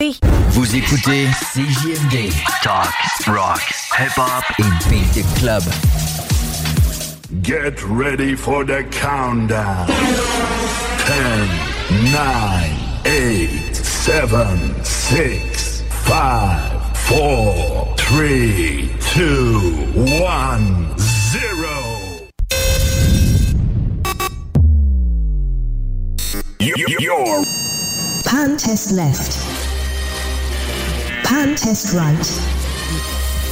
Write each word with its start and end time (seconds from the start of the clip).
Vous 0.00 0.76
écoutez 0.76 1.26
CJMD, 1.26 2.30
Talk, 2.62 2.86
Rock, 3.26 3.60
Hip 3.98 4.16
Hop 4.16 4.44
et 4.60 4.62
Beat 4.88 5.12
the 5.12 5.24
Club. 5.40 5.64
Get 7.42 7.82
ready 7.82 8.36
for 8.36 8.64
the 8.64 8.84
countdown. 8.92 9.88
10, 9.88 11.48
9, 12.12 12.70
8, 13.06 13.74
7, 13.74 14.84
6, 14.84 15.82
5, 16.04 16.96
4, 16.96 17.94
3, 17.96 18.88
2, 19.00 19.60
1, 19.96 20.96
0. 20.96 22.20
You're 26.60 27.42
Pan 28.24 28.56
test 28.56 28.92
left. 28.92 29.47
Pan 31.28 31.54
test 31.54 31.92
right. 31.92 32.16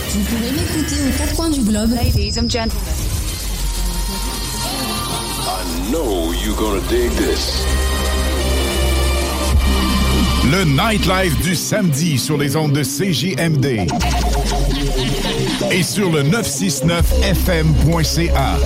Vous 0.08 0.20
pouvez 0.20 0.50
m'écouter 0.50 0.96
aux 1.06 1.12
quatre 1.18 1.36
coins 1.36 1.50
du 1.50 1.60
globe. 1.60 1.90
Ladies 1.90 2.38
and 2.38 2.48
gentlemen. 2.48 2.80
I 5.46 5.62
know 5.90 6.32
you're 6.32 6.56
gonna 6.56 6.80
dig 6.88 7.10
this. 7.18 7.66
Le 10.50 10.64
nightlife 10.64 11.38
du 11.42 11.54
samedi 11.54 12.16
sur 12.16 12.38
les 12.38 12.56
ondes 12.56 12.72
de 12.72 12.82
CJMD 12.82 13.86
et 15.70 15.82
sur 15.82 16.10
le 16.10 16.22
969fm.ca. 16.22 18.56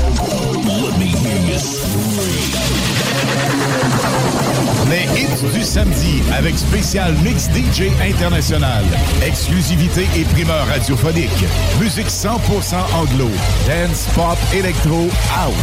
Les 4.90 5.04
hits 5.16 5.52
du 5.54 5.62
samedi 5.62 6.20
avec 6.36 6.58
spécial 6.58 7.14
mix 7.22 7.48
DJ 7.50 7.92
international, 8.02 8.82
exclusivité 9.24 10.02
et 10.18 10.24
primeur 10.24 10.66
radiophonique, 10.66 11.44
musique 11.80 12.08
100% 12.08 12.74
anglo, 12.96 13.28
dance, 13.68 14.08
pop, 14.16 14.36
électro, 14.52 15.08
house. 15.38 15.54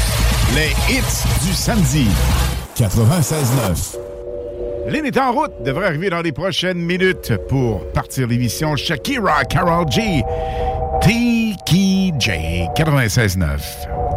Les 0.55 0.69
hits 0.89 1.45
du 1.45 1.53
samedi. 1.53 2.07
96.9. 2.77 3.97
Lynn 4.87 5.05
est 5.05 5.17
en 5.17 5.33
route, 5.33 5.51
devrait 5.61 5.87
arriver 5.87 6.09
dans 6.09 6.21
les 6.21 6.31
prochaines 6.31 6.79
minutes 6.79 7.33
pour 7.49 7.85
partir 7.91 8.27
l'émission 8.27 8.77
Shakira 8.77 9.43
Carol 9.43 9.91
G. 9.91 10.23
Tiki 11.01 12.13
J 12.17 12.31
96.9. 12.77 14.16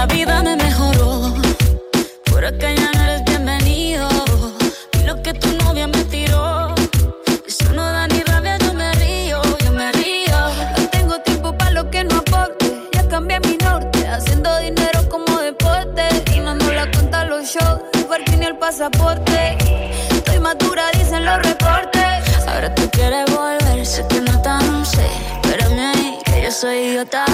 la 0.00 0.06
vida 0.06 0.42
me 0.42 0.56
mejoró. 0.56 1.34
Por 2.30 2.42
acá 2.42 2.72
ya 2.72 2.90
no 2.94 3.02
eres 3.02 3.22
bienvenido. 3.24 4.08
Y 4.98 5.02
lo 5.04 5.22
que 5.22 5.34
tu 5.34 5.48
novia 5.62 5.86
me 5.86 6.02
tiró. 6.04 6.74
Eso 7.46 7.68
no 7.74 7.82
da 7.82 8.06
ni 8.08 8.20
rabia, 8.22 8.56
yo 8.64 8.72
me 8.72 8.90
río, 8.92 9.42
yo 9.62 9.70
me 9.72 9.92
río. 9.92 10.38
No 10.78 10.88
tengo 10.88 11.18
tiempo 11.20 11.48
para 11.58 11.72
lo 11.72 11.90
que 11.90 12.02
no 12.04 12.16
aporte. 12.16 12.66
Ya 12.94 13.06
cambié 13.08 13.40
mi 13.40 13.58
norte, 13.58 14.08
haciendo 14.08 14.50
dinero 14.60 15.06
como 15.10 15.38
deporte. 15.38 16.04
Y 16.34 16.40
no 16.40 16.54
la 16.54 16.90
cuenta 16.92 17.26
los 17.26 17.42
shows, 17.52 17.80
parking 18.08 18.38
ni 18.38 18.46
el 18.46 18.56
pasaporte. 18.56 19.58
Estoy 20.16 20.38
madura, 20.38 20.84
dicen 20.94 21.26
los 21.26 21.42
reportes. 21.42 22.48
Ahora 22.48 22.74
tú 22.74 22.88
quieres 22.90 23.26
volver, 23.36 23.84
sé 23.84 24.06
que 24.08 24.22
no 24.22 24.40
tan 24.40 24.86
sé. 24.86 25.08
Espérame 25.42 25.80
ahí, 25.92 26.18
que 26.24 26.44
yo 26.44 26.50
soy 26.50 26.76
idiota. 26.88 27.26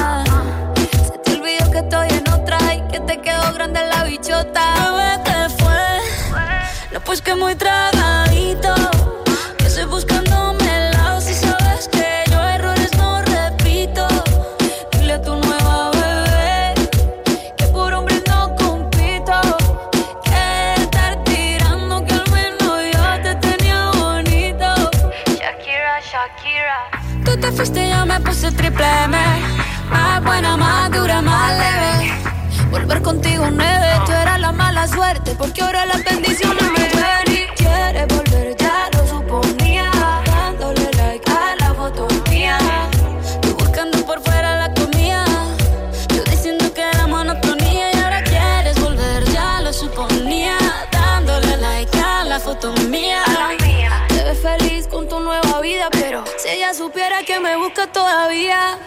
Grande 3.56 3.80
la 3.88 4.04
bichota. 4.04 4.62
Bebé, 4.74 5.22
¿qué 5.24 5.48
fue? 5.58 6.92
No, 6.92 7.00
pues 7.00 7.22
que 7.22 7.34
muy 7.34 7.54
tragadito. 7.54 7.95
Contigo 33.06 33.48
nueve, 33.52 33.86
tú 34.04 34.10
eras 34.10 34.40
la 34.40 34.50
mala 34.50 34.88
suerte. 34.88 35.36
Porque 35.38 35.62
ahora 35.62 35.86
las 35.86 36.02
bendiciones 36.02 36.64
me 36.72 36.88
ven 36.88 37.28
y 37.28 37.46
quieres 37.54 38.08
volver, 38.08 38.56
ya 38.56 38.88
lo 38.94 39.06
suponía. 39.06 39.90
Dándole 40.26 40.90
like 40.96 41.30
a 41.30 41.54
la 41.60 41.72
foto 41.72 42.08
mía. 42.28 42.58
Tú 43.42 43.54
buscando 43.54 44.04
por 44.04 44.20
fuera 44.20 44.56
la 44.56 44.74
comida. 44.74 45.24
Yo 46.14 46.24
diciendo 46.24 46.64
que 46.74 46.82
era 46.82 47.06
monotonía. 47.06 47.92
Y 47.94 47.96
ahora 47.96 48.24
quieres 48.24 48.80
volver, 48.80 49.24
ya 49.26 49.60
lo 49.60 49.72
suponía. 49.72 50.58
Dándole 50.90 51.56
like 51.58 51.96
a 52.00 52.24
la 52.24 52.40
foto 52.40 52.72
mía. 52.88 53.22
Te 54.08 54.24
ves 54.24 54.40
feliz 54.42 54.88
con 54.88 55.08
tu 55.08 55.20
nueva 55.20 55.60
vida, 55.60 55.86
pero 55.92 56.24
si 56.38 56.48
ella 56.48 56.74
supiera 56.74 57.22
que 57.22 57.38
me 57.38 57.56
busca 57.56 57.86
todavía. 57.86 58.78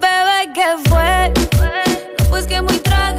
Bebé, 0.00 0.52
¿qué 0.54 0.88
fue? 0.88 1.51
Pues 2.32 2.46
que 2.46 2.62
muy 2.62 2.78
tragadito. 2.78 3.11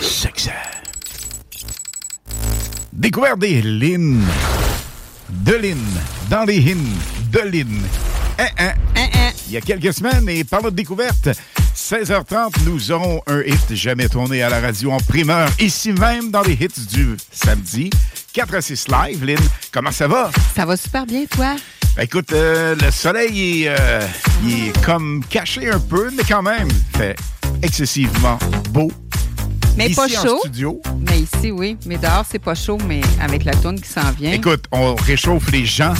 Sexy. 0.00 0.50
Découverte 2.92 3.38
des 3.38 3.62
Lynn. 3.62 4.24
De 5.30 5.54
Lynn. 5.54 5.78
Dans 6.30 6.44
les 6.44 6.58
hymnes 6.58 6.98
de 7.32 7.40
Lynn. 7.40 7.80
Hein, 8.38 8.46
hein, 8.58 8.72
hein, 8.96 9.08
hein. 9.14 9.30
Il 9.48 9.54
y 9.54 9.56
a 9.56 9.60
quelques 9.60 9.92
semaines, 9.92 10.28
et 10.28 10.44
par 10.44 10.62
notre 10.62 10.76
découverte, 10.76 11.28
16h30, 11.76 12.64
nous 12.66 12.90
aurons 12.90 13.22
un 13.26 13.40
hit 13.42 13.74
jamais 13.74 14.08
tourné 14.08 14.42
à 14.42 14.48
la 14.48 14.60
radio 14.60 14.92
en 14.92 14.98
primeur, 14.98 15.48
ici 15.58 15.92
même 15.92 16.30
dans 16.30 16.42
les 16.42 16.52
hits 16.52 16.86
du 16.92 17.16
samedi. 17.32 17.90
4 18.32 18.54
à 18.54 18.60
6 18.60 18.86
live, 18.88 19.24
Lynn. 19.24 19.38
Comment 19.72 19.90
ça 19.90 20.06
va? 20.06 20.30
Ça 20.54 20.64
va 20.66 20.76
super 20.76 21.06
bien, 21.06 21.24
toi? 21.24 21.56
Ben, 21.96 22.02
écoute, 22.02 22.32
euh, 22.32 22.76
le 22.80 22.90
soleil 22.90 23.64
est, 23.64 23.68
euh, 23.68 24.00
il 24.44 24.68
est 24.68 24.84
comme 24.84 25.24
caché 25.28 25.70
un 25.70 25.80
peu, 25.80 26.10
mais 26.16 26.22
quand 26.28 26.42
même, 26.42 26.68
fait 26.96 27.16
excessivement 27.62 28.38
beau. 28.70 28.90
Mais 29.76 29.86
ici 29.86 29.94
pas 29.94 30.06
en 30.06 30.08
chaud. 30.26 30.38
studio. 30.40 30.80
Mais 31.08 31.20
ici, 31.20 31.52
oui. 31.52 31.76
Mais 31.86 31.98
dehors, 31.98 32.24
c'est 32.28 32.40
pas 32.40 32.56
chaud, 32.56 32.78
mais 32.88 33.00
avec 33.20 33.44
la 33.44 33.54
tourne 33.54 33.80
qui 33.80 33.88
s'en 33.88 34.10
vient. 34.10 34.32
Écoute, 34.32 34.64
on 34.72 34.96
réchauffe 34.96 35.50
les 35.52 35.64
gens 35.64 35.94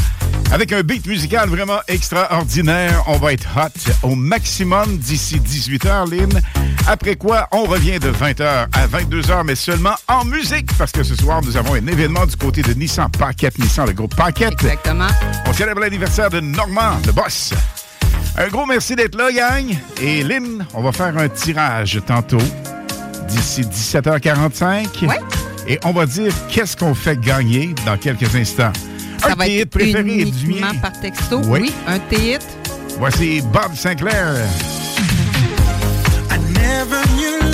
avec 0.50 0.72
un 0.72 0.82
beat 0.82 1.06
musical 1.06 1.48
vraiment 1.48 1.78
extraordinaire. 1.86 3.04
On 3.06 3.18
va 3.18 3.32
être 3.34 3.46
hot 3.56 3.92
au 4.02 4.16
maximum 4.16 4.98
d'ici 4.98 5.38
18h, 5.38 6.10
Lynn. 6.10 6.40
Après 6.88 7.14
quoi, 7.14 7.46
on 7.52 7.64
revient 7.64 8.00
de 8.00 8.10
20h 8.10 8.66
à 8.72 8.86
22h, 8.88 9.44
mais 9.44 9.54
seulement 9.54 9.94
en 10.08 10.24
musique, 10.24 10.76
parce 10.76 10.90
que 10.90 11.04
ce 11.04 11.14
soir, 11.14 11.40
nous 11.44 11.56
avons 11.56 11.74
un 11.74 11.86
événement 11.86 12.26
du 12.26 12.34
côté 12.34 12.62
de 12.62 12.72
Nissan 12.72 13.08
Paquette, 13.10 13.58
Nissan, 13.58 13.86
le 13.86 13.92
groupe 13.92 14.16
Paquette. 14.16 14.54
Exactement. 14.54 15.08
On 15.46 15.52
célèbre 15.52 15.80
l'anniversaire 15.80 16.30
de 16.30 16.40
Normand, 16.40 16.96
le 17.06 17.12
boss. 17.12 17.52
Un 18.40 18.46
gros 18.48 18.66
merci 18.66 18.94
d'être 18.94 19.16
là, 19.16 19.32
gang. 19.32 19.64
Et 20.00 20.22
Lynn, 20.22 20.64
on 20.72 20.80
va 20.80 20.92
faire 20.92 21.16
un 21.18 21.28
tirage 21.28 22.00
tantôt, 22.06 22.38
d'ici 23.26 23.62
17h45. 23.62 25.06
Ouais. 25.06 25.16
Et 25.66 25.80
on 25.84 25.90
va 25.90 26.06
dire 26.06 26.32
qu'est-ce 26.48 26.76
qu'on 26.76 26.94
fait 26.94 27.18
gagner 27.20 27.74
dans 27.84 27.96
quelques 27.96 28.32
instants. 28.36 28.72
Ça 29.18 29.32
un 29.32 29.34
va 29.34 29.48
être 29.48 29.70
préféré 29.70 30.24
du 30.24 30.46
mien. 30.46 30.72
par 30.80 30.92
texto. 31.00 31.40
Oui. 31.46 31.62
Oui, 31.62 31.74
un 31.88 31.98
hit. 32.14 32.46
Voici 32.98 33.42
Bob 33.52 33.74
Sinclair. 33.74 34.36
I 36.30 36.38
never 36.54 37.02
knew 37.16 37.47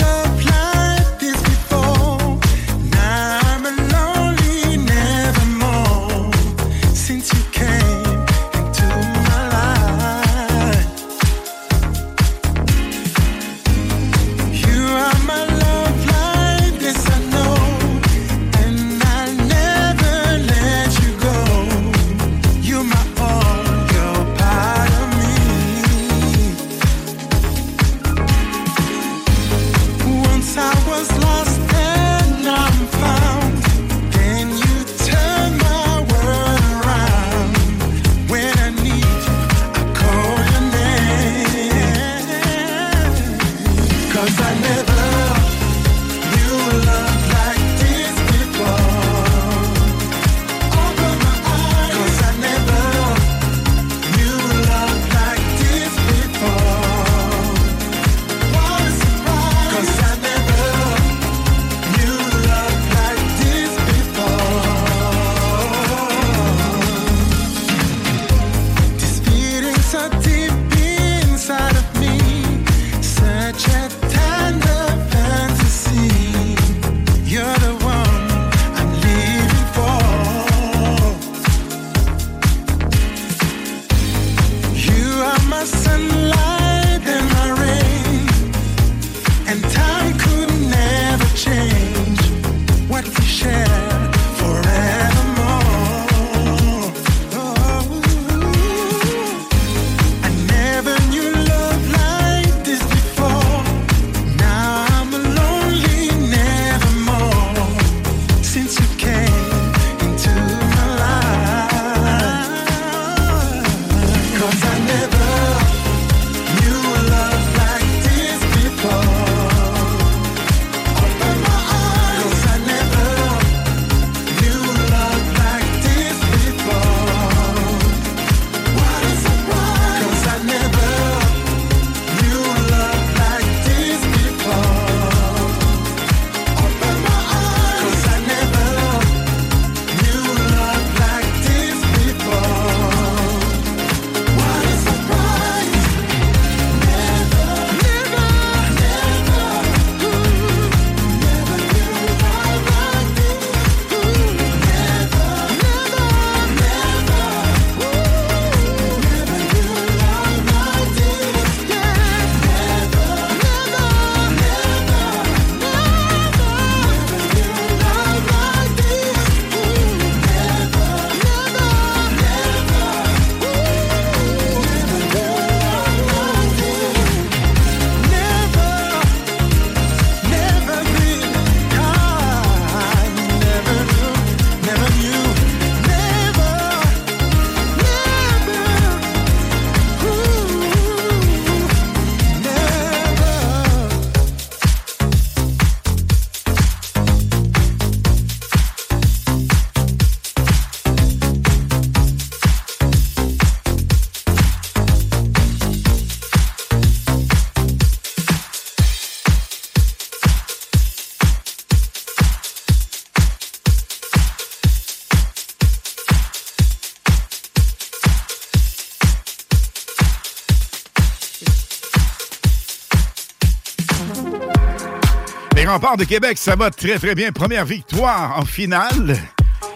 remparts 225.75 225.97
de 225.97 226.05
Québec, 226.05 226.37
ça 226.37 226.55
va 226.55 226.71
très, 226.71 226.97
très 226.97 227.15
bien. 227.15 227.33
Première 227.33 227.65
victoire 227.65 228.39
en 228.39 228.45
finale. 228.45 229.17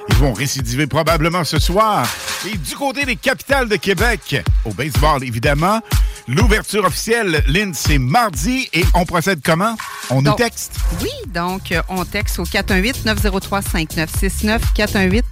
Ils 0.08 0.16
vont 0.16 0.32
récidiver 0.32 0.88
probablement 0.88 1.44
ce 1.44 1.60
soir. 1.60 2.08
Et 2.48 2.56
du 2.58 2.74
côté 2.78 3.04
des 3.04 3.18
capitales 3.18 3.68
de 3.68 3.76
Québec, 3.76 4.42
au 4.64 4.72
baseball, 4.72 5.26
évidemment, 5.26 5.82
l'ouverture 6.26 6.86
officielle, 6.86 7.44
Lynn, 7.48 7.74
c'est 7.74 7.98
mardi. 7.98 8.70
Et 8.72 8.86
on 8.94 9.04
procède 9.04 9.42
comment? 9.44 9.76
On 10.10 10.22
nous 10.22 10.32
texte? 10.36 10.78
Oui, 11.02 11.12
donc 11.28 11.74
euh, 11.74 11.82
on 11.90 12.06
texte 12.06 12.40
au 12.40 12.46
418-903-5969, 12.46 14.62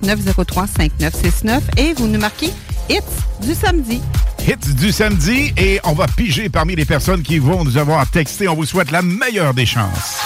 418-903-5969 0.04 1.62
et 1.78 1.94
vous 1.94 2.08
nous 2.08 2.20
marquez 2.20 2.52
hits 2.90 3.00
du 3.42 3.56
samedi. 3.56 4.02
Hits 4.48 4.76
du 4.76 4.94
samedi 4.94 5.54
et 5.58 5.82
on 5.84 5.92
va 5.92 6.08
piger 6.08 6.48
parmi 6.48 6.74
les 6.74 6.86
personnes 6.86 7.22
qui 7.22 7.38
vont 7.38 7.66
nous 7.66 7.78
avoir 7.78 8.10
texté. 8.10 8.48
On 8.48 8.56
vous 8.56 8.66
souhaite 8.66 8.92
la 8.92 9.02
meilleure 9.02 9.54
des 9.54 9.66
chances. 9.66 10.22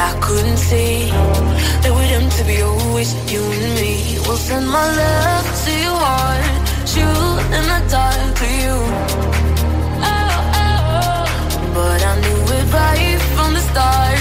I 0.00 0.16
couldn't 0.20 0.58
see 0.58 1.10
that 1.82 1.90
we're 1.92 2.08
doomed 2.08 2.30
to 2.38 2.44
be 2.44 2.62
always 2.62 3.10
you 3.32 3.42
and 3.42 3.74
me. 3.80 4.18
We'll 4.24 4.36
send 4.36 4.68
my 4.68 4.86
love 5.02 5.46
to 5.64 5.72
your 5.84 5.98
heart, 6.06 6.44
shoot 6.86 7.40
in 7.56 7.64
the 7.72 7.80
dark 7.90 8.34
to 8.40 8.46
you. 8.62 8.76
Oh, 10.06 10.18
oh, 10.60 10.62
oh. 10.62 11.24
But 11.74 12.00
I 12.10 12.14
knew 12.22 12.40
it 12.56 12.66
right 12.72 13.20
from 13.34 13.54
the 13.54 13.60
start. 13.60 14.17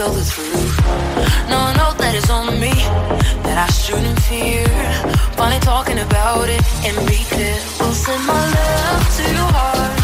Spill 0.00 0.12
the 0.14 0.24
truth. 0.24 0.78
No, 1.52 1.60
no, 1.76 1.92
that 2.00 2.14
it's 2.14 2.30
on 2.30 2.58
me 2.58 2.72
that 3.44 3.58
I 3.58 3.70
shouldn't 3.70 4.18
fear. 4.20 4.64
Finally 5.36 5.60
talking 5.60 5.98
about 5.98 6.48
it 6.48 6.62
and 6.86 6.96
be 7.06 7.20
clear. 7.28 7.58
We'll 7.78 7.92
send 7.92 8.24
my 8.26 8.40
love 8.56 9.04
to 9.16 9.24
your 9.36 9.50
heart, 9.56 9.99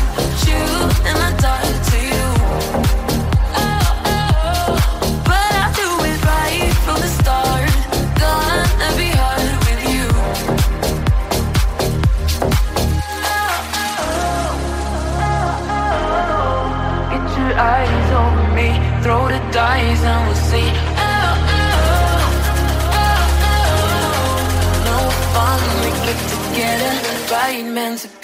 together, 26.56 26.92
right 27.30 27.64
meant 27.66 27.98
to 28.00 28.15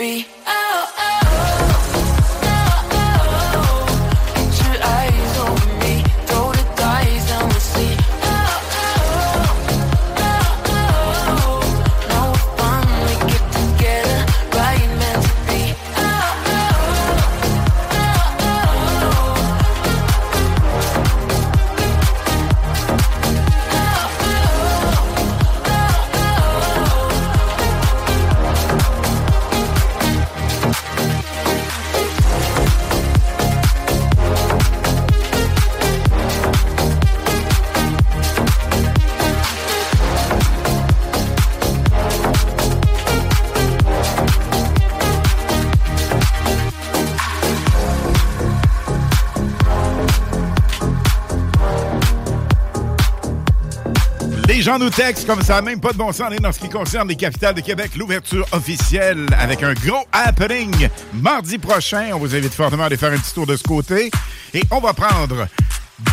gens 54.72 54.78
nous 54.78 54.90
textent 54.90 55.26
comme 55.26 55.42
ça, 55.42 55.60
même 55.60 55.80
pas 55.80 55.92
de 55.92 55.98
bon 55.98 56.12
sens 56.12 56.28
aller 56.28 56.38
dans 56.38 56.52
ce 56.52 56.58
qui 56.58 56.68
concerne 56.68 57.08
les 57.08 57.16
capitales 57.16 57.54
de 57.54 57.60
Québec. 57.60 57.90
L'ouverture 57.96 58.46
officielle 58.52 59.26
avec 59.38 59.62
un 59.62 59.74
gros 59.74 60.06
happening 60.12 60.88
mardi 61.12 61.58
prochain. 61.58 62.10
On 62.14 62.18
vous 62.18 62.34
invite 62.34 62.54
fortement 62.54 62.84
à 62.84 62.86
aller 62.86 62.96
faire 62.96 63.12
un 63.12 63.18
petit 63.18 63.34
tour 63.34 63.46
de 63.46 63.56
ce 63.56 63.62
côté. 63.62 64.10
Et 64.54 64.62
on 64.70 64.80
va 64.80 64.94
prendre 64.94 65.46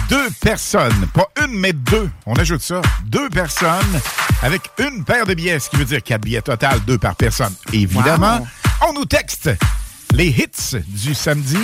deux 0.09 0.29
personnes, 0.41 1.07
pas 1.13 1.29
une, 1.43 1.57
mais 1.57 1.73
deux. 1.73 2.09
On 2.25 2.33
ajoute 2.33 2.61
ça. 2.61 2.81
Deux 3.05 3.29
personnes 3.29 3.99
avec 4.41 4.63
une 4.79 5.05
paire 5.05 5.25
de 5.25 5.33
billets, 5.33 5.59
ce 5.59 5.69
qui 5.69 5.77
veut 5.77 5.85
dire 5.85 6.03
quatre 6.03 6.21
billets 6.21 6.41
total, 6.41 6.79
deux 6.85 6.97
par 6.97 7.15
personne. 7.15 7.53
Évidemment, 7.71 8.45
on 8.87 8.93
nous 8.93 9.05
texte 9.05 9.51
les 10.13 10.27
hits 10.27 10.77
du 10.87 11.13
samedi 11.13 11.59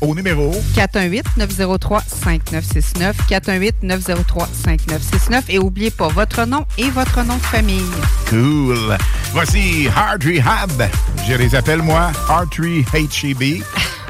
au 0.00 0.14
numéro 0.14 0.52
418-903-5969. 0.74 3.14
418-903-5969. 3.28 5.42
Et 5.48 5.58
n'oubliez 5.58 5.90
pas 5.90 6.08
votre 6.08 6.44
nom 6.44 6.64
et 6.78 6.90
votre 6.90 7.22
nom 7.22 7.36
de 7.36 7.42
famille. 7.42 7.82
Cool. 8.28 8.96
Voici 9.32 9.88
Hard 9.94 10.24
Rehab. 10.24 10.88
Je 11.28 11.34
les 11.34 11.54
appelle, 11.54 11.82
moi, 11.82 12.10
Hard 12.28 12.48
HEB. 12.58 13.62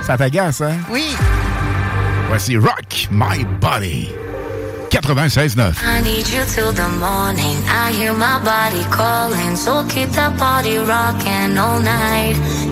Ça 0.03 0.17
t'agace, 0.17 0.61
hein? 0.61 0.77
Oui. 0.91 1.05
Voici 2.29 2.57
Rock 2.57 3.09
My 3.11 3.45
Body. 3.61 4.09
96.9. 4.91 5.75
I 5.85 6.01
need 6.03 6.29
you 6.29 6.45
till 6.47 6.73
the 6.73 6.89
morning. 6.99 7.57
I 7.69 7.93
hear 7.93 8.13
my 8.15 8.39
body 8.43 8.85
calling. 8.91 9.57
So 9.57 9.85
keep 9.89 10.11
that 10.11 10.37
body 10.39 10.79
rocking 10.79 11.59
all 11.59 11.81
night. 11.81 12.37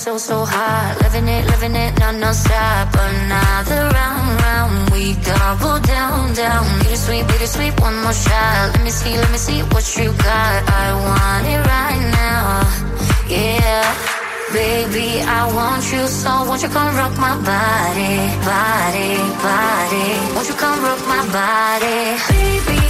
So, 0.00 0.16
so 0.16 0.44
hot. 0.46 0.96
Living 1.02 1.28
it, 1.28 1.44
living 1.52 1.76
it, 1.76 1.92
non, 2.00 2.18
non 2.20 2.32
stop. 2.32 2.88
Another 2.96 3.82
round, 3.92 4.28
round. 4.40 4.90
We 4.92 5.12
double 5.20 5.78
down, 5.80 6.32
down. 6.32 6.64
Bittersweet, 6.80 7.26
bittersweet, 7.28 7.78
one 7.80 7.96
more 8.02 8.14
shot. 8.14 8.72
Let 8.72 8.82
me 8.82 8.90
see, 8.90 9.14
let 9.16 9.30
me 9.30 9.36
see 9.36 9.60
what 9.72 9.84
you 9.98 10.08
got. 10.24 10.58
I 10.82 10.86
want 11.04 11.44
it 11.52 11.60
right 11.74 12.02
now. 12.16 12.64
Yeah. 13.28 13.84
Baby, 14.52 15.20
I 15.20 15.46
want 15.54 15.84
you 15.92 16.08
so 16.08 16.42
won't 16.48 16.60
you 16.62 16.68
come 16.70 16.96
rock 16.96 17.14
my 17.18 17.36
body, 17.38 18.16
body, 18.42 19.14
body. 19.46 20.08
Won't 20.34 20.48
you 20.48 20.56
come 20.58 20.82
rock 20.82 20.98
my 21.06 21.22
body? 21.30 22.18
Baby, 22.34 22.89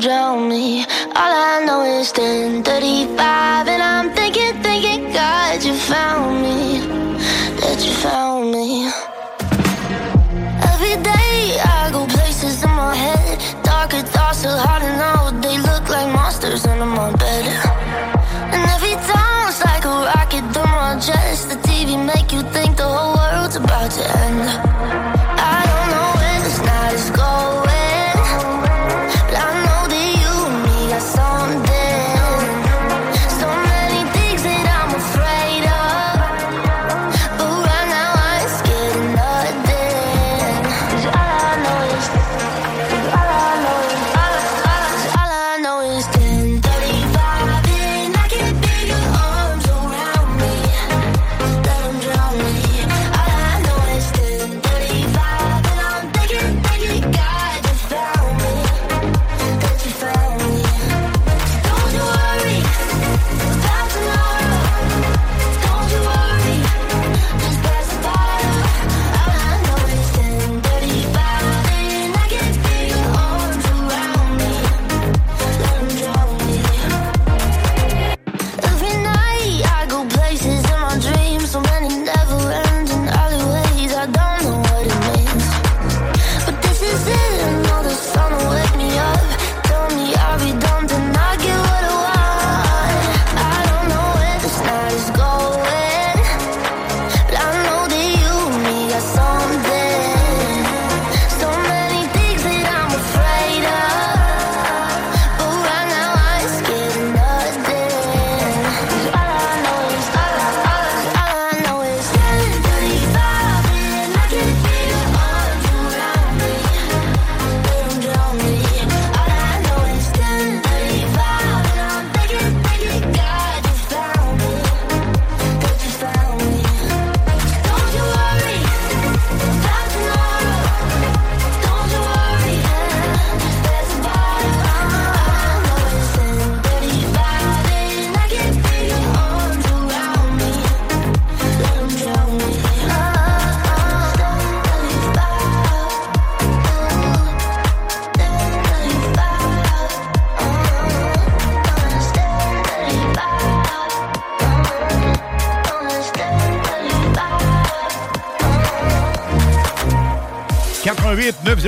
Drown 0.00 0.48
me. 0.48 0.84
All 1.14 1.34
I 1.52 1.64
know 1.64 1.82
is 1.82 2.12
10:35 2.12 3.68
and 3.68 3.82
I'm 3.82 4.10
thinking, 4.12 4.54
thinking, 4.62 5.12
God, 5.12 5.62
you 5.64 5.74
found 5.74 6.42
me. 6.42 6.58
That 7.60 7.78
you 7.84 7.92
found 8.04 8.52
me. 8.52 8.68
Every 10.70 10.96
day 11.12 11.58
I 11.78 11.90
go 11.92 12.06
places 12.06 12.62
in 12.64 12.70
my 12.70 12.94
head. 12.94 13.36
Darker 13.62 14.02
thoughts 14.14 14.44
are 14.44 14.58
hard 14.66 14.82
to 14.82 14.92
know. 15.02 15.18
They 15.40 15.56
look 15.58 15.84
like 15.88 16.08
monsters 16.12 16.66
under 16.66 16.86
my 16.86 17.10
bed. 17.12 17.33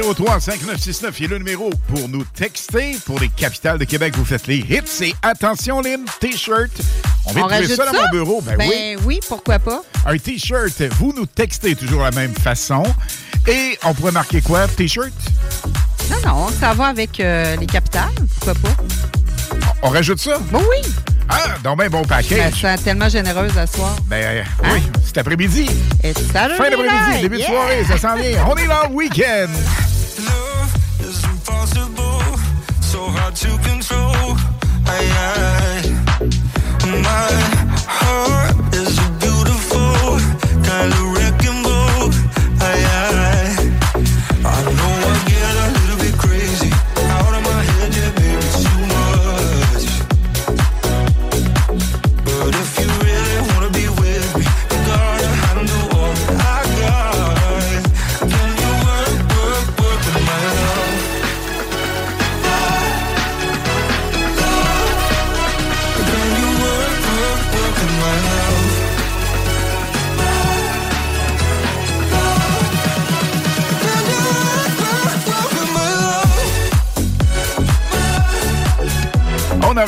88 0.06 0.14
903 0.14 0.40
5969 0.40 1.20
est 1.20 1.26
le 1.26 1.38
numéro 1.38 1.70
pour 1.88 2.08
nous 2.08 2.24
texter. 2.24 2.96
Pour 3.04 3.18
les 3.18 3.28
capitales 3.28 3.78
de 3.78 3.84
Québec, 3.84 4.14
vous 4.16 4.24
faites 4.24 4.46
les 4.46 4.58
hits. 4.58 5.04
Et 5.04 5.14
attention, 5.22 5.80
Lynn, 5.80 6.04
T-shirt. 6.20 6.70
On 7.24 7.32
va 7.32 7.42
On 7.42 7.48
trouver 7.48 7.68
ça, 7.68 7.86
dans 7.86 7.92
mon 7.92 8.08
bureau. 8.10 8.40
Ben, 8.40 8.56
oui. 8.58 8.68
Ben 8.68 8.98
oui, 9.04 9.20
pourquoi 9.28 9.58
pas? 9.58 9.82
Un 10.04 10.16
T-shirt, 10.16 10.80
vous 10.98 11.12
nous 11.16 11.26
textez 11.26 11.74
toujours 11.74 12.00
de 12.00 12.04
la 12.04 12.10
même 12.12 12.34
façon. 12.34 12.84
Et 13.48 13.78
on 13.84 13.94
pourrait 13.94 14.12
marquer 14.12 14.40
quoi? 14.42 14.68
T-shirt? 14.68 15.10
Non, 16.10 16.16
non, 16.24 16.48
ça 16.60 16.72
va 16.72 16.86
avec 16.86 17.18
euh, 17.18 17.56
les 17.56 17.66
capitales. 17.66 18.12
Pourquoi 18.38 18.54
pas? 18.54 18.82
On 19.82 19.88
rajoute 19.88 20.20
ça? 20.20 20.38
Ben 20.52 20.60
oui. 20.70 20.88
Ah, 21.28 21.56
donc 21.64 21.78
ben 21.78 21.88
bon 21.88 22.02
Je 22.08 22.34
me 22.36 22.50
sens 22.52 22.82
tellement 22.84 23.08
généreuse 23.08 23.58
à 23.58 23.66
soir. 23.66 23.96
Ben 24.06 24.22
euh, 24.24 24.42
oui, 24.72 24.82
cet 25.04 25.18
après-midi. 25.18 25.66
Fin 26.02 26.70
d'après-midi, 26.70 27.22
début 27.22 27.38
de 27.38 27.42
soirée, 27.42 27.84
ça 27.88 27.98
s'en 27.98 28.14
vient. 28.14 28.46
On 28.48 28.56
est 28.56 28.66
là, 28.66 28.88
week-end. 28.90 29.48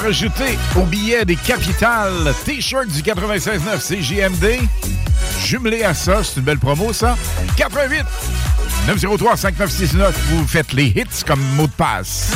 Rajouté 0.09 0.59
au 0.75 0.85
billet 0.85 1.27
des 1.27 1.37
capitales 1.37 2.33
T-shirt 2.47 2.87
du 2.87 3.03
96.9 3.03 3.79
CJMD. 3.79 4.67
Jumelé 5.45 5.83
à 5.83 5.93
ça, 5.93 6.25
c'est 6.25 6.37
une 6.39 6.45
belle 6.45 6.59
promo, 6.59 6.95
ça. 6.95 7.15
88 7.59 8.07
903 8.87 9.37
5969. 9.37 10.19
Vous 10.31 10.49
faites 10.49 10.73
les 10.73 10.87
hits 10.87 11.25
comme 11.27 11.43
mot 11.57 11.67
de 11.67 11.73
passe. 11.73 12.33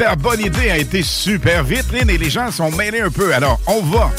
Super 0.00 0.16
bonne 0.16 0.40
idée 0.40 0.70
a 0.70 0.78
été 0.78 1.02
super 1.02 1.62
vite, 1.62 1.92
Lynn, 1.92 2.08
et 2.08 2.16
les 2.16 2.30
gens 2.30 2.50
sont 2.50 2.70
mêlés 2.70 3.02
un 3.02 3.10
peu. 3.10 3.34
Alors, 3.34 3.60
on 3.66 3.82
va, 3.82 4.10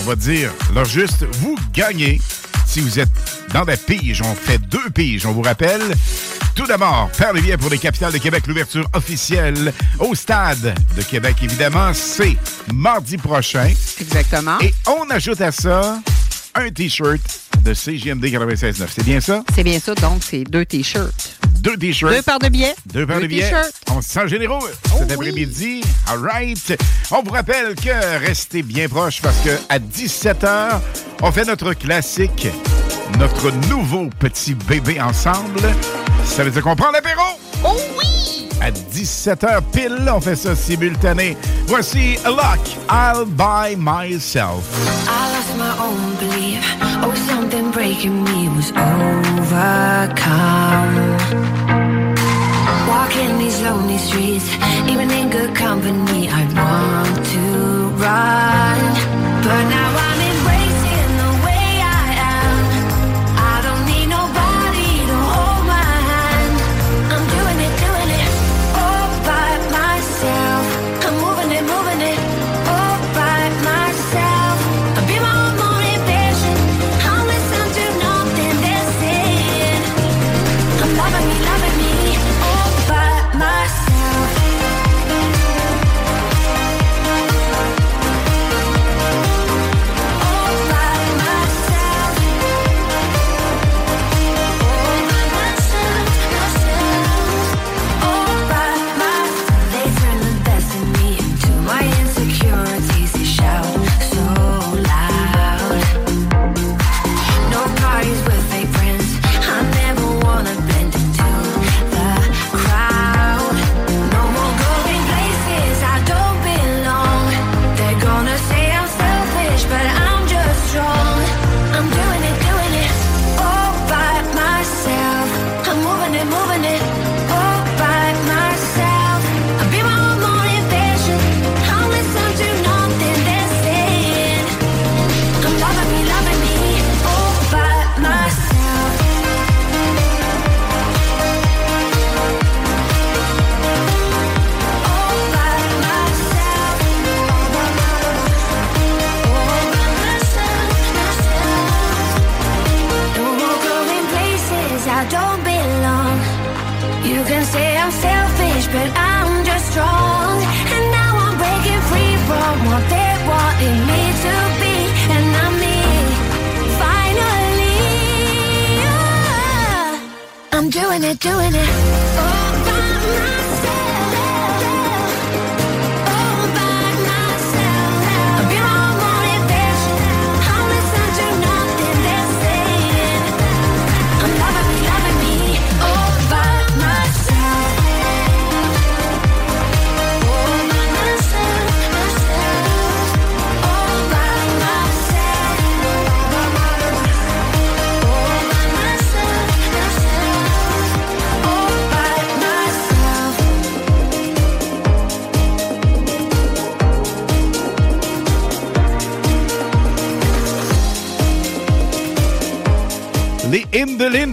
on 0.00 0.02
va 0.02 0.16
dire, 0.16 0.50
leur 0.74 0.84
juste, 0.84 1.24
vous 1.34 1.56
gagnez 1.72 2.20
si 2.66 2.80
vous 2.80 2.98
êtes 2.98 3.08
dans 3.54 3.62
la 3.62 3.76
pige. 3.76 4.20
On 4.20 4.34
fait 4.34 4.58
deux 4.58 4.90
piges, 4.92 5.24
on 5.24 5.30
vous 5.30 5.42
rappelle. 5.42 5.80
Tout 6.56 6.66
d'abord, 6.66 7.08
faire 7.12 7.32
les 7.34 7.40
billets 7.40 7.56
pour 7.56 7.70
les 7.70 7.78
capitales 7.78 8.12
de 8.12 8.18
Québec, 8.18 8.48
l'ouverture 8.48 8.84
officielle 8.94 9.72
au 10.00 10.16
Stade 10.16 10.74
de 10.96 11.02
Québec, 11.02 11.36
évidemment, 11.40 11.94
c'est 11.94 12.36
mardi 12.74 13.16
prochain. 13.16 13.70
Exactement. 14.00 14.58
Et 14.60 14.74
on 14.88 15.08
ajoute 15.08 15.40
à 15.40 15.52
ça 15.52 16.00
un 16.56 16.68
T-shirt 16.70 17.20
de 17.62 17.74
CGMD 17.74 18.24
96.9. 18.24 18.86
C'est 18.92 19.04
bien 19.04 19.20
ça? 19.20 19.44
C'est 19.54 19.62
bien 19.62 19.78
ça, 19.78 19.94
donc 19.94 20.20
c'est 20.28 20.42
deux 20.42 20.64
T-shirts. 20.64 21.38
Deux 21.60 21.76
T-shirts. 21.76 22.12
Deux 22.12 22.22
paires 22.22 22.40
de 22.40 22.48
billets. 22.48 22.74
Deux 22.92 23.06
paires 23.06 23.20
de 23.20 23.26
billets. 23.28 23.52
Sent 24.02 24.28
généreux 24.28 24.72
cet 24.98 25.12
après-midi. 25.12 25.82
All 26.08 26.18
right. 26.18 26.76
On 27.10 27.22
vous 27.22 27.30
rappelle 27.30 27.74
que 27.74 28.18
restez 28.18 28.62
bien 28.62 28.88
proches 28.88 29.22
parce 29.22 29.38
que 29.38 29.50
à 29.68 29.78
17h, 29.78 30.80
on 31.22 31.30
fait 31.32 31.44
notre 31.44 31.72
classique, 31.72 32.48
notre 33.18 33.50
nouveau 33.68 34.10
petit 34.18 34.54
bébé 34.54 35.00
ensemble. 35.00 35.60
Ça 36.24 36.44
veut 36.44 36.50
dire 36.50 36.62
qu'on 36.62 36.76
prend 36.76 36.90
l'apéro? 36.90 37.22
Oh 37.64 37.76
oui! 37.98 38.48
À 38.60 38.70
17h 38.70 39.62
pile, 39.72 40.10
on 40.12 40.20
fait 40.20 40.36
ça 40.36 40.54
simultané. 40.54 41.36
Voici 41.66 42.18
A 42.24 42.30
Lock, 42.30 42.60
I'll 42.90 43.24
Buy 43.24 43.76
Myself. 43.76 44.64
I 45.06 45.32
lost 45.32 45.56
my 45.56 45.72
own 45.82 46.16
belief. 46.20 46.64
Oh, 47.02 47.14
something 47.28 47.70
breaking 47.70 48.24
me 48.24 48.48
was 48.56 48.72
overcome. 49.46 50.02
Streets, 54.06 54.48
even 54.90 55.10
in 55.10 55.30
good 55.30 55.54
company, 55.54 56.28
I 56.28 56.42
want 56.58 57.24
to 57.34 57.44
run. 58.02 58.80
But 59.44 59.62
now 59.68 59.91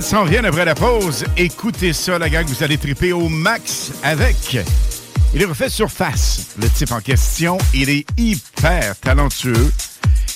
s'en 0.02 0.24
viennent 0.24 0.46
après 0.46 0.66
la 0.66 0.76
pause. 0.76 1.26
Écoutez 1.38 1.94
ça, 1.94 2.20
la 2.20 2.30
gang, 2.30 2.46
vous 2.46 2.64
allez 2.64 2.78
triper 2.78 3.14
au 3.14 3.28
max 3.30 3.92
avec. 4.04 4.58
Il 5.34 5.42
est 5.42 5.46
refait 5.46 5.70
surface. 5.70 6.48
Le 6.62 6.70
type 6.70 6.92
en 6.92 7.02
question, 7.02 7.58
il 7.74 7.90
est 7.90 8.06
hyper 8.18 8.96
talentueux. 9.00 9.72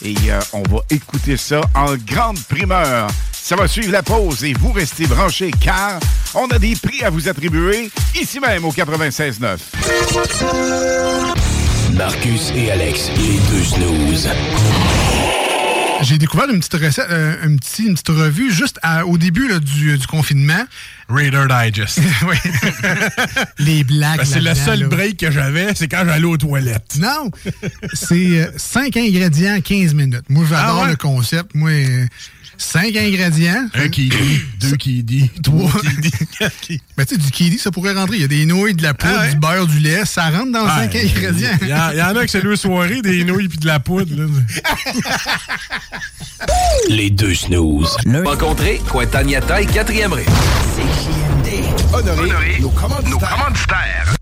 Et 0.04 0.16
euh, 0.30 0.40
on 0.54 0.64
va 0.64 0.82
écouter 0.90 1.38
ça 1.38 1.62
en 1.76 1.96
grande 1.96 2.40
primeur. 2.44 3.08
Ça 3.32 3.56
va 3.56 3.68
suivre 3.68 3.92
la 3.92 4.04
pause 4.04 4.44
et 4.44 4.54
vous 4.54 4.72
restez 4.72 5.06
branchés 5.06 5.52
car 5.62 6.00
on 6.34 6.48
a 6.48 6.60
des 6.60 6.76
prix 6.76 7.04
à 7.04 7.10
vous 7.10 7.28
attribuer 7.28 7.90
ici 8.16 8.40
même 8.40 8.66
au 8.66 8.72
96.9. 8.72 9.58
Marcus 11.94 12.52
et 12.56 12.72
Alex, 12.72 13.12
les 13.18 13.40
deux 13.52 13.64
snooze. 13.64 14.30
J'ai 16.04 16.18
découvert 16.18 16.50
une 16.50 16.60
petite 16.60 16.74
recette, 16.74 17.08
euh, 17.10 17.36
un 17.44 17.56
petit- 17.56 17.84
une 17.86 17.94
petite 17.94 18.10
revue 18.10 18.52
juste 18.52 18.80
à- 18.84 19.06
au 19.06 19.18
début 19.18 19.48
là, 19.48 19.60
du, 19.60 19.98
du 19.98 20.08
confinement. 20.08 20.64
Raider 21.10 21.46
Digest. 21.50 22.00
oui. 22.28 22.38
Les 23.60 23.84
blagues. 23.84 24.18
Ben, 24.18 24.26
c'est 24.26 24.40
le 24.42 24.56
seul 24.56 24.82
là. 24.82 24.88
break 24.88 25.18
que 25.18 25.32
j'avais, 25.32 25.74
c'est 25.76 25.88
quand 25.88 26.04
j'allais 26.06 26.24
aux 26.26 26.38
toilettes. 26.38 26.98
Non! 27.00 27.30
C'est 27.94 28.50
5 28.58 28.96
ingrédients, 28.98 29.60
15 29.62 29.94
minutes. 29.94 30.30
Moi, 30.30 30.46
j'adore 30.50 30.80
Ah 30.80 30.84
ouais? 30.84 30.90
le 30.92 30.96
concept. 30.96 31.52
Moi, 31.56 31.72
5 32.74 32.96
ingrédients. 32.98 33.68
Un 33.76 33.88
qui 33.88 34.10
dit, 34.10 34.42
deux 34.60 34.76
qui 34.78 35.04
dit, 35.04 35.30
trois 35.44 35.70
qui 36.60 36.82
Ben, 36.98 37.06
tu 37.06 37.14
sais, 37.14 37.22
du 37.22 37.30
kiwi, 37.30 37.60
ça 37.60 37.70
pourrait 37.70 37.94
rentrer. 37.94 38.16
Il 38.18 38.22
y 38.22 38.26
a 38.26 38.28
des 38.28 38.48
nouilles, 38.48 38.74
de 38.74 38.82
la 38.82 38.96
poudre, 38.96 39.14
Ah 39.16 39.22
ouais? 39.22 39.34
du 39.34 39.40
beurre, 39.40 39.68
du 39.68 39.78
lait. 39.78 40.06
Ça 40.06 40.32
rentre 40.32 40.52
dans 40.52 40.68
5 40.68 40.92
Ouais, 40.92 41.08
ingrédients. 41.16 41.52
Il 41.62 41.68
y, 41.68 41.74
en- 41.76 41.92
il 41.92 41.98
y 41.98 42.02
en 42.02 42.16
a 42.16 42.26
que 42.26 42.32
c'est 42.32 42.42
deux 42.42 42.56
soirées, 42.56 43.04
des 43.04 43.24
nouilles 43.26 43.48
puis 43.48 43.60
de 43.60 43.68
la 43.68 43.80
poudre. 43.80 44.16
là. 44.16 44.26
Les 46.90 47.12
deux 47.12 47.36
snooze. 47.36 47.96
Rencontrez 48.26 48.82
Cointagnata 48.90 49.62
et 49.62 49.68
4e 49.68 50.14
Ré. 50.14 50.26
Honoré, 51.94 52.58
nos 52.60 52.70
commanditaires. 52.70 54.16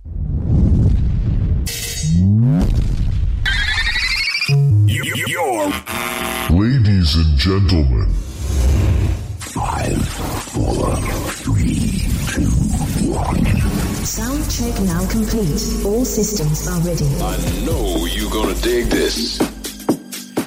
You- 4.50 5.04
you- 5.06 5.28
Your 5.28 5.72
Ladies 6.50 7.16
and 7.16 7.38
gentlemen, 7.40 8.08
five, 9.82 10.06
four, 10.54 10.96
three, 11.44 12.08
two, 12.28 12.50
one. 13.12 13.46
Sound 14.06 14.50
check 14.50 14.80
now 14.84 15.06
complete. 15.08 15.86
All 15.86 16.06
systems 16.06 16.68
are 16.68 16.80
ready. 16.82 17.06
I 17.22 17.38
know 17.66 18.06
you're 18.06 18.32
gonna 18.32 18.56
dig 18.62 18.90
this. 18.90 19.40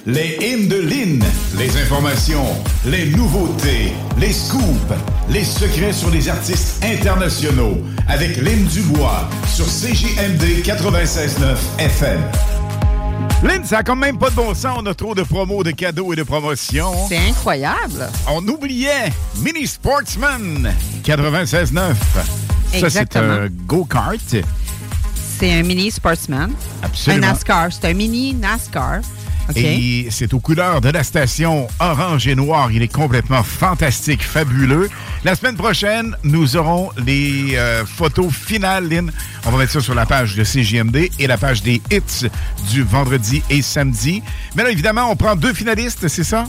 Les 0.06 0.36
hymnes 0.40 0.68
de 0.68 0.76
Lynn, 0.76 1.24
les 1.56 1.76
informations, 1.78 2.44
les 2.84 3.06
nouveautés, 3.06 3.94
les 4.18 4.32
scoops, 4.34 4.92
les 5.30 5.44
secrets 5.44 5.94
sur 5.94 6.10
les 6.10 6.28
artistes 6.28 6.84
internationaux 6.84 7.78
avec 8.06 8.36
Lynn 8.36 8.64
Dubois 8.66 9.26
sur 9.46 9.64
CJMD 9.64 10.62
96.9 10.62 11.56
FM. 11.78 12.20
Lynn, 13.42 13.64
ça 13.64 13.78
a 13.78 13.82
quand 13.82 13.96
même 13.96 14.18
pas 14.18 14.30
de 14.30 14.34
bon 14.34 14.54
sens. 14.54 14.78
On 14.80 14.86
a 14.86 14.94
trop 14.94 15.14
de 15.14 15.22
promos, 15.22 15.62
de 15.62 15.70
cadeaux 15.70 16.12
et 16.12 16.16
de 16.16 16.22
promotions. 16.22 16.94
C'est 17.08 17.18
incroyable. 17.18 18.08
On 18.28 18.46
oubliait 18.48 19.12
Mini 19.36 19.66
Sportsman 19.66 20.72
96.9. 21.04 21.94
Ça, 22.80 22.90
c'est 22.90 23.16
un 23.16 23.48
go-kart. 23.66 24.18
C'est 25.38 25.52
un 25.52 25.62
mini 25.62 25.90
sportsman. 25.90 26.52
Absolument. 26.82 27.26
Un 27.26 27.30
NASCAR. 27.32 27.72
C'est 27.72 27.88
un 27.88 27.94
mini 27.94 28.34
NASCAR. 28.34 29.00
Et 29.56 30.08
c'est 30.10 30.32
aux 30.34 30.40
couleurs 30.40 30.80
de 30.80 30.88
la 30.88 31.04
station 31.04 31.68
orange 31.78 32.26
et 32.26 32.34
noir. 32.34 32.70
Il 32.72 32.82
est 32.82 32.92
complètement 32.92 33.42
fantastique, 33.42 34.22
fabuleux. 34.22 34.88
La 35.24 35.34
semaine 35.34 35.56
prochaine, 35.56 36.16
nous 36.22 36.56
aurons 36.56 36.90
les 37.04 37.56
euh, 37.56 37.84
photos 37.84 38.32
finales, 38.32 38.88
Lynn. 38.88 39.12
On 39.46 39.50
va 39.50 39.58
mettre 39.58 39.72
ça 39.72 39.80
sur 39.80 39.94
la 39.94 40.06
page 40.06 40.34
de 40.34 40.44
CGMD 40.44 41.10
et 41.18 41.26
la 41.26 41.38
page 41.38 41.62
des 41.62 41.80
hits 41.90 42.28
du 42.70 42.82
vendredi 42.82 43.42
et 43.50 43.62
samedi. 43.62 44.22
Mais 44.56 44.62
là, 44.62 44.70
évidemment, 44.70 45.10
on 45.10 45.16
prend 45.16 45.36
deux 45.36 45.52
finalistes, 45.52 46.08
c'est 46.08 46.24
ça? 46.24 46.46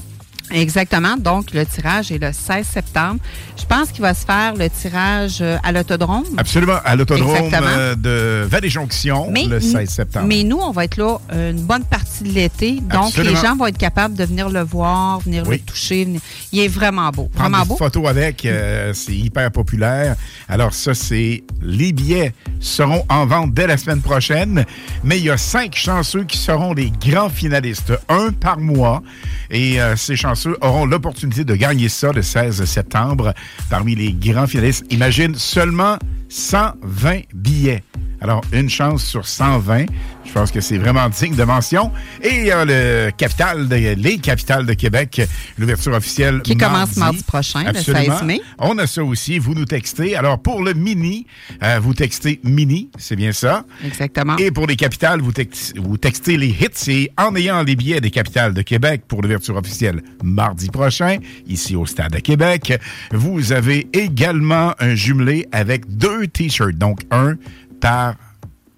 Exactement. 0.52 1.18
Donc, 1.18 1.52
le 1.54 1.66
tirage 1.66 2.12
est 2.12 2.18
le 2.18 2.32
16 2.32 2.66
septembre. 2.68 3.20
Je 3.58 3.66
pense 3.66 3.92
qu'il 3.92 4.02
va 4.02 4.14
se 4.14 4.26
faire 4.26 4.54
le 4.56 4.70
tirage 4.70 5.40
euh, 5.42 5.58
à 5.64 5.72
l'autodrome. 5.72 6.24
Absolument, 6.38 6.78
à 6.86 6.96
l'autodrome 6.96 7.50
euh, 7.52 7.96
de 7.96 8.46
Vallée-Jonction 8.48 9.32
le 9.34 9.60
16 9.60 9.90
septembre. 9.90 10.28
Mais 10.28 10.44
nous, 10.44 10.58
on 10.58 10.72
va 10.72 10.84
être 10.86 10.98
là 10.98 11.18
euh, 11.34 11.52
une 11.52 11.62
bonne 11.64 11.84
partie 11.84 12.24
de 12.24 12.30
l'été. 12.30 12.74
Donc, 12.80 13.08
Absolument. 13.08 13.34
les 13.36 13.42
gens 13.48 13.56
vont 13.56 13.66
être 13.68 13.78
capables 13.78 14.16
de 14.16 14.24
venir 14.24 14.50
le 14.50 14.62
voir, 14.62 15.20
venir 15.22 15.44
Oui. 15.48 15.58
le 15.58 15.62
toucher. 15.64 16.06
venir- 16.06 16.22
Il 16.52 16.60
est 16.60 16.68
vraiment 16.68 17.10
beau. 17.10 17.24
prendre 17.34 17.50
Vraiment 17.50 17.64
des 17.64 17.70
beau. 17.70 17.78
photos 17.78 18.08
avec, 18.08 18.46
euh, 18.46 18.94
c'est 18.94 19.16
hyper 19.16 19.50
populaire. 19.52 20.16
Alors 20.48 20.74
ça, 20.74 20.94
c'est 20.94 21.44
les 21.62 21.92
billets 21.92 22.34
seront 22.60 23.04
en 23.10 23.26
vente 23.26 23.54
dès 23.54 23.68
la 23.68 23.78
semaine 23.78 24.02
prochaine, 24.02 24.66
mais 25.04 25.18
il 25.18 25.26
y 25.26 25.30
a 25.32 25.38
cinq 25.38 25.76
chanceux 25.76 26.24
qui 26.24 26.38
seront 26.38 26.74
les 26.74 26.92
grands 26.92 27.30
finalistes, 27.30 27.94
un 28.10 28.32
par 28.32 28.60
mois, 28.60 29.02
et 29.50 29.82
euh, 29.82 29.96
ces 29.96 30.16
chanceux 30.16 30.35
auront 30.62 30.86
l'opportunité 30.86 31.44
de 31.44 31.56
gagner 31.56 31.90
ça 31.90 32.12
le 32.12 32.22
16 32.22 32.64
septembre 32.66 33.34
parmi 33.70 33.96
les 33.96 34.14
grands 34.14 34.48
finalistes. 34.48 34.86
Imagine 34.92 35.36
seulement 35.36 35.98
120 36.30 37.22
billets. 37.34 37.84
Alors, 38.22 38.42
une 38.52 38.70
chance 38.70 39.04
sur 39.04 39.28
120. 39.28 39.86
Je 40.26 40.32
pense 40.32 40.52
que 40.52 40.60
c'est 40.60 40.78
vraiment 40.78 41.08
digne 41.08 41.36
de 41.36 41.44
mention. 41.44 41.92
Et 42.22 42.40
il 42.42 42.46
y 42.48 42.52
a 42.52 42.66
le 42.66 43.12
capital 43.16 43.68
de, 43.70 43.76
les 43.96 44.18
capitales 44.18 44.66
de 44.66 44.74
Québec, 44.74 45.22
l'ouverture 45.58 45.94
officielle 45.94 46.42
Qui 46.42 46.58
commence 46.58 46.98
mardi 46.98 47.24
prochain, 47.24 47.64
le 47.64 47.70
Absolument. 47.70 48.18
16 48.18 48.24
mai. 48.28 48.42
On 48.60 48.78
a 48.78 48.88
ça 48.88 49.04
aussi. 49.04 49.40
Vous 49.40 49.54
nous 49.54 49.66
textez. 49.66 50.16
Alors, 50.16 50.40
pour 50.40 50.62
le 50.64 50.74
mini, 50.74 51.26
euh, 51.64 51.80
vous 51.82 51.94
textez 51.94 52.42
mini, 52.44 52.90
c'est 52.98 53.16
bien 53.16 53.32
ça. 53.32 53.64
Exactement. 53.86 54.36
Et 54.38 54.52
pour 54.52 54.68
les 54.68 54.76
capitales, 54.76 55.22
vous, 55.22 55.32
tex- 55.32 55.74
vous 55.78 55.98
textez 55.98 56.38
les 56.38 56.50
hits. 56.50 56.90
Et 56.92 57.12
en 57.18 57.36
ayant 57.36 57.64
les 57.64 57.76
billets 57.76 58.02
des 58.02 58.12
capitales 58.12 58.54
de 58.54 58.62
Québec 58.62 59.04
pour 59.08 59.22
l'ouverture 59.22 59.56
officielle 59.56 60.02
mardi 60.24 60.70
prochain, 60.70 61.18
ici 61.48 61.76
au 61.76 61.86
Stade 61.86 62.12
de 62.12 62.20
Québec, 62.20 62.78
vous 63.14 63.54
avez 63.54 63.88
également 63.94 64.74
un 64.80 64.96
jumelé 64.96 65.48
avec 65.52 65.86
deux 65.98 66.28
T-shirts. 66.28 66.76
Donc, 66.78 67.02
un 67.12 67.36
par 67.80 68.16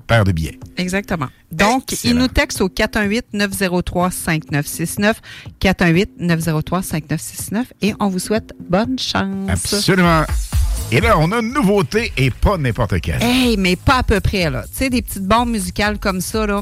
paire 0.07 0.23
de 0.23 0.31
billets. 0.31 0.57
Exactement. 0.77 1.27
Donc, 1.51 1.91
Excellent. 1.93 2.13
il 2.13 2.19
nous 2.19 2.27
texte 2.27 2.61
au 2.61 2.69
418-903-5969. 2.69 5.15
418-903-5969. 5.61 7.65
Et 7.81 7.93
on 7.99 8.07
vous 8.09 8.19
souhaite 8.19 8.53
bonne 8.69 8.97
chance. 8.97 9.49
Absolument. 9.49 10.23
Et 10.91 11.01
là, 11.01 11.17
on 11.19 11.31
a 11.31 11.39
une 11.39 11.53
nouveauté 11.53 12.11
et 12.15 12.31
pas 12.31 12.57
n'importe 12.57 13.01
quelle. 13.01 13.21
Hey, 13.21 13.57
mais 13.57 13.75
pas 13.75 13.97
à 13.97 14.03
peu 14.03 14.19
près, 14.21 14.49
là. 14.49 14.63
Tu 14.63 14.69
sais, 14.77 14.89
des 14.89 15.01
petites 15.01 15.25
bombes 15.25 15.49
musicales 15.49 15.99
comme 15.99 16.21
ça, 16.21 16.47
là, 16.47 16.61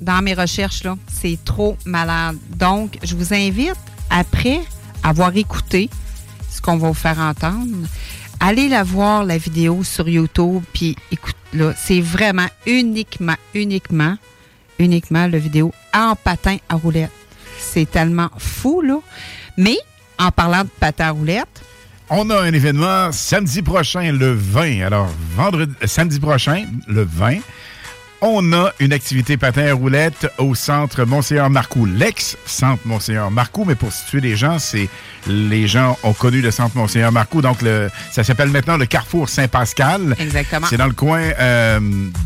dans 0.00 0.22
mes 0.22 0.32
recherches, 0.34 0.84
là, 0.84 0.96
c'est 1.12 1.38
trop 1.44 1.76
malade. 1.84 2.36
Donc, 2.56 2.98
je 3.02 3.14
vous 3.14 3.34
invite, 3.34 3.76
après 4.10 4.60
avoir 5.02 5.36
écouté 5.36 5.90
ce 6.50 6.62
qu'on 6.62 6.78
va 6.78 6.88
vous 6.88 6.94
faire 6.94 7.18
entendre, 7.18 7.66
allez 8.40 8.68
la 8.68 8.82
voir, 8.84 9.24
la 9.24 9.38
vidéo 9.38 9.82
sur 9.84 10.08
YouTube, 10.08 10.62
puis 10.72 10.96
écoute, 11.10 11.36
là, 11.52 11.72
c'est 11.76 12.00
vraiment 12.00 12.48
uniquement, 12.66 13.36
uniquement, 13.54 14.16
uniquement 14.78 15.26
la 15.26 15.38
vidéo 15.38 15.72
en 15.94 16.14
patin 16.16 16.58
à 16.68 16.76
roulette. 16.76 17.10
C'est 17.58 17.90
tellement 17.90 18.30
fou, 18.38 18.80
là. 18.80 18.98
Mais, 19.56 19.76
en 20.18 20.30
parlant 20.30 20.62
de 20.62 20.70
patin 20.80 21.06
à 21.06 21.10
roulette, 21.10 21.62
On 22.10 22.30
a 22.30 22.40
un 22.40 22.52
événement 22.54 23.12
samedi 23.12 23.60
prochain, 23.60 24.12
le 24.12 24.32
20. 24.32 24.80
Alors, 24.80 25.08
vendredi, 25.36 25.74
euh, 25.82 25.86
samedi 25.86 26.18
prochain, 26.18 26.64
le 26.86 27.02
20, 27.02 27.40
on 28.20 28.52
a 28.52 28.72
une 28.80 28.92
activité 28.92 29.36
patin 29.36 29.66
à 29.68 29.74
roulettes 29.74 30.26
au 30.38 30.54
centre 30.56 31.04
Monseigneur 31.04 31.50
Marcoux, 31.50 31.86
l'ex-centre 31.86 32.82
Monseigneur 32.84 33.30
Marcoux. 33.30 33.64
Mais 33.64 33.76
pour 33.76 33.92
situer 33.92 34.20
les 34.20 34.34
gens, 34.36 34.58
c'est 34.58 34.88
les 35.28 35.68
gens 35.68 35.96
ont 36.02 36.12
connu 36.14 36.40
le 36.40 36.50
centre 36.50 36.76
Monseigneur 36.76 37.12
Marcoux. 37.12 37.42
Donc, 37.42 37.62
le, 37.62 37.88
ça 38.10 38.24
s'appelle 38.24 38.48
maintenant 38.48 38.76
le 38.76 38.86
Carrefour 38.86 39.28
Saint-Pascal. 39.28 40.16
Exactement. 40.18 40.66
C'est 40.68 40.76
dans 40.78 40.86
le 40.86 40.94
coin 40.94 41.20
euh, 41.20 41.78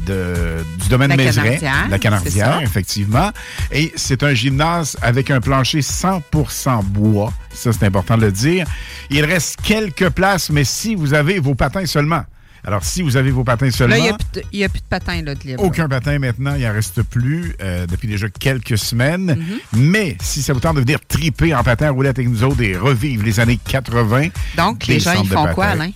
de- 0.06 0.64
du 0.82 0.88
domaine 0.88 1.10
La 1.10 1.16
Canardière, 1.16 1.88
la 1.90 1.98
Canardière, 1.98 2.60
effectivement. 2.62 3.30
Et 3.70 3.92
c'est 3.96 4.22
un 4.22 4.32
gymnase 4.32 4.96
avec 5.02 5.30
un 5.30 5.40
plancher 5.40 5.80
100% 5.80 6.82
bois. 6.84 7.32
Ça, 7.52 7.70
c'est 7.72 7.84
important 7.84 8.16
de 8.16 8.22
le 8.26 8.32
dire. 8.32 8.66
Il 9.10 9.24
reste 9.26 9.60
quelques 9.62 10.08
places, 10.08 10.48
mais 10.48 10.64
si 10.64 10.94
vous 10.94 11.12
avez 11.12 11.38
vos 11.38 11.54
patins 11.54 11.84
seulement. 11.84 12.24
Alors, 12.64 12.84
si 12.84 13.02
vous 13.02 13.16
avez 13.16 13.30
vos 13.32 13.42
patins 13.42 13.70
seulement. 13.70 13.96
Là, 13.96 14.00
il 14.00 14.04
n'y 14.04 14.08
a, 14.10 14.14
plus 14.16 14.40
de- 14.40 14.46
il 14.52 14.58
y 14.60 14.64
a 14.64 14.68
plus 14.68 14.80
de 14.80 14.86
patins 14.86 15.20
là, 15.22 15.34
de 15.34 15.40
libre. 15.42 15.64
Aucun 15.64 15.88
patin 15.88 16.18
maintenant, 16.20 16.54
il 16.54 16.62
n'en 16.62 16.72
reste 16.72 17.02
plus 17.02 17.56
euh, 17.60 17.86
depuis 17.86 18.06
déjà 18.06 18.28
quelques 18.28 18.78
semaines. 18.78 19.34
Mm-hmm. 19.34 19.78
Mais 19.78 20.16
si 20.20 20.42
ça 20.42 20.52
vous 20.52 20.60
tente 20.60 20.76
de 20.76 20.80
venir 20.82 21.00
triper 21.06 21.54
en 21.54 21.64
patin 21.64 21.86
à 21.86 21.90
roulettes 21.90 22.18
avec 22.18 22.28
nous 22.30 22.44
autres 22.44 22.62
et 22.62 22.76
revivre 22.76 23.24
les 23.24 23.40
années 23.40 23.58
80. 23.66 24.28
Donc, 24.56 24.86
les 24.86 25.00
gens, 25.00 25.20
ils 25.20 25.28
font 25.28 25.48
quoi, 25.54 25.66
Alain? 25.66 25.90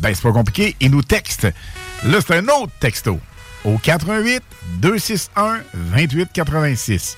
Ben, 0.00 0.12
c'est 0.14 0.22
pas 0.22 0.32
compliqué. 0.32 0.74
Ils 0.80 0.90
nous 0.90 1.02
textent. 1.02 1.48
Là, 2.04 2.18
c'est 2.26 2.36
un 2.36 2.44
autre 2.48 2.72
texto. 2.80 3.20
Au 3.64 3.76
418 3.78 4.42
261 4.80 5.60
2886. 5.92 7.16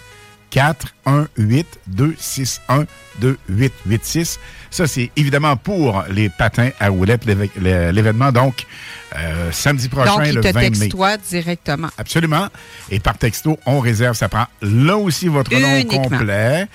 418 0.53 1.67
261 1.88 2.87
2886. 3.21 4.38
Ça, 4.71 4.87
c'est 4.87 5.11
évidemment 5.17 5.57
pour 5.57 6.05
les 6.09 6.29
patins 6.29 6.71
à 6.79 6.88
roulettes, 6.88 7.25
l'événement. 7.27 8.33
Donc, 8.33 8.67
euh, 9.17 9.51
samedi 9.51 9.88
prochain, 9.88 10.17
Donc, 10.17 10.33
le 10.33 10.41
te 10.41 10.53
20 10.53 10.79
mai. 10.79 10.88
toi 10.88 11.17
directement. 11.17 11.88
Absolument. 11.99 12.49
Et 12.91 13.01
par 13.01 13.19
texto, 13.19 13.59
on 13.67 13.81
réserve. 13.81 14.15
Ça 14.15 14.29
prend 14.29 14.47
là 14.61 14.97
aussi 14.97 15.29
votre 15.29 15.53
nom 15.55 15.85
complet. 15.85 16.67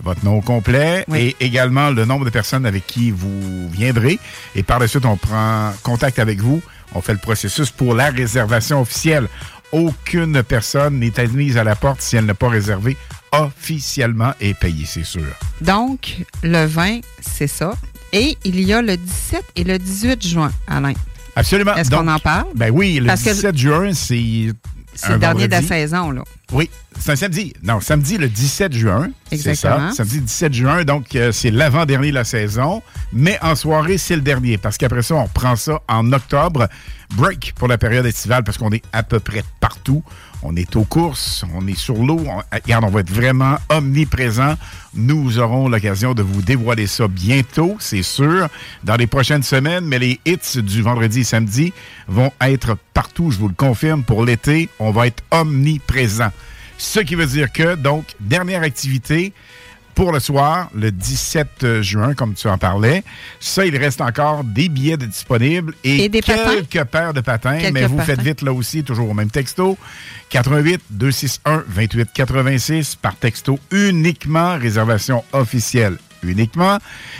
Votre 0.00 0.24
nom 0.24 0.40
complet 0.40 1.04
et 1.16 1.34
également 1.40 1.90
le 1.90 2.04
nombre 2.04 2.24
de 2.24 2.30
personnes 2.30 2.64
avec 2.66 2.86
qui 2.86 3.10
vous 3.10 3.68
viendrez. 3.68 4.18
Et 4.54 4.62
par 4.62 4.78
la 4.78 4.86
suite, 4.86 5.04
on 5.04 5.16
prend 5.16 5.72
contact 5.82 6.20
avec 6.20 6.38
vous. 6.40 6.62
On 6.94 7.00
fait 7.00 7.12
le 7.12 7.18
processus 7.18 7.70
pour 7.70 7.94
la 7.94 8.10
réservation 8.10 8.80
officielle. 8.80 9.26
Aucune 9.72 10.42
personne 10.44 11.00
n'est 11.00 11.18
admise 11.18 11.58
à 11.58 11.64
la 11.64 11.74
porte 11.74 12.00
si 12.00 12.16
elle 12.16 12.26
n'a 12.26 12.34
pas 12.34 12.48
réservé 12.48 12.96
officiellement 13.32 14.32
et 14.40 14.54
payé, 14.54 14.84
c'est 14.86 15.04
sûr. 15.04 15.26
Donc, 15.60 16.18
le 16.42 16.66
20, 16.66 17.00
c'est 17.20 17.46
ça. 17.46 17.74
Et 18.12 18.36
il 18.44 18.60
y 18.60 18.72
a 18.72 18.80
le 18.80 18.96
17 18.96 19.44
et 19.56 19.64
le 19.64 19.78
18 19.78 20.26
juin, 20.26 20.52
Alain. 20.66 20.94
Absolument. 21.36 21.74
Est-ce 21.76 21.90
qu'on 21.90 22.08
en 22.08 22.18
parle? 22.18 22.46
Ben 22.54 22.70
oui, 22.72 22.98
le 23.00 23.06
Parce 23.06 23.22
que 23.22 23.30
17 23.30 23.56
juin, 23.56 23.92
c'est. 23.92 24.52
C'est 24.94 25.12
le 25.12 25.18
dernier 25.18 25.46
de 25.46 25.52
la 25.52 25.62
saison, 25.62 26.10
là. 26.10 26.24
Oui, 26.52 26.68
c'est 26.98 27.12
un 27.12 27.16
samedi. 27.16 27.52
Non, 27.62 27.80
samedi 27.80 28.18
le 28.18 28.28
17 28.28 28.72
juin. 28.72 29.10
Exactement. 29.30 29.90
ça. 29.90 29.98
Samedi 29.98 30.20
17 30.22 30.52
juin, 30.52 30.84
donc 30.84 31.14
euh, 31.14 31.30
c'est 31.30 31.52
l'avant-dernier 31.52 32.10
de 32.10 32.14
la 32.14 32.24
saison. 32.24 32.82
Mais 33.12 33.38
en 33.40 33.54
soirée, 33.54 33.98
c'est 33.98 34.16
le 34.16 34.22
dernier. 34.22 34.58
Parce 34.58 34.76
qu'après 34.76 35.02
ça, 35.02 35.14
on 35.14 35.24
reprend 35.24 35.54
ça 35.54 35.80
en 35.86 36.12
octobre. 36.12 36.66
Break 37.14 37.52
pour 37.54 37.68
la 37.68 37.78
période 37.78 38.06
estivale 38.06 38.42
parce 38.42 38.58
qu'on 38.58 38.72
est 38.72 38.82
à 38.92 39.04
peu 39.04 39.20
près 39.20 39.44
partout. 39.60 40.02
On 40.42 40.54
est 40.54 40.76
aux 40.76 40.84
courses, 40.84 41.44
on 41.54 41.66
est 41.66 41.78
sur 41.78 41.96
l'eau. 41.96 42.22
On, 42.26 42.40
regarde, 42.54 42.84
on 42.84 42.90
va 42.90 43.00
être 43.00 43.10
vraiment 43.10 43.56
omniprésent. 43.68 44.54
Nous 44.94 45.38
aurons 45.38 45.68
l'occasion 45.68 46.14
de 46.14 46.22
vous 46.22 46.42
dévoiler 46.42 46.86
ça 46.86 47.08
bientôt, 47.08 47.76
c'est 47.80 48.02
sûr, 48.02 48.48
dans 48.84 48.96
les 48.96 49.06
prochaines 49.06 49.42
semaines. 49.42 49.84
Mais 49.84 49.98
les 49.98 50.20
hits 50.24 50.62
du 50.62 50.82
vendredi 50.82 51.20
et 51.20 51.24
samedi 51.24 51.72
vont 52.06 52.32
être 52.40 52.76
partout, 52.94 53.30
je 53.30 53.38
vous 53.38 53.48
le 53.48 53.54
confirme. 53.54 54.04
Pour 54.04 54.24
l'été, 54.24 54.68
on 54.78 54.90
va 54.90 55.08
être 55.08 55.22
omniprésent. 55.30 56.30
Ce 56.78 57.00
qui 57.00 57.16
veut 57.16 57.26
dire 57.26 57.52
que, 57.52 57.74
donc, 57.74 58.04
dernière 58.20 58.62
activité 58.62 59.32
pour 59.98 60.12
le 60.12 60.20
soir, 60.20 60.70
le 60.76 60.92
17 60.92 61.82
juin, 61.82 62.14
comme 62.14 62.34
tu 62.34 62.46
en 62.46 62.56
parlais. 62.56 63.02
Ça, 63.40 63.66
il 63.66 63.76
reste 63.76 64.00
encore 64.00 64.44
des 64.44 64.68
billets 64.68 64.96
de 64.96 65.06
disponibles 65.06 65.74
et, 65.82 66.04
Et 66.04 66.08
des 66.08 66.20
quelques 66.20 66.38
patins. 66.68 66.84
paires 66.84 67.12
de 67.14 67.20
patins. 67.20 67.58
Quelques 67.58 67.74
mais 67.74 67.84
vous 67.86 67.96
patins. 67.96 68.14
faites 68.14 68.22
vite 68.22 68.42
là 68.42 68.52
aussi, 68.52 68.84
toujours 68.84 69.10
au 69.10 69.14
même 69.14 69.28
texto. 69.32 69.76
88 70.30 70.80
261 70.90 71.64
28 71.66 72.10
86 72.14 72.94
par 72.94 73.16
texto 73.16 73.58
uniquement, 73.72 74.56
réservation 74.56 75.24
officielle 75.32 75.96
uniquement. 76.22 76.78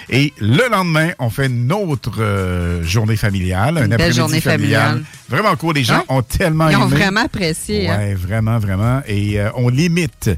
Et 0.09 0.33
le 0.39 0.71
lendemain, 0.71 1.11
on 1.19 1.31
fait 1.31 1.47
une 1.47 1.73
autre 1.73 2.13
euh, 2.21 2.85
journée 2.85 3.17
familiale, 3.17 3.79
un 3.79 3.91
après-midi 3.91 4.41
familial. 4.41 4.43
familiale. 4.43 5.05
Vraiment 5.29 5.57
cool. 5.57 5.75
Les 5.75 5.83
gens 5.85 5.99
Ouais. 5.99 6.05
ont 6.17 6.23
tellement 6.23 6.69
Ils 6.69 6.77
ont 6.77 6.87
aimé. 6.87 6.97
vraiment 6.97 7.25
apprécié. 7.25 7.89
hein? 7.89 7.99
Oui, 8.01 8.15
vraiment, 8.15 8.59
vraiment. 8.61 9.01
Et 9.09 9.41
euh, 9.41 9.51
on 9.57 9.69
limite 9.69 10.31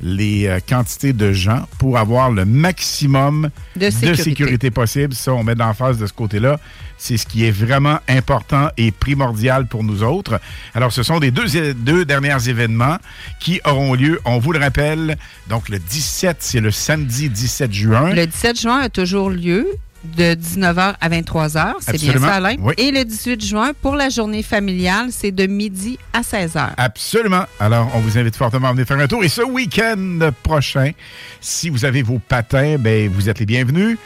les 0.00 0.46
euh, 0.46 0.58
quantités 0.66 1.12
de 1.12 1.32
gens 1.32 1.66
pour 1.78 1.98
avoir 1.98 2.30
le 2.30 2.44
maximum 2.44 3.50
De 3.76 3.90
sécurité. 3.90 4.70
possible. 4.70 5.14
Ça, 5.14 5.32
on 5.32 5.42
met 5.42 5.54
d'emphase 5.54 5.98
de 5.98 6.06
ce 6.06 6.12
côté-là. 6.12 6.58
C'est 6.96 7.16
ce 7.16 7.26
qui 7.26 7.44
est 7.44 7.50
vraiment 7.50 7.98
important 8.08 8.68
et 8.76 8.90
primordial 8.90 9.66
pour 9.66 9.84
nous 9.84 10.02
autres. 10.02 10.40
Alors, 10.74 10.92
ce 10.92 11.02
sont 11.02 11.18
les 11.20 11.30
deux 11.30 12.04
derniers 12.04 12.48
événements 12.48 12.98
qui 13.40 13.60
auront 13.64 13.94
lieu, 13.94 14.20
on 14.24 14.38
vous 14.38 14.52
le 14.52 14.58
rappelle, 14.58 15.16
donc 15.48 15.68
le 15.68 15.78
17, 15.78 16.38
c'est 16.40 16.60
le 16.60 16.70
samedi 16.70 17.28
17 17.28 17.72
juin. 17.72 18.12
Le 18.14 18.26
17 18.26 18.60
juin 18.60 18.78
a 18.80 18.88
toujours 18.88 19.30
lieu 19.30 19.68
de 20.04 20.34
19h 20.34 20.94
à 21.00 21.08
23h. 21.08 21.74
C'est 21.80 22.00
bien 22.00 22.18
ça, 22.18 22.34
Alain? 22.34 22.56
Oui. 22.60 22.74
Et 22.76 22.90
le 22.90 23.04
18 23.04 23.44
juin, 23.44 23.72
pour 23.80 23.96
la 23.96 24.08
journée 24.08 24.42
familiale, 24.42 25.08
c'est 25.10 25.32
de 25.32 25.46
midi 25.46 25.98
à 26.12 26.20
16h. 26.20 26.70
Absolument. 26.76 27.44
Alors, 27.58 27.90
on 27.94 28.00
vous 28.00 28.18
invite 28.18 28.36
fortement 28.36 28.68
à 28.68 28.72
venir 28.72 28.86
faire 28.86 28.98
un 28.98 29.08
tour. 29.08 29.24
Et 29.24 29.28
ce 29.28 29.42
week-end 29.42 30.30
prochain, 30.42 30.92
si 31.40 31.68
vous 31.68 31.84
avez 31.84 32.02
vos 32.02 32.18
patins, 32.18 32.76
ben, 32.78 33.10
vous 33.10 33.28
êtes 33.28 33.40
les 33.40 33.46
bienvenus. 33.46 33.98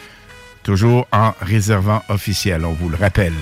Toujours 0.62 1.06
en 1.12 1.32
réservant 1.40 2.02
officiel, 2.08 2.64
on 2.64 2.72
vous 2.72 2.88
le 2.88 2.96
rappelle. 2.96 3.34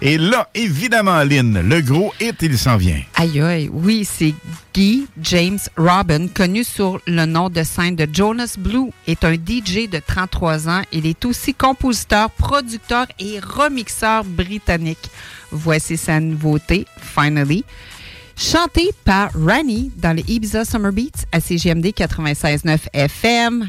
Et 0.00 0.16
là, 0.16 0.48
évidemment, 0.54 1.24
Lynn, 1.24 1.60
le 1.60 1.80
gros 1.80 2.12
hit, 2.20 2.36
il 2.40 2.56
s'en 2.56 2.76
vient. 2.76 3.00
Aïe, 3.16 3.40
aïe, 3.40 3.68
oui, 3.72 4.04
c'est 4.04 4.32
Guy 4.72 5.08
James 5.20 5.58
Robin, 5.76 6.28
connu 6.28 6.62
sous 6.62 6.98
le 7.06 7.24
nom 7.24 7.48
de 7.50 7.64
scène 7.64 7.96
de 7.96 8.06
Jonas 8.12 8.54
Blue, 8.56 8.90
est 9.08 9.24
un 9.24 9.34
DJ 9.34 9.88
de 9.90 10.00
33 10.04 10.68
ans. 10.68 10.82
Il 10.92 11.04
est 11.06 11.24
aussi 11.24 11.52
compositeur, 11.52 12.30
producteur 12.30 13.06
et 13.18 13.40
remixeur 13.40 14.22
britannique. 14.24 15.10
Voici 15.50 15.96
sa 15.96 16.20
nouveauté, 16.20 16.86
Finally. 17.00 17.64
Chantée 18.36 18.90
par 19.04 19.30
Rani 19.34 19.90
dans 19.96 20.12
les 20.16 20.24
Ibiza 20.28 20.64
Summer 20.64 20.92
Beats 20.92 21.26
à 21.32 21.40
CGMD 21.40 21.86
96.9 21.86 22.78
FM. 22.92 23.68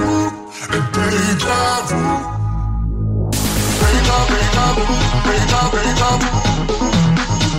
break 5.23 5.53
up, 5.53 5.71
break 5.71 6.01
up, 6.01 6.19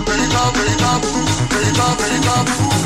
break 0.05 0.33
up, 0.33 0.53
break 0.53 0.81
up, 0.81 1.01
break 1.49 1.79
up, 1.79 1.97
break 1.97 2.27
up. 2.27 2.82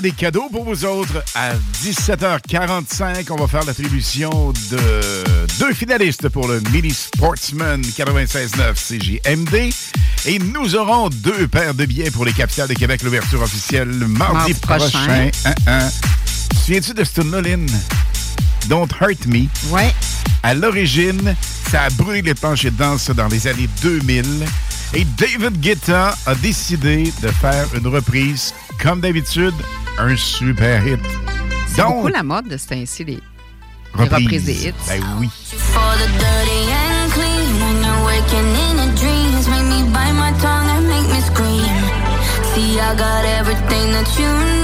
des 0.00 0.12
cadeaux 0.12 0.48
pour 0.50 0.64
vous 0.64 0.84
autres. 0.84 1.22
À 1.34 1.52
17h45, 1.82 3.26
on 3.30 3.36
va 3.36 3.46
faire 3.46 3.64
l'attribution 3.64 4.52
de 4.70 5.24
deux 5.58 5.72
finalistes 5.72 6.28
pour 6.28 6.48
le 6.48 6.60
Mini 6.72 6.92
Sportsman 6.92 7.80
96.9 7.80 8.74
CJMD. 8.74 9.72
Et 10.26 10.38
nous 10.38 10.74
aurons 10.74 11.08
deux 11.08 11.48
paires 11.48 11.74
de 11.74 11.84
billets 11.86 12.10
pour 12.10 12.24
les 12.24 12.32
capitales 12.32 12.68
de 12.68 12.74
Québec, 12.74 13.02
l'ouverture 13.02 13.42
officielle 13.42 13.88
mardi, 13.88 14.54
prochain. 14.54 14.88
prochain. 14.88 15.88
Souviens-tu 16.64 16.94
de 16.94 17.04
ce 17.04 17.20
Noline? 17.22 17.68
Don't 18.68 18.88
Hurt 19.00 19.26
Me? 19.26 19.46
Ouais. 19.70 19.94
À 20.42 20.54
l'origine, 20.54 21.34
ça 21.70 21.82
a 21.82 21.90
brûlé 21.90 22.22
les 22.22 22.34
planches 22.34 22.64
de 22.64 22.70
danse 22.70 23.10
dans 23.10 23.28
les 23.28 23.46
années 23.46 23.68
2000. 23.82 24.24
Et 24.94 25.04
David 25.16 25.60
Guetta 25.60 26.16
a 26.26 26.34
décidé 26.36 27.12
de 27.22 27.28
faire 27.28 27.66
une 27.74 27.86
reprise, 27.88 28.54
comme 28.82 29.00
d'habitude, 29.00 29.54
un 29.98 30.16
super 30.16 30.86
hit. 30.86 31.00
C'est 31.68 31.82
la 32.12 32.22
mode 32.22 32.48
de 32.48 32.56
ce 32.56 32.68
les, 33.04 33.20
reprises 33.94 34.44
des 34.44 34.68
hits. 34.68 34.72
Ben 34.88 35.02
oui. 35.18 35.28
See, 42.54 42.80
I 42.80 42.94
got 42.96 43.24
everything 43.26 43.92
you 44.18 44.55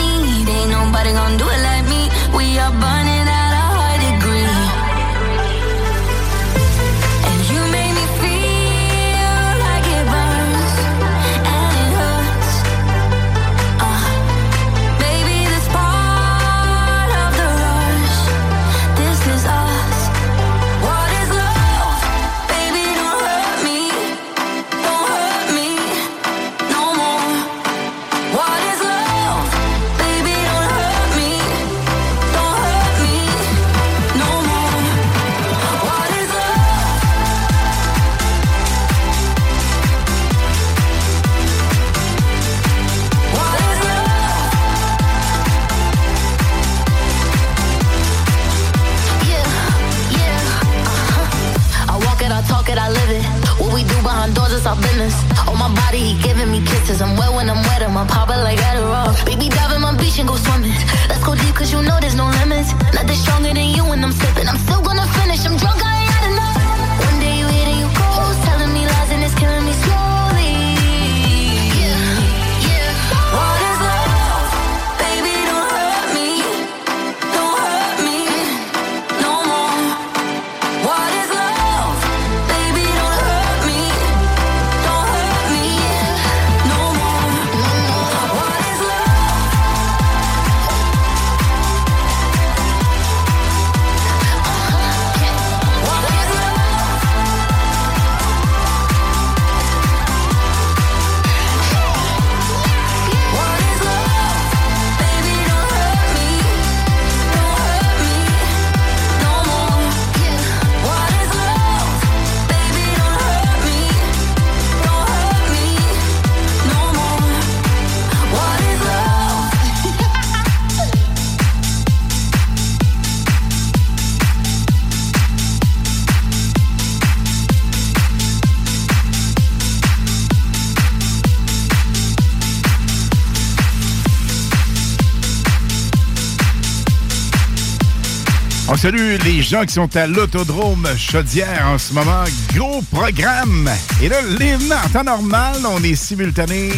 les 139.25 139.43
gens 139.43 139.65
qui 139.65 139.75
sont 139.75 139.95
à 139.97 140.07
l'autodrome 140.07 140.87
Chaudière 140.97 141.67
en 141.67 141.79
ce 141.79 141.93
moment. 141.93 142.25
Gros 142.55 142.83
programme. 142.91 143.69
Et 144.03 144.09
là, 144.09 144.17
les, 144.39 144.55
en 144.55 144.89
temps 144.93 145.05
normal, 145.05 145.57
on 145.69 145.83
est 145.83 145.95
simultané. 145.95 146.71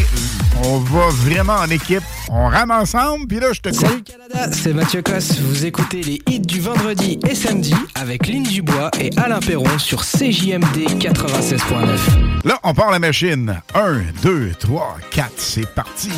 On 0.65 0.79
va 0.79 1.09
vraiment 1.09 1.55
en 1.55 1.71
équipe. 1.71 2.03
On 2.31 2.49
rame 2.49 2.71
ensemble, 2.71 3.27
puis 3.27 3.41
là, 3.41 3.53
je 3.53 3.61
te 3.61 3.69
coupe. 3.69 3.87
Salut 3.87 4.03
Canada, 4.03 4.51
c'est 4.53 4.73
Mathieu 4.73 5.03
Cosse. 5.03 5.39
Vous 5.39 5.67
écoutez 5.67 6.03
les 6.03 6.21
hits 6.29 6.41
du 6.41 6.61
vendredi 6.61 7.19
et 7.29 7.35
samedi 7.35 7.75
avec 7.95 8.27
Lynn 8.27 8.43
Dubois 8.43 8.91
et 8.99 9.11
Alain 9.17 9.41
Perron 9.41 9.79
sur 9.79 10.03
CJMD 10.03 10.89
96.9. 10.99 12.45
Là, 12.45 12.59
on 12.63 12.75
part 12.75 12.91
la 12.91 12.99
machine. 12.99 13.61
1, 13.75 14.01
2, 14.23 14.53
3, 14.59 14.97
4, 15.11 15.33
c'est 15.37 15.69
parti. 15.75 16.11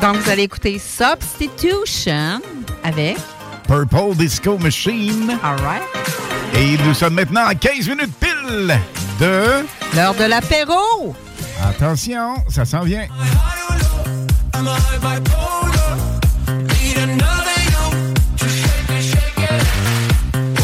Donc, 0.00 0.16
vous 0.16 0.30
allez 0.30 0.44
écouter 0.44 0.78
Substitution 0.80 2.40
avec 2.84 3.16
Purple 3.66 4.14
Disco 4.16 4.58
Machine. 4.58 5.38
All 5.42 5.56
right. 5.60 5.82
Et 6.54 6.76
nous 6.84 6.94
sommes 6.94 7.14
maintenant 7.14 7.46
à 7.46 7.54
15 7.54 7.88
minutes 7.88 8.12
pile 8.20 8.78
de... 9.20 9.64
L'heure 9.94 10.14
de 10.14 10.24
l'apéro. 10.24 11.14
Attention, 11.62 12.36
ça 12.48 12.64
s'en 12.64 12.82
vient. 12.82 13.06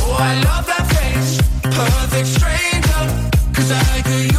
Oh, 0.01 0.16
I 0.20 0.34
love 0.42 0.66
that 0.66 0.86
face, 0.88 1.38
perfect 1.62 2.26
stranger, 2.26 3.30
cause 3.55 3.70
I 3.70 4.38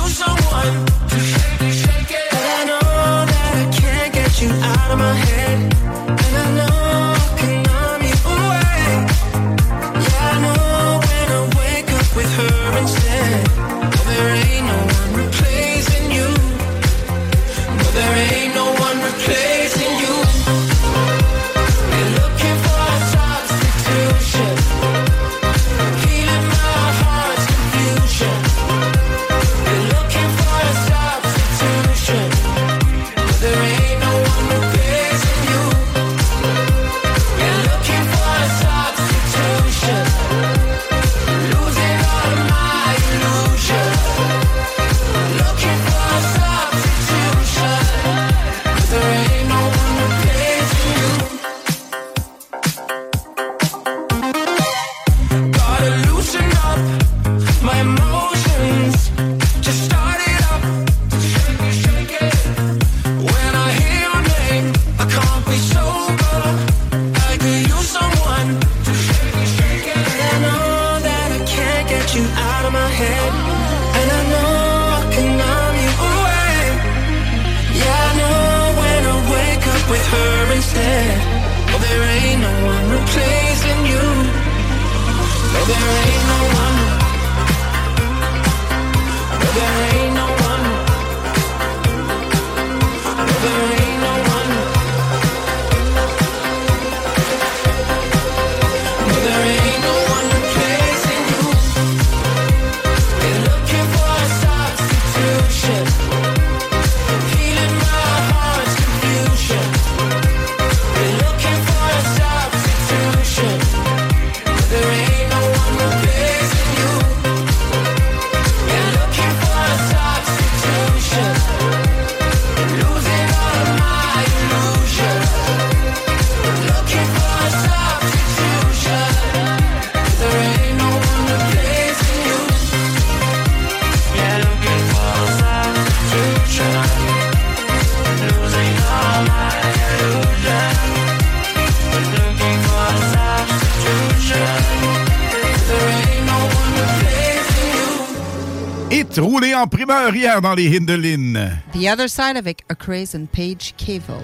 dans 150.19 150.53
les 150.53 150.67
Hindelines. 150.67 151.61
The 151.73 151.87
other 151.87 152.07
side 152.07 152.37
of 152.37 152.45
a 152.69 152.75
craze 152.75 153.15
and 153.15 153.31
Page 153.31 153.73
Cable. 153.77 154.23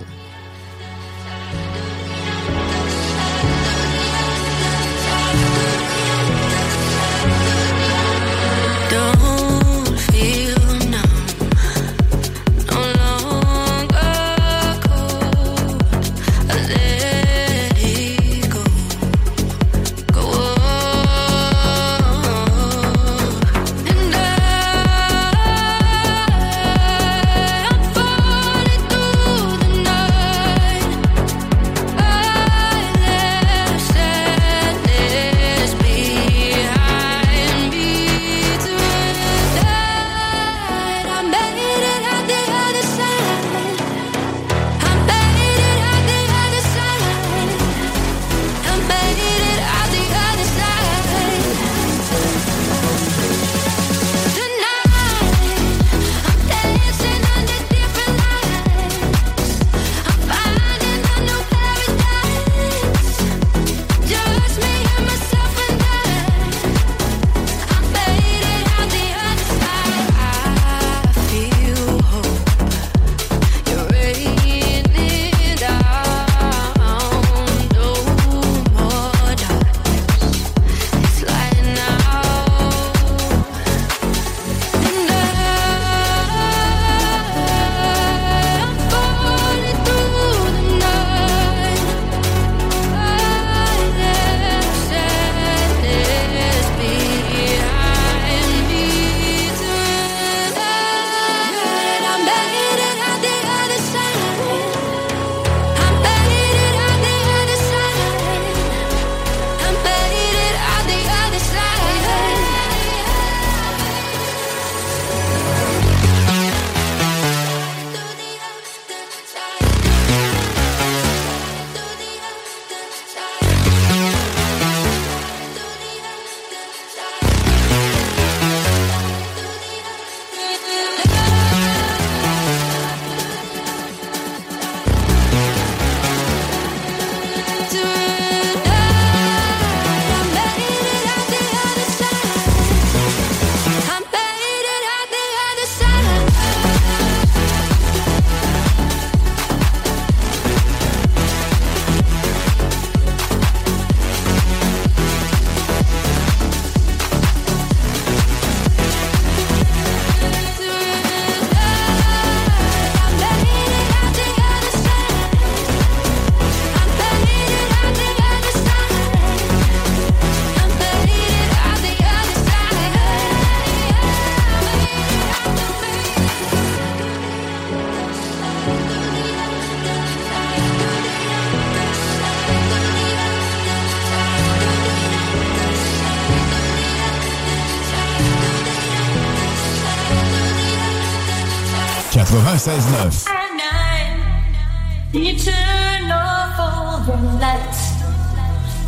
96.9. 192.66 193.30
At 193.30 193.52
night, 193.62 195.14
you 195.14 195.38
turn 195.38 196.10
off 196.10 196.58
all 196.58 196.98
the 197.06 197.16
lights. 197.38 197.94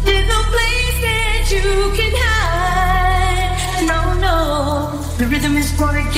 There's 0.03 0.27
no 0.27 0.41
place 0.49 0.97
that 1.05 1.45
you 1.51 1.61
can 1.93 2.11
hide. 2.17 3.85
No, 3.85 4.17
no, 4.19 4.99
the 5.19 5.27
rhythm 5.27 5.57
is 5.57 5.71
gonna 5.73 6.11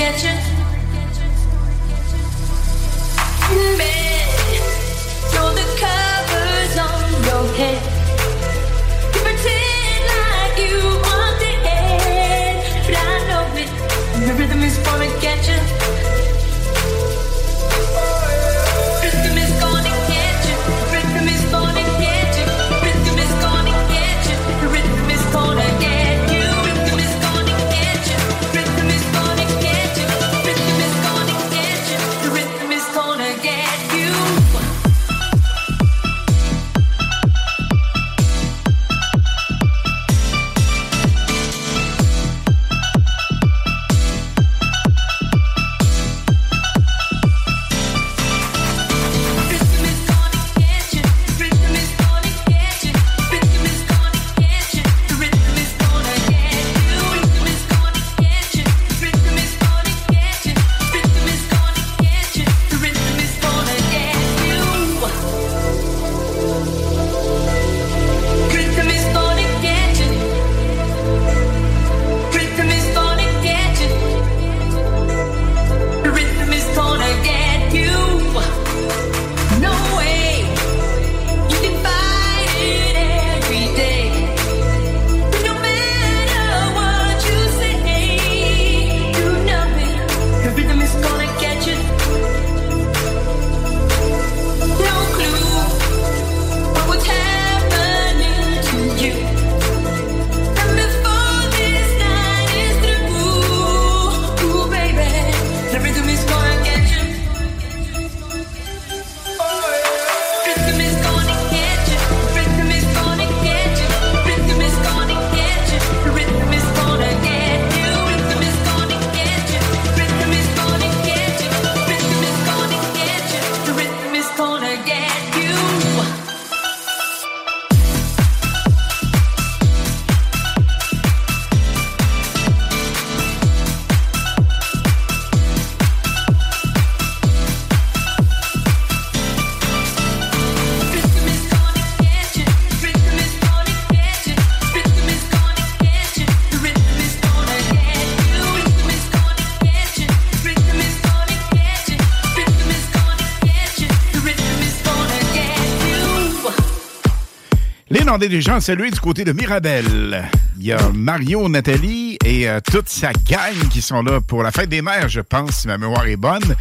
Noms 158.10 158.18
des 158.18 158.40
gens 158.40 158.58
salués 158.58 158.90
du 158.90 158.98
côté 158.98 159.24
de 159.24 159.30
Mirabel. 159.30 160.28
Il 160.58 160.66
y 160.66 160.72
a 160.72 160.80
Mario, 160.92 161.48
Nathalie 161.48 162.18
et 162.24 162.48
euh, 162.48 162.58
toute 162.60 162.88
sa 162.88 163.12
gang 163.12 163.68
qui 163.70 163.80
sont 163.80 164.02
là 164.02 164.20
pour 164.20 164.42
la 164.42 164.50
fête 164.50 164.68
des 164.68 164.82
mères, 164.82 165.08
je 165.08 165.20
pense, 165.20 165.52
si 165.52 165.68
ma 165.68 165.78
mémoire 165.78 166.04
est 166.06 166.16
bonne. 166.16 166.56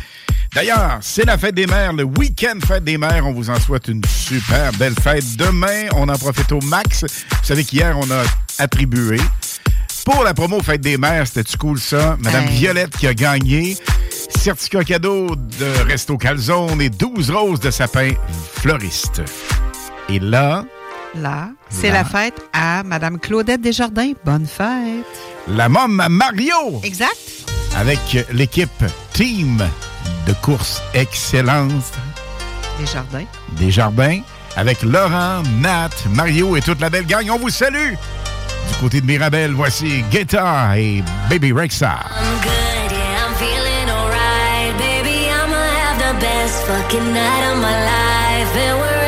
D'ailleurs, 0.53 0.99
c'est 1.01 1.25
la 1.25 1.39
fête 1.39 1.55
des 1.55 1.65
mères, 1.65 1.93
le 1.93 2.03
week-end 2.03 2.59
fête 2.67 2.83
des 2.83 2.99
mères. 2.99 3.25
On 3.25 3.33
vous 3.33 3.49
en 3.49 3.59
souhaite 3.59 3.87
une 3.87 4.03
super 4.05 4.71
belle 4.73 4.93
fête. 5.01 5.37
Demain, 5.37 5.87
on 5.95 6.07
en 6.07 6.17
profite 6.19 6.51
au 6.51 6.61
max. 6.61 7.03
Vous 7.03 7.37
savez 7.45 7.63
qu'hier, 7.63 7.97
on 7.97 8.11
a 8.11 8.23
attribué. 8.59 9.17
Pour 10.05 10.23
la 10.23 10.35
promo 10.35 10.61
fête 10.61 10.81
des 10.81 10.99
mères, 10.99 11.25
c'était-tu 11.25 11.57
cool 11.57 11.79
ça? 11.79 12.15
Madame 12.19 12.45
Hey. 12.45 12.57
Violette 12.57 12.95
qui 12.95 13.07
a 13.07 13.15
gagné. 13.15 13.75
Certificat 14.37 14.83
cadeau 14.83 15.35
de 15.35 15.87
Resto 15.87 16.15
Calzone 16.15 16.79
et 16.79 16.91
12 16.91 17.31
roses 17.31 17.59
de 17.59 17.71
sapin 17.71 18.11
fleuriste. 18.53 19.23
Et 20.09 20.19
là, 20.19 20.63
Là, 21.15 21.49
c'est 21.69 21.89
la 21.91 22.03
fête 22.05 22.39
à 22.53 22.83
Madame 22.83 23.19
Claudette 23.19 23.61
Desjardins. 23.61 24.13
Bonne 24.25 24.45
fête. 24.45 25.05
la 25.47 25.67
môme 25.67 25.99
à 25.99 26.07
Mario 26.09 26.79
Exact. 26.83 27.17
avec 27.75 27.99
l'équipe 28.31 28.83
Team 29.13 29.61
de 30.27 30.33
course 30.33 30.81
Excellence 30.93 31.91
Desjardins. 32.79 33.25
des 33.53 33.71
Jardins 33.71 34.21
avec 34.55 34.81
Laurent, 34.83 35.41
Nat, 35.61 35.89
Mario 36.11 36.55
et 36.55 36.61
toute 36.61 36.79
la 36.79 36.89
belle 36.89 37.05
gang. 37.05 37.27
On 37.31 37.37
vous 37.37 37.49
salue! 37.49 37.93
Du 38.69 38.75
côté 38.79 39.01
de 39.01 39.05
Mirabel, 39.07 39.51
voici 39.53 40.03
Guetta 40.11 40.77
et 40.77 41.03
Baby 41.29 41.51
Rexa. 41.53 41.87
I'm 41.87 42.41
good, 42.41 42.91
yeah, 42.91 43.25
I'm 43.25 43.35
feeling 43.35 43.89
alright. 43.89 44.77
Baby, 44.77 45.27
I'ma 45.29 45.55
have 45.55 45.97
the 45.97 46.19
best 46.21 46.63
fucking 46.67 47.13
night 47.13 47.51
of 47.51 47.57
my 47.59 47.73
life. 47.83 48.55
And 48.57 48.98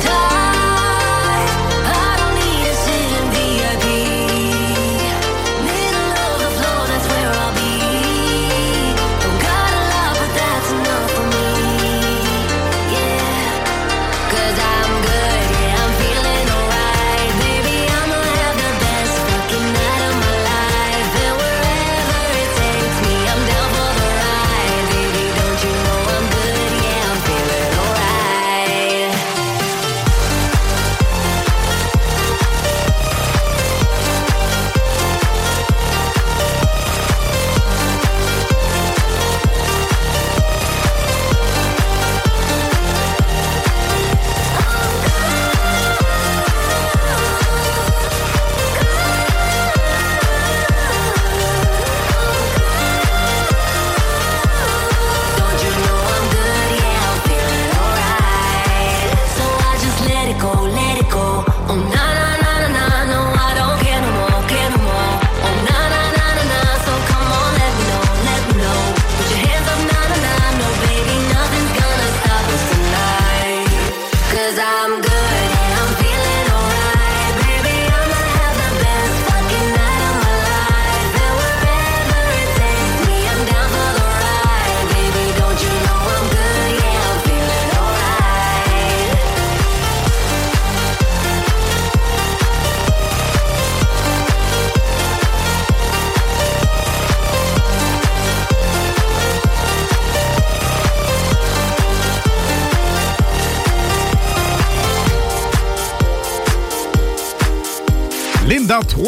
time. 0.00 0.47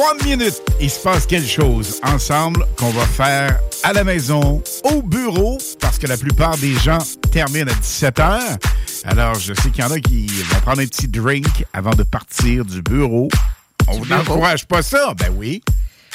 Trois 0.01 0.15
minutes, 0.25 0.63
il 0.81 0.89
se 0.89 0.99
passe 0.99 1.27
quelque 1.27 1.47
chose 1.47 2.01
ensemble 2.03 2.65
qu'on 2.79 2.89
va 2.89 3.05
faire 3.05 3.61
à 3.83 3.93
la 3.93 4.03
maison, 4.03 4.63
au 4.83 5.03
bureau, 5.03 5.59
parce 5.79 5.99
que 5.99 6.07
la 6.07 6.17
plupart 6.17 6.57
des 6.57 6.73
gens 6.73 7.01
terminent 7.31 7.71
à 7.71 7.75
17 7.75 8.17
h. 8.17 8.41
Alors, 9.05 9.35
je 9.35 9.53
sais 9.53 9.69
qu'il 9.69 9.85
y 9.85 9.87
en 9.87 9.91
a 9.91 10.01
qui 10.01 10.27
vont 10.27 10.61
prendre 10.61 10.81
un 10.81 10.87
petit 10.87 11.07
drink 11.07 11.67
avant 11.75 11.91
de 11.91 12.03
partir 12.03 12.65
du 12.65 12.81
bureau. 12.81 13.29
On 13.89 14.03
n'encourage 14.07 14.67
pas 14.67 14.83
ça? 14.83 15.13
Ben 15.19 15.35
oui. 15.37 15.63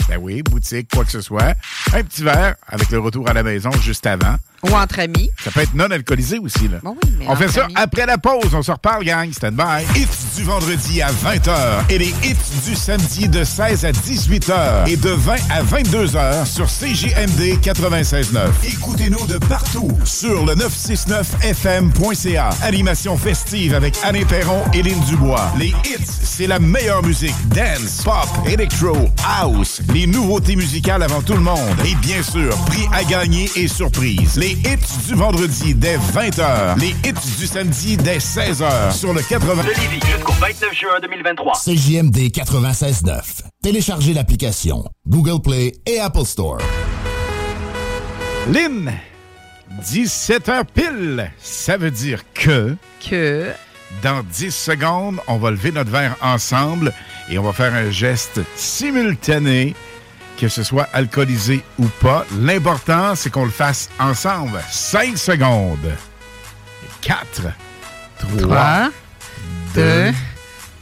Ben 0.09 0.17
oui, 0.19 0.41
boutique, 0.41 0.87
quoi 0.91 1.05
que 1.05 1.11
ce 1.11 1.21
soit. 1.21 1.53
Un 1.93 2.03
petit 2.03 2.23
verre 2.23 2.55
avec 2.65 2.89
le 2.89 2.97
retour 2.97 3.29
à 3.29 3.33
la 3.33 3.43
maison 3.43 3.69
juste 3.83 4.07
avant. 4.07 4.37
Ou 4.69 4.75
entre 4.75 4.99
amis. 4.99 5.29
Ça 5.43 5.51
peut 5.51 5.61
être 5.61 5.73
non 5.73 5.85
alcoolisé 5.91 6.39
aussi, 6.39 6.67
là. 6.67 6.77
Bon, 6.83 6.95
oui, 7.03 7.11
mais 7.19 7.25
On 7.27 7.35
fait 7.35 7.47
ça 7.49 7.65
amis. 7.65 7.73
après 7.77 8.05
la 8.05 8.17
pause. 8.17 8.53
On 8.53 8.61
se 8.63 8.71
reparle, 8.71 9.03
gang. 9.03 9.31
Stand 9.31 9.55
by. 9.55 9.83
Hits 9.99 10.07
du 10.37 10.43
vendredi 10.43 11.01
à 11.01 11.09
20h 11.11 11.83
et 11.89 11.97
les 11.97 12.09
hits 12.23 12.35
du 12.65 12.75
samedi 12.75 13.27
de 13.29 13.43
16 13.43 13.85
à 13.85 13.91
18h 13.91 14.87
et 14.89 14.97
de 14.97 15.09
20 15.09 15.33
à 15.51 15.63
22h 15.63 16.45
sur 16.45 16.65
CJMD 16.67 17.59
96.9. 17.61 18.47
Écoutez-nous 18.63 19.25
de 19.27 19.37
partout 19.37 19.87
sur 20.03 20.45
le 20.45 20.55
969fm.ca. 20.55 22.49
Animation 22.63 23.17
festive 23.17 23.73
avec 23.75 23.95
Anne 24.03 24.25
Perron 24.25 24.63
et 24.73 24.81
Lynn 24.83 24.99
Dubois. 25.07 25.51
Les 25.57 25.67
hits, 25.69 26.05
c'est 26.05 26.47
la 26.47 26.59
meilleure 26.59 27.03
musique. 27.03 27.35
Dance, 27.49 28.01
pop, 28.03 28.27
electro, 28.47 29.09
house. 29.25 29.81
Les 29.93 30.07
nouveautés 30.07 30.55
musicales 30.55 31.03
avant 31.03 31.21
tout 31.21 31.33
le 31.33 31.39
monde. 31.41 31.55
Et 31.85 31.95
bien 31.95 32.21
sûr, 32.23 32.55
prix 32.65 32.85
à 32.93 33.03
gagner 33.03 33.49
et 33.55 33.67
surprise. 33.67 34.37
Les 34.37 34.54
hits 34.55 35.07
du 35.07 35.15
vendredi 35.15 35.75
dès 35.75 35.97
20h. 35.97 36.79
Les 36.79 36.89
hits 36.89 37.37
du 37.37 37.47
samedi 37.47 37.97
dès 37.97 38.17
16h 38.17 38.93
sur 38.93 39.13
le 39.13 39.21
80. 39.21 39.63
jusqu'au 39.63 40.33
29 40.33 40.73
juin 40.73 40.99
2023. 41.01 41.53
CJMD 41.53 42.17
96.9. 42.31 43.21
Téléchargez 43.61 44.13
l'application 44.13 44.85
Google 45.07 45.41
Play 45.41 45.73
et 45.85 45.99
Apple 45.99 46.25
Store. 46.25 46.57
Lynn, 48.51 48.91
17h 49.81 50.65
pile. 50.73 51.31
Ça 51.39 51.77
veut 51.77 51.91
dire 51.91 52.23
que... 52.33 52.75
Que... 52.99 53.51
Dans 54.03 54.23
10 54.23 54.53
secondes, 54.53 55.19
on 55.27 55.37
va 55.37 55.51
lever 55.51 55.71
notre 55.71 55.89
verre 55.89 56.15
ensemble 56.21 56.91
et 57.29 57.37
on 57.39 57.43
va 57.43 57.53
faire 57.53 57.73
un 57.73 57.89
geste 57.89 58.41
simultané, 58.55 59.73
que 60.37 60.47
ce 60.47 60.63
soit 60.63 60.87
alcoolisé 60.93 61.63
ou 61.79 61.85
pas. 62.01 62.25
L'important, 62.39 63.15
c'est 63.15 63.29
qu'on 63.29 63.45
le 63.45 63.51
fasse 63.51 63.89
ensemble. 63.99 64.59
5 64.69 65.17
secondes. 65.17 65.91
4, 67.01 67.41
3, 68.19 68.39
Trois, 68.39 68.89
2, 69.75 69.81
deux, 69.81 70.13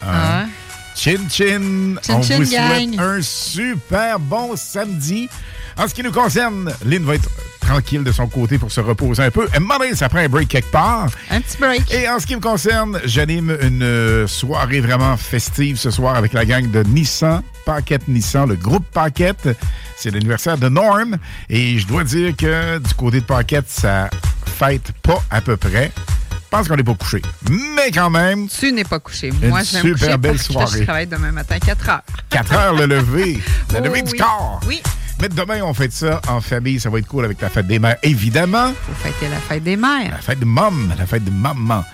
1. 0.02 0.08
un. 0.08 0.48
Chin 0.96 1.18
chin. 1.30 1.96
Chin 2.02 2.14
on 2.16 2.22
chin, 2.22 2.38
vous 2.38 2.46
souhaite 2.46 3.00
un 3.00 3.22
super 3.22 4.20
bon 4.20 4.56
samedi. 4.56 5.30
En 5.78 5.88
ce 5.88 5.94
qui 5.94 6.04
nous 6.04 6.12
concerne, 6.12 6.72
Lynn 6.86 7.04
va 7.04 7.16
être 7.16 7.30
tranquille 7.60 8.04
de 8.04 8.12
son 8.12 8.28
côté 8.28 8.58
pour 8.58 8.72
se 8.72 8.82
reposer 8.82 9.24
un 9.24 9.32
peu. 9.32 9.48
Marie, 9.60 9.96
ça 9.96 10.10
prend 10.10 10.20
un 10.20 10.28
break 10.30 10.50
quelque 10.50 10.72
part. 10.72 11.08
Un 11.32 11.42
petit 11.42 11.58
break. 11.58 11.94
Et 11.94 12.08
en 12.10 12.20
ce 12.20 12.28
qui 12.28 12.36
me 12.36 12.42
concerne, 12.42 13.00
j'anime 13.06 13.58
une 13.62 13.84
euh, 13.84 14.28
soirée 14.28 14.82
vraiment 14.82 15.16
festive 15.18 15.78
ce 15.78 15.90
soir 15.90 16.16
avec 16.16 16.34
la 16.34 16.46
gang 16.46 16.70
de 16.70 16.84
Nissan, 16.84 17.42
Paquette 17.66 18.08
Nissan, 18.08 18.50
le 18.50 18.56
groupe 18.56 18.86
Paquette. 18.92 19.50
C'est 19.96 20.12
l'anniversaire 20.12 20.58
de 20.58 20.70
Norm. 20.70 21.18
Et 21.50 21.80
je 21.80 21.88
dois 21.88 22.04
dire 22.04 22.36
que 22.36 22.78
du 22.80 22.94
côté 22.96 23.22
de 23.22 23.26
Paquette, 23.26 23.70
ça 23.70 24.10
fête 24.46 24.92
pas 25.02 25.24
à 25.32 25.42
peu 25.42 25.58
près. 25.58 25.92
Je 26.32 26.58
pense 26.58 26.68
qu'on 26.68 26.76
n'est 26.76 26.84
pas 26.84 26.94
couché. 26.94 27.20
Mais 27.50 27.90
quand 27.92 28.12
même, 28.12 28.48
Tu 28.48 28.72
n'es 28.72 28.84
pas 28.84 29.00
couché. 29.00 29.30
Une 29.30 29.50
Moi, 29.50 29.64
je 29.64 29.78
vais 29.78 29.84
me 29.84 29.96
super 29.96 30.08
coucher 30.08 30.18
belle 30.18 30.32
parce 30.36 30.48
que 30.48 30.54
soirée. 30.54 30.80
Je 30.80 30.84
travaille 30.84 31.08
demain 31.08 31.32
matin 31.32 31.56
à 31.56 31.60
4 31.60 31.90
heures. 31.90 32.02
4 32.30 32.54
heures 32.54 32.74
le 32.76 32.86
lever. 32.86 33.40
Le 33.72 33.80
Oh 33.80 33.84
lever 33.84 34.02
du 34.04 34.14
corps. 34.14 34.60
Oui. 34.68 34.80
Mais 35.24 35.30
demain, 35.30 35.62
on 35.64 35.74
fait 35.74 35.90
ça 35.94 36.20
en 36.28 36.42
famille. 36.42 36.82
Ça 36.82 36.90
va 36.90 37.00
être 37.00 37.08
cool 37.08 37.24
avec 37.24 37.40
la 37.40 37.48
fête 37.48 37.66
des 37.66 37.80
mères, 37.80 37.96
évidemment. 38.04 38.74
Faut 38.74 39.10
fêter 39.10 39.30
la 39.32 39.38
fête 39.38 39.64
des 39.64 39.78
mères. 39.78 40.12
La 40.12 40.18
fête 40.18 40.42
de 40.42 40.44
mom, 40.44 40.94
la 40.98 41.06
fête 41.06 41.24
de 41.24 41.32
maman. 41.32 41.86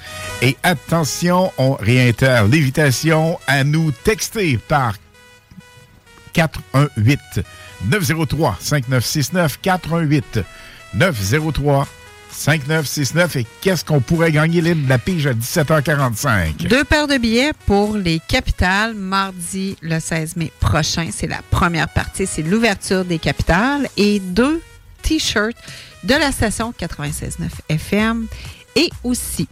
Et 0.41 0.57
attention, 0.63 1.51
on 1.59 1.75
réitère 1.75 2.47
l'invitation 2.47 3.39
à 3.45 3.63
nous 3.63 3.91
texter 3.91 4.57
par 4.57 4.95
418 6.33 7.19
903 7.85 8.57
5969 8.59 9.59
418 9.61 10.39
903 10.95 11.87
5969 12.39 13.35
et 13.35 13.45
qu'est-ce 13.59 13.83
qu'on 13.83 13.99
pourrait 13.99 14.31
gagner 14.31 14.61
Lynn, 14.61 14.85
de 14.85 14.89
la 14.89 14.97
pige 14.97 15.27
à 15.27 15.33
17h45 15.33 16.67
Deux 16.69 16.85
paires 16.85 17.07
de 17.07 17.17
billets 17.17 17.51
pour 17.65 17.97
les 17.97 18.19
capitales 18.25 18.93
mardi 18.93 19.75
le 19.81 19.99
16 19.99 20.37
mai 20.37 20.49
prochain. 20.61 21.09
C'est 21.11 21.27
la 21.27 21.41
première 21.51 21.89
partie, 21.89 22.25
c'est 22.25 22.41
l'ouverture 22.41 23.03
des 23.03 23.19
capitales. 23.19 23.89
Et 23.97 24.21
deux 24.21 24.61
t-shirts 25.01 25.57
de 26.05 26.13
la 26.13 26.31
station 26.31 26.73
96.9 26.79 27.49
FM. 27.67 28.27
Et 28.77 28.89
aussi, 29.03 29.49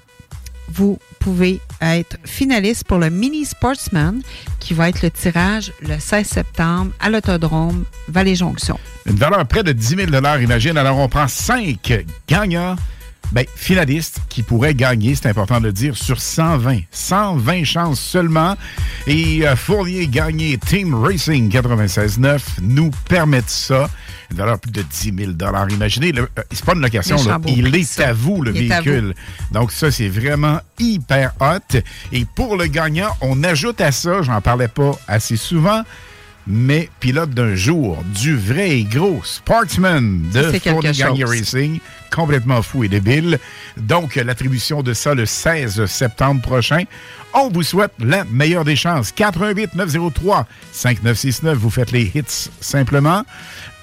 vous 0.69 0.97
pouvez 1.19 1.59
être 1.82 2.17
finaliste 2.25 2.86
pour 2.86 2.97
le 2.97 3.09
Mini 3.09 3.45
Sportsman 3.45 4.21
qui 4.59 4.73
va 4.73 4.89
être 4.89 5.01
le 5.01 5.11
tirage 5.11 5.71
le 5.82 5.99
16 5.99 6.28
septembre 6.28 6.91
à 6.99 7.09
l'Autodrome 7.09 7.86
Vallée-Jonction. 8.07 8.80
Une 9.05 9.15
valeur 9.15 9.45
près 9.47 9.63
de 9.63 9.71
10 9.71 9.88
000 10.11 10.41
imagine. 10.41 10.78
Alors, 10.78 10.97
on 10.97 11.07
prend 11.07 11.28
5 11.28 12.05
gagnants, 12.28 12.75
ben, 13.32 13.45
finalistes, 13.55 14.19
qui 14.30 14.43
pourraient 14.43 14.73
gagner, 14.73 15.15
c'est 15.15 15.30
important 15.30 15.59
de 15.59 15.65
le 15.65 15.73
dire, 15.73 15.97
sur 15.97 16.19
120. 16.19 16.80
120 16.91 17.63
chances 17.63 17.99
seulement. 17.99 18.55
Et 19.05 19.47
euh, 19.47 19.55
Fournier 19.55 20.07
gagné 20.07 20.57
Team 20.57 20.93
Racing 20.93 21.49
96.9 21.49 22.41
nous 22.61 22.91
permettent 23.07 23.49
ça. 23.49 23.89
Une 24.32 24.38
valeur 24.38 24.59
plus 24.59 24.71
de 24.71 24.82
10 24.82 25.13
000 25.17 25.32
Imaginez, 25.69 26.11
euh, 26.17 26.25
c'est 26.51 26.65
pas 26.65 26.73
une 26.73 26.82
location, 26.82 27.15
là. 27.23 27.39
il 27.47 27.73
est 27.75 27.99
à 28.01 28.13
vous, 28.13 28.41
le 28.41 28.55
Il 28.55 28.67
véhicule. 28.67 29.13
Donc, 29.51 29.71
ça, 29.71 29.89
c'est 29.89 30.09
vraiment 30.09 30.59
hyper 30.80 31.34
hot. 31.39 31.78
Et 32.11 32.25
pour 32.25 32.57
le 32.57 32.67
gagnant, 32.67 33.15
on 33.21 33.43
ajoute 33.43 33.80
à 33.80 33.91
ça, 33.91 34.21
j'en 34.21 34.41
parlais 34.41 34.67
pas 34.67 34.91
assez 35.07 35.38
souvent, 35.38 35.84
mais 36.45 36.89
pilote 36.99 37.32
d'un 37.32 37.55
jour, 37.55 38.03
du 38.15 38.36
vrai 38.36 38.80
et 38.80 38.84
gros 38.84 39.21
Sportsman 39.23 40.30
de 40.34 40.51
Fournier 40.59 40.91
Gagné. 40.91 41.25
Racing, 41.25 41.80
complètement 42.13 42.61
fou 42.61 42.84
et 42.86 42.88
débile. 42.88 43.39
Donc, 43.75 44.15
l'attribution 44.15 44.82
de 44.82 44.93
ça 44.93 45.13
le 45.13 45.25
16 45.25 45.86
septembre 45.86 46.41
prochain. 46.41 46.84
On 47.34 47.49
vous 47.49 47.63
souhaite 47.63 47.91
la 47.99 48.23
meilleure 48.25 48.63
des 48.63 48.75
chances. 48.78 49.11
88 49.11 49.75
903 49.75 50.47
5969, 50.71 51.57
vous 51.57 51.69
faites 51.69 51.91
les 51.91 52.11
hits 52.15 52.49
simplement 52.61 53.23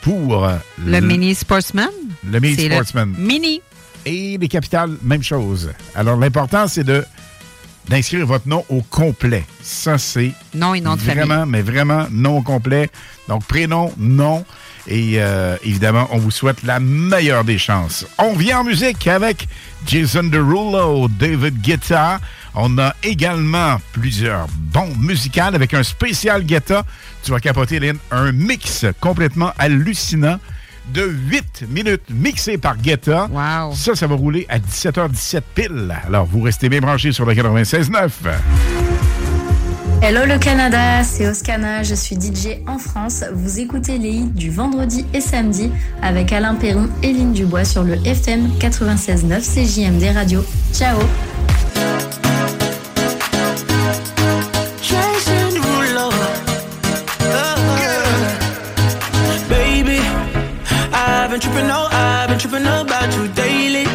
pour 0.05 0.46
Le 0.84 1.00
Mini 1.00 1.34
Sportsman? 1.34 1.88
le 2.30 2.38
Mini 2.38 2.68
le 2.68 2.74
Sportsman. 2.74 3.14
Mini. 3.18 3.61
Et 4.07 4.36
les 4.38 4.48
capitales, 4.48 4.96
même 5.02 5.22
chose. 5.22 5.70
Alors, 5.94 6.16
l'important, 6.18 6.68
c'est 6.68 6.84
de 6.84 7.05
d'inscrire 7.88 8.24
votre 8.26 8.48
nom 8.48 8.64
au 8.70 8.80
complet. 8.82 9.44
Ça, 9.62 9.98
c'est 9.98 10.32
Nom 10.55 10.72
et 10.74 10.80
nom 10.80 10.94
de 10.96 11.00
vraiment, 11.00 11.40
famille. 11.40 11.52
mais 11.52 11.62
vraiment 11.62 12.07
nom 12.11 12.38
au 12.38 12.42
complet. 12.42 12.88
Donc, 13.28 13.44
prénom, 13.44 13.92
nom. 13.98 14.44
Et 14.86 15.14
euh, 15.16 15.57
évidemment, 15.64 16.07
on 16.11 16.18
vous 16.18 16.30
souhaite 16.30 16.62
la 16.62 16.80
meilleure 16.80 17.44
des 17.44 17.59
chances. 17.59 18.07
On 18.18 18.34
vient 18.34 18.61
en 18.61 18.64
musique 18.64 19.07
avec 19.07 19.48
Jason 19.86 20.24
Derulo, 20.24 21.09
David 21.09 21.61
Guetta. 21.62 22.20
On 22.55 22.78
a 22.78 22.94
également 23.02 23.78
plusieurs 23.92 24.46
bons 24.72 24.94
musicales 24.98 25.55
avec 25.55 25.74
un 25.74 25.82
spécial 25.82 26.44
Guetta. 26.44 26.84
Tu 27.22 27.32
vas 27.32 27.40
capoter, 27.40 27.80
Lynn. 27.80 27.98
Un 28.11 28.32
mix 28.32 28.86
complètement 29.00 29.52
hallucinant 29.59 30.38
de 30.92 31.02
8 31.02 31.64
minutes 31.68 32.11
mixé 32.11 32.59
par 32.59 32.76
Guetta. 32.76 33.28
Wow. 33.30 33.74
Ça, 33.74 33.94
ça 33.94 34.07
va 34.07 34.14
rouler 34.14 34.46
à 34.48 34.59
17h17 34.59 35.40
pile. 35.55 35.94
Alors, 36.07 36.26
vous 36.26 36.42
restez 36.42 36.68
bien 36.68 36.80
branchés 36.80 37.12
sur 37.12 37.24
le 37.24 37.34
96.9. 37.34 38.11
Hello 40.02 40.20
le 40.26 40.38
Canada, 40.38 41.02
c'est 41.02 41.26
Oscana, 41.26 41.82
je 41.82 41.94
suis 41.94 42.14
DJ 42.16 42.59
en 42.66 42.76
France. 42.76 43.24
Vous 43.32 43.59
écoutez 43.59 43.96
les 43.96 44.11
hits 44.11 44.30
du 44.34 44.50
vendredi 44.50 45.07
et 45.14 45.20
samedi 45.22 45.70
avec 46.02 46.30
Alain 46.30 46.57
Perron 46.57 46.90
et 47.02 47.11
Lynn 47.11 47.32
Dubois 47.32 47.64
sur 47.64 47.84
le 47.84 47.94
FM 48.07 48.50
96.9 48.59 49.40
CJMD 49.40 50.14
Radio. 50.14 50.44
Ciao 50.74 50.98
been 61.35 61.41
tripping, 61.41 61.68
oh, 61.68 61.89
I've 61.91 62.28
been 62.28 62.39
tripping 62.39 62.62
about 62.62 63.12
you 63.16 63.26
daily. 63.35 63.87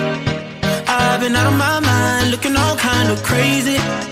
I've 0.88 1.22
been 1.22 1.34
out 1.36 1.48
of 1.48 1.58
my 1.58 1.80
mind, 1.80 2.32
looking 2.32 2.54
all 2.58 2.76
kind 2.76 3.10
of 3.10 3.24
crazy. 3.24 4.09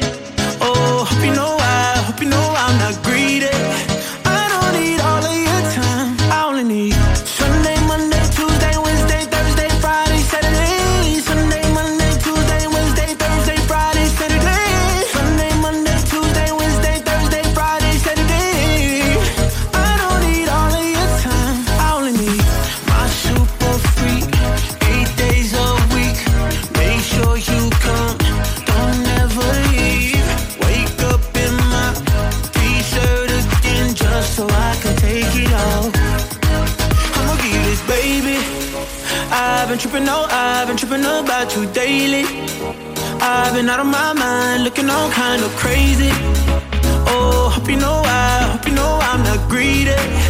Been 43.57 43.69
out 43.69 43.79
of 43.79 43.87
my 43.87 44.13
mind, 44.13 44.63
looking 44.63 44.87
all 44.87 45.09
kind 45.09 45.41
of 45.43 45.49
crazy. 45.55 46.11
Oh, 47.09 47.49
hope 47.51 47.67
you 47.67 47.75
know 47.75 48.03
I, 48.05 48.51
hope 48.51 48.67
you 48.67 48.75
know 48.75 48.99
I'm 49.01 49.23
not 49.23 49.49
greedy. 49.49 50.26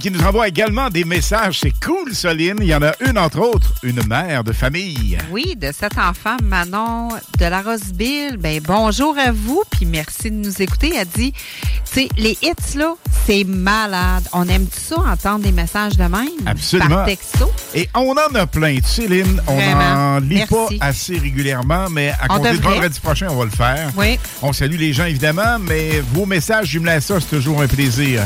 Qui 0.00 0.10
nous 0.10 0.22
envoient 0.22 0.48
également 0.48 0.88
des 0.88 1.04
messages. 1.04 1.60
C'est 1.60 1.74
cool, 1.84 2.14
Soline. 2.14 2.56
Il 2.60 2.66
y 2.66 2.74
en 2.74 2.82
a 2.82 2.92
une, 3.06 3.18
entre 3.18 3.40
autres, 3.40 3.74
une 3.82 4.02
mère 4.06 4.42
de 4.42 4.52
famille. 4.52 5.18
Oui, 5.30 5.54
de 5.56 5.70
cet 5.78 5.98
enfant, 5.98 6.36
Manon 6.42 7.08
de 7.38 7.44
la 7.44 7.60
Roseville. 7.60 8.36
Ben, 8.38 8.60
bonjour 8.66 9.16
à 9.18 9.30
vous, 9.30 9.62
puis 9.70 9.84
merci 9.84 10.30
de 10.30 10.36
nous 10.36 10.62
écouter. 10.62 10.92
Elle 10.96 11.06
dit, 11.06 11.32
tu 11.32 11.40
sais, 11.84 12.08
les 12.16 12.36
hits, 12.42 12.76
là, 12.76 12.94
c'est 13.26 13.44
malade. 13.44 14.24
On 14.32 14.48
aime 14.48 14.66
ça, 14.72 14.96
entendre 14.96 15.44
des 15.44 15.52
messages 15.52 15.96
de 15.96 16.04
même? 16.04 16.28
Absolument. 16.46 16.96
Par 16.96 17.06
texto. 17.06 17.50
Et 17.74 17.88
on 17.94 18.12
en 18.12 18.34
a 18.34 18.46
plein. 18.46 18.78
Lynn, 19.08 19.42
on 19.46 19.56
n'en 19.56 20.20
lit 20.20 20.36
Merci. 20.36 20.78
pas 20.78 20.86
assez 20.86 21.18
régulièrement, 21.18 21.90
mais 21.90 22.12
à 22.20 22.28
compter 22.28 22.56
de 22.56 22.62
vendredi 22.62 23.00
prochain, 23.00 23.28
on 23.30 23.36
va 23.36 23.44
le 23.44 23.50
faire. 23.50 23.90
Oui. 23.96 24.18
On 24.40 24.52
salue 24.52 24.78
les 24.78 24.92
gens, 24.92 25.04
évidemment, 25.04 25.58
mais 25.60 26.02
vos 26.12 26.24
messages 26.24 26.68
jumelés 26.68 26.92
à 26.92 27.00
ça, 27.00 27.20
c'est 27.20 27.36
toujours 27.36 27.60
un 27.60 27.68
plaisir. 27.68 28.22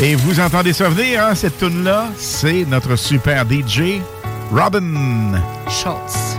Et 0.00 0.14
vous 0.14 0.38
entendez 0.38 0.72
ça 0.72 0.88
venir, 0.88 1.24
hein, 1.24 1.34
cette 1.34 1.58
tune-là? 1.58 2.06
C'est 2.16 2.64
notre 2.68 2.94
super 2.94 3.44
DJ, 3.44 4.00
Robin. 4.52 5.40
Schultz. 5.68 6.38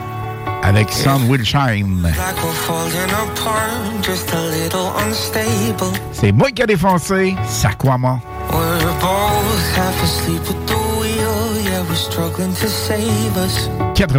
Avec 0.64 0.90
Sun 0.92 1.28
Will 1.28 1.44
Shine. 1.44 2.02
Like 2.02 2.16
we're 2.42 2.54
falling 2.54 3.10
apart, 3.10 4.02
just 4.02 4.34
a 4.34 4.50
little 4.50 4.92
unstable. 5.06 5.92
C'est 6.14 6.32
moi 6.32 6.52
qui 6.52 6.62
ai 6.62 6.68
défoncé, 6.68 7.36
Saquama. 7.48 8.22
We're 8.52 8.80
both 9.02 9.76
half 9.76 10.04
asleep 10.04 10.42
the 10.44 10.79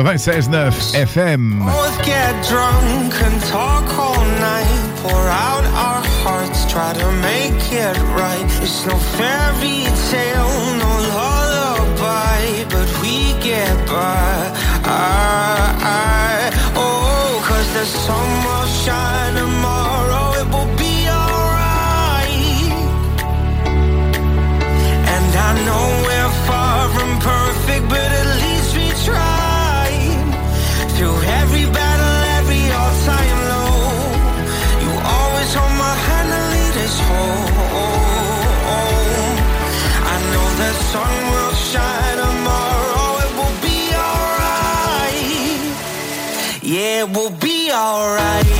96.9 0.02 0.50
FM. 1.06 1.64
Both 1.64 2.04
get 2.04 2.44
drunk 2.48 3.14
and 3.22 3.42
talk 3.44 3.90
perfect, 27.60 27.88
but 27.88 27.98
at 27.98 28.26
least 28.42 28.76
we 28.76 28.88
tried. 29.04 30.28
Through 30.96 31.18
every 31.40 31.66
battle, 31.66 32.16
every 32.38 32.64
all-time 32.78 33.38
low, 33.52 33.76
you 34.82 34.90
always 35.16 35.50
hold 35.54 35.74
my 35.86 35.94
hand 36.06 36.30
and 36.38 36.46
lead 36.54 36.76
us 36.84 36.96
home. 37.08 37.46
I 40.12 40.16
know 40.32 40.46
the 40.62 40.72
sun 40.90 41.14
will 41.32 41.54
shine 41.70 42.16
tomorrow, 42.24 43.08
it 43.24 43.32
will 43.38 43.56
be 43.68 43.78
alright. 44.08 45.62
Yeah, 46.62 47.02
it 47.04 47.08
will 47.16 47.34
be 47.48 47.58
alright. 47.72 48.59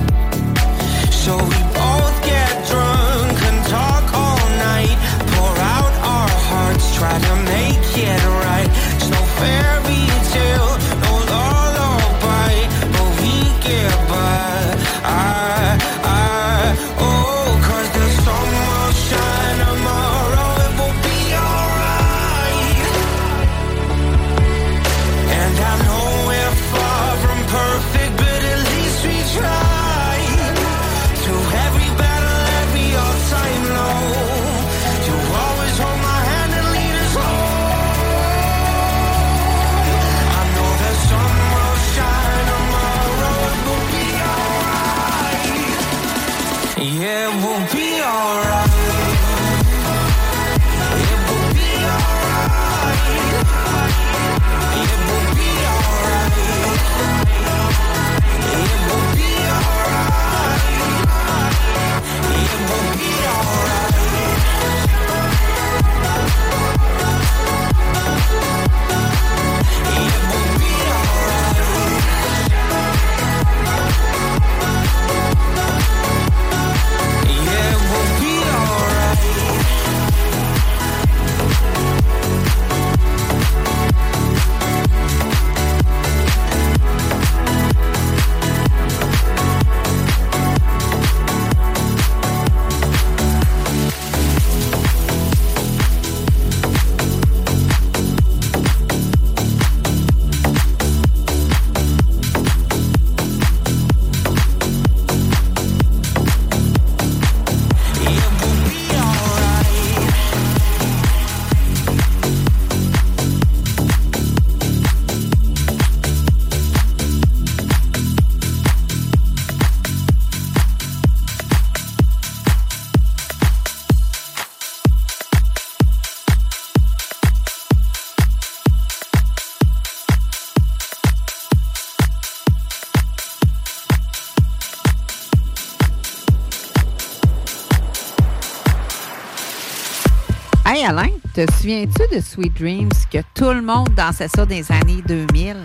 Hey 140.81 140.87
Alain, 140.87 141.11
te 141.35 141.45
souviens-tu 141.59 142.15
de 142.15 142.19
Sweet 142.19 142.59
Dreams 142.59 142.89
que 143.11 143.19
tout 143.35 143.51
le 143.51 143.61
monde 143.61 143.89
dansait 143.95 144.27
ça 144.27 144.47
dans 144.47 144.55
les 144.55 144.71
années 144.71 145.03
2000? 145.07 145.57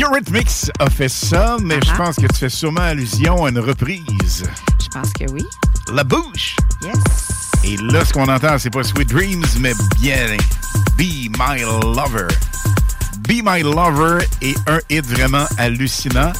Eurythmics 0.00 0.70
a 0.78 0.88
fait 0.88 1.10
ça, 1.10 1.58
mais 1.60 1.78
je 1.84 1.94
pense 1.94 2.16
que 2.16 2.26
tu 2.26 2.34
fais 2.34 2.48
sûrement 2.48 2.80
allusion 2.80 3.44
à 3.44 3.50
une 3.50 3.58
reprise. 3.58 4.44
Je 4.80 4.88
pense 4.88 5.12
que 5.12 5.30
oui. 5.32 5.44
La 5.92 6.02
bouche. 6.02 6.56
Yes. 6.82 6.94
Et 7.62 7.76
là, 7.76 8.02
ce 8.06 8.14
qu'on 8.14 8.26
entend, 8.26 8.56
c'est 8.58 8.70
pas 8.70 8.82
Sweet 8.84 9.10
Dreams, 9.10 9.44
mais 9.60 9.74
bien 10.00 10.38
Be 10.96 11.28
My 11.36 11.60
Lover. 11.60 12.28
Be 13.28 13.42
My 13.44 13.60
Lover 13.60 14.24
est 14.40 14.56
un 14.66 14.78
hit 14.88 15.04
vraiment 15.04 15.44
hallucinant. 15.58 16.32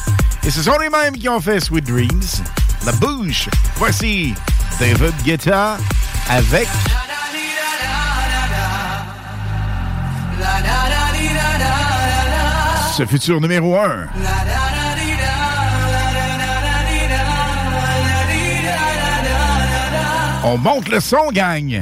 Et 0.43 0.49
ce 0.49 0.63
sont 0.63 0.79
les 0.79 0.89
mêmes 0.89 1.15
qui 1.15 1.29
ont 1.29 1.39
fait 1.39 1.59
Sweet 1.59 1.85
Dreams. 1.85 2.41
La 2.87 2.91
bouche. 2.93 3.49
Voici 3.75 4.33
David 4.79 5.13
Guetta 5.23 5.77
avec 6.27 6.67
ce 12.99 13.05
futur 13.05 13.39
numéro 13.39 13.77
1. 13.77 14.07
On 20.43 20.57
monte 20.57 20.89
le 20.89 20.99
son, 20.99 21.31
gang. 21.31 21.81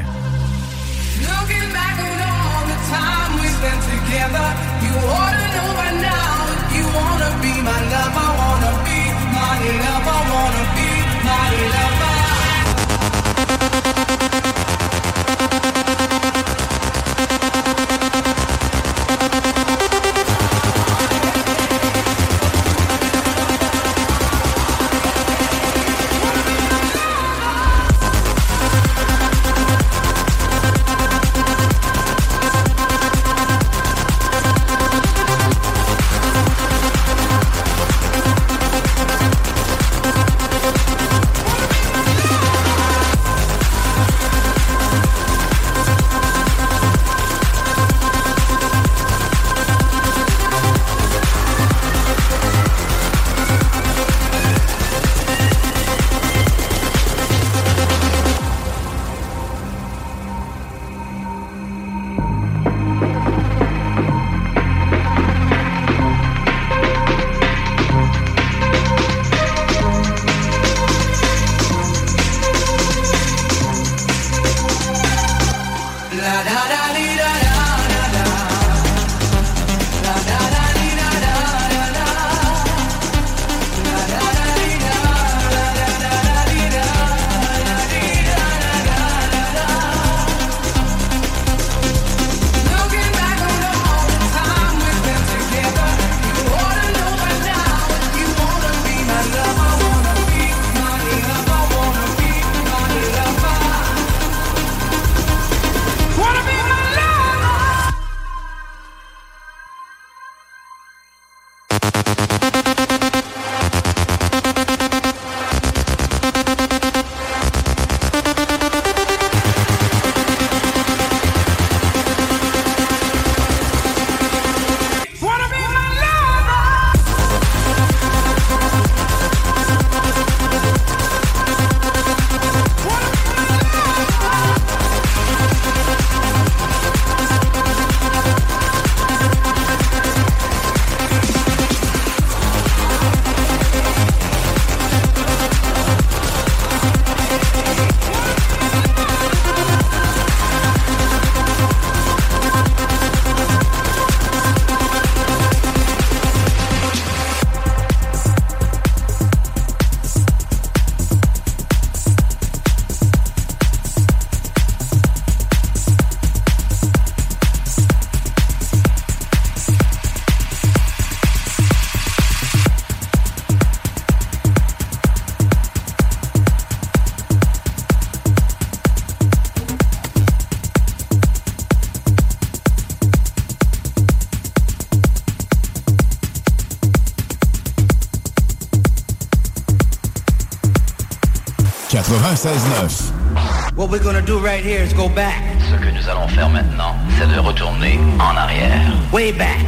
What 193.76 193.90
we're 193.90 194.04
gonna 194.04 194.22
do 194.22 194.38
right 194.38 194.64
here 194.64 194.84
is 194.84 194.94
go 194.94 195.10
back. 195.10 195.42
Ce 195.72 195.76
que 195.76 195.90
nous 195.90 196.08
allons 196.08 196.28
faire 196.28 196.48
maintenant, 196.50 196.96
c'est 197.18 197.26
de 197.26 197.40
retourner 197.40 198.00
en 198.20 198.38
arrière. 198.38 198.92
Way 199.12 199.32
back. 199.32 199.66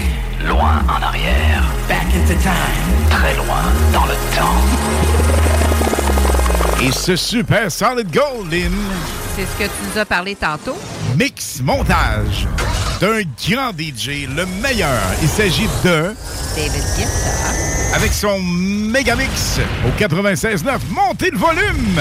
Loin 0.47 0.83
en 0.87 1.01
arrière. 1.01 1.63
Back 1.87 2.05
into 2.13 2.35
time. 2.43 3.09
Très 3.09 3.35
loin 3.37 3.63
dans 3.91 4.05
le 4.05 4.13
temps. 4.37 4.61
Et 6.83 6.91
ce 6.91 7.15
super 7.15 7.71
solid 7.71 8.11
gold, 8.11 8.51
Lynn. 8.51 8.71
C'est 9.35 9.45
ce 9.45 9.57
que 9.57 9.63
tu 9.63 9.81
nous 9.91 9.99
as 9.99 10.05
parlé 10.05 10.35
tantôt. 10.35 10.77
Mix 11.17 11.61
montage 11.63 12.47
d'un 13.01 13.21
grand 13.49 13.71
DJ, 13.71 14.27
le 14.35 14.45
meilleur. 14.61 15.01
Il 15.23 15.27
s'agit 15.27 15.67
de... 15.83 16.13
David 16.55 16.83
Guetta. 16.95 17.68
Avec 17.93 18.13
son 18.13 18.39
Megamix 18.39 19.59
au 19.85 19.89
96.9. 20.01 20.79
Montez 20.91 21.31
le 21.31 21.37
volume! 21.37 21.99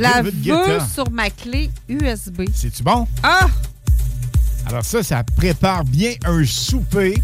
La 0.00 0.22
veux 0.22 0.32
sur 0.94 1.10
ma 1.10 1.28
clé 1.28 1.70
USB. 1.86 2.44
C'est-tu 2.54 2.82
bon? 2.82 3.06
Ah! 3.22 3.48
Alors 4.66 4.82
ça, 4.82 5.02
ça 5.02 5.22
prépare 5.36 5.84
bien 5.84 6.12
un 6.24 6.42
souper, 6.46 7.20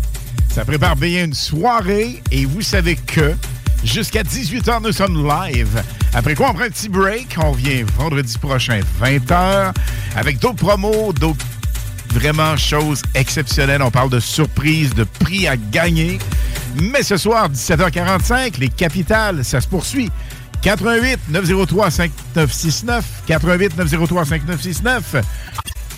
ça 0.52 0.64
prépare 0.64 0.94
bien 0.96 1.24
une 1.24 1.32
soirée, 1.34 2.22
et 2.30 2.44
vous 2.44 2.60
savez 2.60 2.96
que 2.96 3.34
jusqu'à 3.82 4.22
18h, 4.22 4.82
nous 4.82 4.92
sommes 4.92 5.26
live. 5.26 5.82
Après 6.12 6.34
quoi, 6.34 6.50
on 6.50 6.54
prend 6.54 6.64
un 6.64 6.68
petit 6.68 6.90
break, 6.90 7.36
on 7.42 7.52
vient 7.52 7.84
vendredi 7.96 8.36
prochain, 8.36 8.80
20h, 9.00 9.72
avec 10.14 10.38
d'autres 10.38 10.56
promos, 10.56 11.14
d'autres 11.14 11.46
vraiment 12.10 12.56
choses 12.58 13.00
exceptionnelles. 13.14 13.82
On 13.82 13.90
parle 13.90 14.10
de 14.10 14.20
surprises, 14.20 14.94
de 14.94 15.04
prix 15.04 15.46
à 15.48 15.56
gagner. 15.56 16.18
Mais 16.80 17.02
ce 17.02 17.16
soir, 17.16 17.48
17h45, 17.48 18.58
les 18.58 18.68
capitales, 18.68 19.44
ça 19.44 19.62
se 19.62 19.68
poursuit. 19.68 20.10
88 20.66 21.28
903 21.28 21.90
5969 21.92 23.04
88 23.28 23.76
903 23.76 24.24
5969 24.24 25.16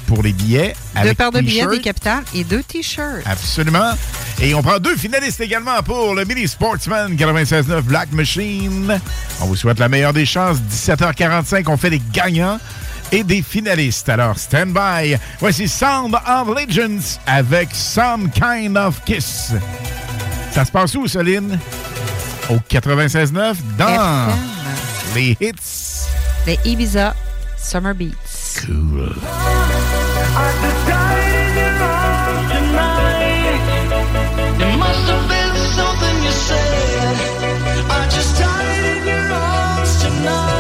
pour 0.06 0.22
les 0.22 0.34
billets. 0.34 0.74
Deux 1.02 1.14
paires 1.14 1.32
de 1.32 1.40
billets 1.40 1.66
des 1.66 1.80
capitales 1.80 2.22
et 2.34 2.44
deux 2.44 2.62
t-shirts. 2.62 3.22
Absolument. 3.24 3.92
Et 4.42 4.54
on 4.54 4.60
prend 4.62 4.78
deux 4.78 4.94
finalistes 4.96 5.40
également 5.40 5.82
pour 5.82 6.14
le 6.14 6.26
Mini 6.26 6.46
Sportsman 6.46 7.14
96.9 7.14 7.80
Black 7.80 8.12
Machine. 8.12 9.00
On 9.40 9.46
vous 9.46 9.56
souhaite 9.56 9.78
la 9.78 9.88
meilleure 9.88 10.12
des 10.12 10.26
chances. 10.26 10.58
17h45, 10.58 11.64
on 11.68 11.78
fait 11.78 11.90
des 11.90 12.02
gagnants 12.12 12.60
et 13.10 13.24
des 13.24 13.40
finalistes. 13.40 14.10
Alors, 14.10 14.38
stand 14.38 14.74
by. 14.74 15.16
Voici 15.40 15.66
Sound 15.66 16.14
of 16.14 16.48
Legends 16.54 17.18
avec 17.26 17.70
Some 17.72 18.28
Kind 18.32 18.76
of 18.76 19.02
Kiss. 19.06 19.52
Ça 20.52 20.66
se 20.66 20.70
passe 20.70 20.94
où, 20.94 21.08
Soline? 21.08 21.58
Au 22.50 22.56
96.9 22.70 23.54
dans... 23.78 24.57
les 25.14 25.36
hits. 25.40 26.08
Les 26.46 26.58
Ibiza 26.64 27.14
Summer 27.56 27.94
Beats. 27.94 28.60
Cool. 28.64 29.14
It 40.10 40.57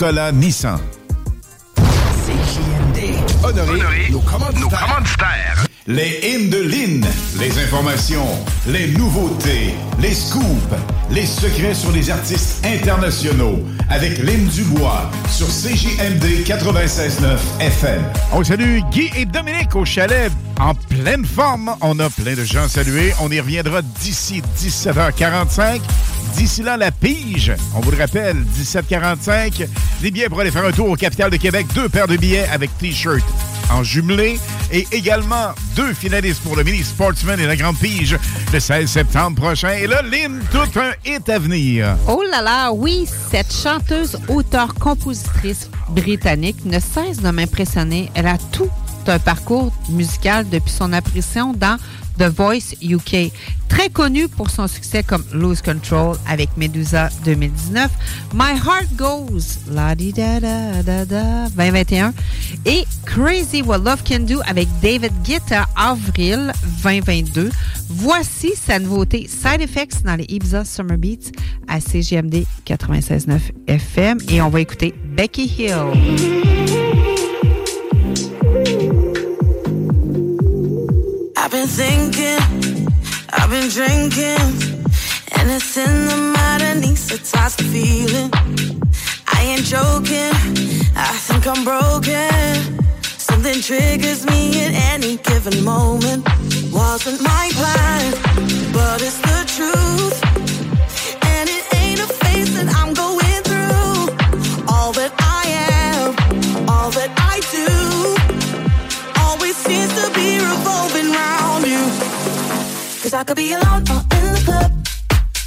Nicolas 0.00 0.30
Nissan. 0.30 0.78
Honoré, 3.42 4.10
nos 4.12 4.20
commanditaires. 4.20 5.66
Les 5.88 6.20
hymnes 6.22 6.50
de 6.50 6.58
Lynn, 6.58 7.04
les 7.40 7.64
informations, 7.64 8.28
les 8.68 8.92
nouveautés, 8.92 9.74
les 9.98 10.14
scoops, 10.14 10.44
les 11.10 11.26
secrets 11.26 11.74
sur 11.74 11.90
les 11.90 12.10
artistes 12.10 12.64
internationaux 12.64 13.58
avec 13.90 14.18
Lynn 14.18 14.46
Dubois 14.46 15.10
sur 15.32 15.48
CJMD 15.48 16.46
96.9 16.46 17.36
FM. 17.58 18.04
On 18.30 18.44
salue 18.44 18.78
Guy 18.92 19.10
et 19.16 19.24
Dominique 19.24 19.74
au 19.74 19.84
chalet 19.84 20.30
en 20.60 20.74
pleine 20.74 21.24
forme. 21.24 21.74
On 21.80 21.98
a 21.98 22.08
plein 22.08 22.36
de 22.36 22.44
gens 22.44 22.66
à 22.66 22.68
saluer. 22.68 23.14
On 23.20 23.32
y 23.32 23.40
reviendra 23.40 23.82
d'ici 23.82 24.42
17h45. 24.60 25.80
D'ici 26.36 26.62
là, 26.62 26.76
la 26.76 26.90
pige, 26.92 27.52
on 27.74 27.80
vous 27.80 27.90
le 27.90 27.96
rappelle, 27.96 28.36
17h45, 28.56 29.66
des 30.00 30.10
billets 30.10 30.28
pour 30.28 30.40
aller 30.40 30.50
faire 30.50 30.64
un 30.64 30.72
tour 30.72 30.88
au 30.88 30.96
Capital 30.96 31.30
de 31.30 31.36
Québec, 31.36 31.66
deux 31.74 31.88
paires 31.88 32.06
de 32.06 32.16
billets 32.16 32.46
avec 32.52 32.76
T-shirt 32.78 33.24
en 33.70 33.82
jumelé 33.82 34.38
et 34.72 34.86
également 34.92 35.52
deux 35.76 35.92
finalistes 35.92 36.42
pour 36.42 36.56
le 36.56 36.64
Mini 36.64 36.82
Sportsman 36.82 37.38
et 37.38 37.46
la 37.46 37.56
Grande 37.56 37.76
Pige 37.78 38.16
le 38.52 38.60
16 38.60 38.88
septembre 38.88 39.40
prochain. 39.40 39.72
Et 39.72 39.86
là, 39.86 40.02
Lynn, 40.02 40.40
tout 40.50 40.78
un 40.78 40.92
hit 41.04 41.28
à 41.28 41.38
venir. 41.38 41.96
Oh 42.06 42.22
là 42.30 42.42
là, 42.42 42.72
oui, 42.72 43.06
cette 43.30 43.52
chanteuse, 43.52 44.18
auteure, 44.28 44.74
compositrice 44.74 45.70
britannique 45.90 46.64
ne 46.64 46.78
cesse 46.78 47.20
de 47.20 47.30
m'impressionner. 47.30 48.10
Elle 48.14 48.26
a 48.26 48.38
tout 48.52 48.70
un 49.06 49.18
parcours 49.18 49.72
musical 49.88 50.48
depuis 50.50 50.70
son 50.70 50.92
apparition 50.92 51.54
dans 51.54 51.78
The 52.18 52.28
Voice 52.28 52.74
UK. 52.82 53.32
Très 53.68 53.90
connue 53.90 54.28
pour 54.28 54.50
son 54.50 54.66
succès 54.66 55.02
comme 55.02 55.24
Lose 55.32 55.62
Control 55.62 56.16
avec 56.26 56.48
Medusa 56.56 57.10
2019, 57.24 57.90
My 58.34 58.56
Heart 58.56 58.96
Goes, 58.96 59.58
la 59.70 59.94
di 59.94 60.12
da 60.12 60.40
da 60.40 60.82
da 60.82 61.04
da 61.04 61.48
2021 61.50 62.12
et 62.64 62.86
Crazy 63.04 63.62
What 63.62 63.78
Love 63.78 64.02
Can 64.08 64.20
Do 64.20 64.40
avec 64.46 64.68
David 64.82 65.12
Guetta 65.22 65.66
avril 65.76 66.52
2022. 66.82 67.50
Voici 67.90 68.52
sa 68.56 68.78
nouveauté 68.78 69.28
Side 69.28 69.60
Effects 69.60 70.02
dans 70.04 70.16
les 70.16 70.26
Ibiza 70.28 70.64
Summer 70.64 70.96
Beats 70.96 71.30
à 71.68 71.80
CGMD 71.80 72.44
96.9 72.66 73.38
FM 73.66 74.18
et 74.30 74.40
on 74.40 74.48
va 74.48 74.60
écouter 74.60 74.94
Becky 75.04 75.44
Hill. 75.44 76.77
I've 81.48 81.52
been 81.52 81.66
thinking, 81.66 82.86
I've 83.32 83.48
been 83.48 83.70
drinking, 83.70 84.84
and 85.32 85.50
it's 85.50 85.78
in 85.78 86.04
the 86.04 86.16
mind 86.36 86.62
anesthetized 86.62 87.62
feeling. 87.72 88.30
I 89.32 89.44
ain't 89.44 89.64
joking, 89.64 90.34
I 90.94 91.16
think 91.16 91.46
I'm 91.46 91.64
broken. 91.64 92.84
Something 93.02 93.62
triggers 93.62 94.26
me 94.26 94.60
at 94.60 94.74
any 94.92 95.16
given 95.16 95.64
moment. 95.64 96.28
Wasn't 96.70 97.22
my 97.22 97.48
plan, 97.54 98.12
but 98.74 99.00
it's 99.00 99.16
the 99.16 99.40
truth. 99.56 100.20
And 101.32 101.48
it 101.48 101.64
ain't 101.80 102.00
a 102.00 102.08
phase 102.20 102.52
that 102.56 102.68
I'm 102.76 102.92
going 102.92 103.40
through. 103.48 104.68
All 104.68 104.92
that 104.92 105.14
I 105.18 105.44
am, 105.96 106.68
all 106.68 106.90
that 106.90 107.10
I 107.16 107.40
do 107.56 109.18
always 109.22 109.56
seems 109.56 109.94
to 109.94 110.12
be 110.12 110.40
revolving. 110.40 110.97
Cause 113.08 113.20
I 113.20 113.24
could 113.24 113.36
be 113.38 113.52
alone 113.54 113.84
or 113.88 114.02
in 114.16 114.24
the 114.34 114.42
club 114.44 114.70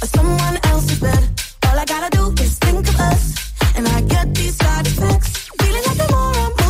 or 0.02 0.06
someone 0.08 0.58
else's 0.64 0.98
bed. 0.98 1.22
All 1.68 1.78
I 1.78 1.84
gotta 1.84 2.10
do 2.10 2.32
is 2.42 2.58
think 2.58 2.88
of 2.88 2.98
us, 2.98 3.54
and 3.76 3.86
I 3.86 4.00
get 4.00 4.34
these 4.34 4.56
side 4.56 4.84
effects. 4.84 5.48
Feeling 5.60 5.84
like 5.86 5.96
the 5.96 6.08
more 6.10 6.61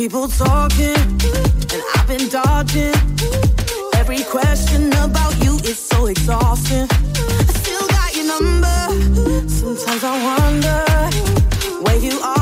People 0.00 0.28
talking, 0.28 0.96
and 0.96 1.82
I've 1.94 2.08
been 2.08 2.26
dodging. 2.30 2.94
Every 3.96 4.24
question 4.24 4.90
about 4.94 5.36
you 5.44 5.56
is 5.56 5.78
so 5.78 6.06
exhausting. 6.06 6.88
I 6.88 7.52
still 7.60 7.86
got 7.86 8.16
your 8.16 8.24
number. 8.32 9.46
Sometimes 9.46 10.02
I 10.02 10.16
wonder 10.24 11.84
where 11.84 11.98
you 11.98 12.18
are 12.20 12.39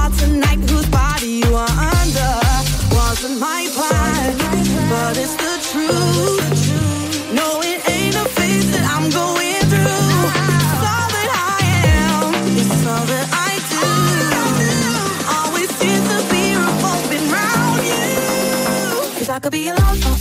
could 19.51 19.53
be 19.53 19.69
alone 19.69 20.18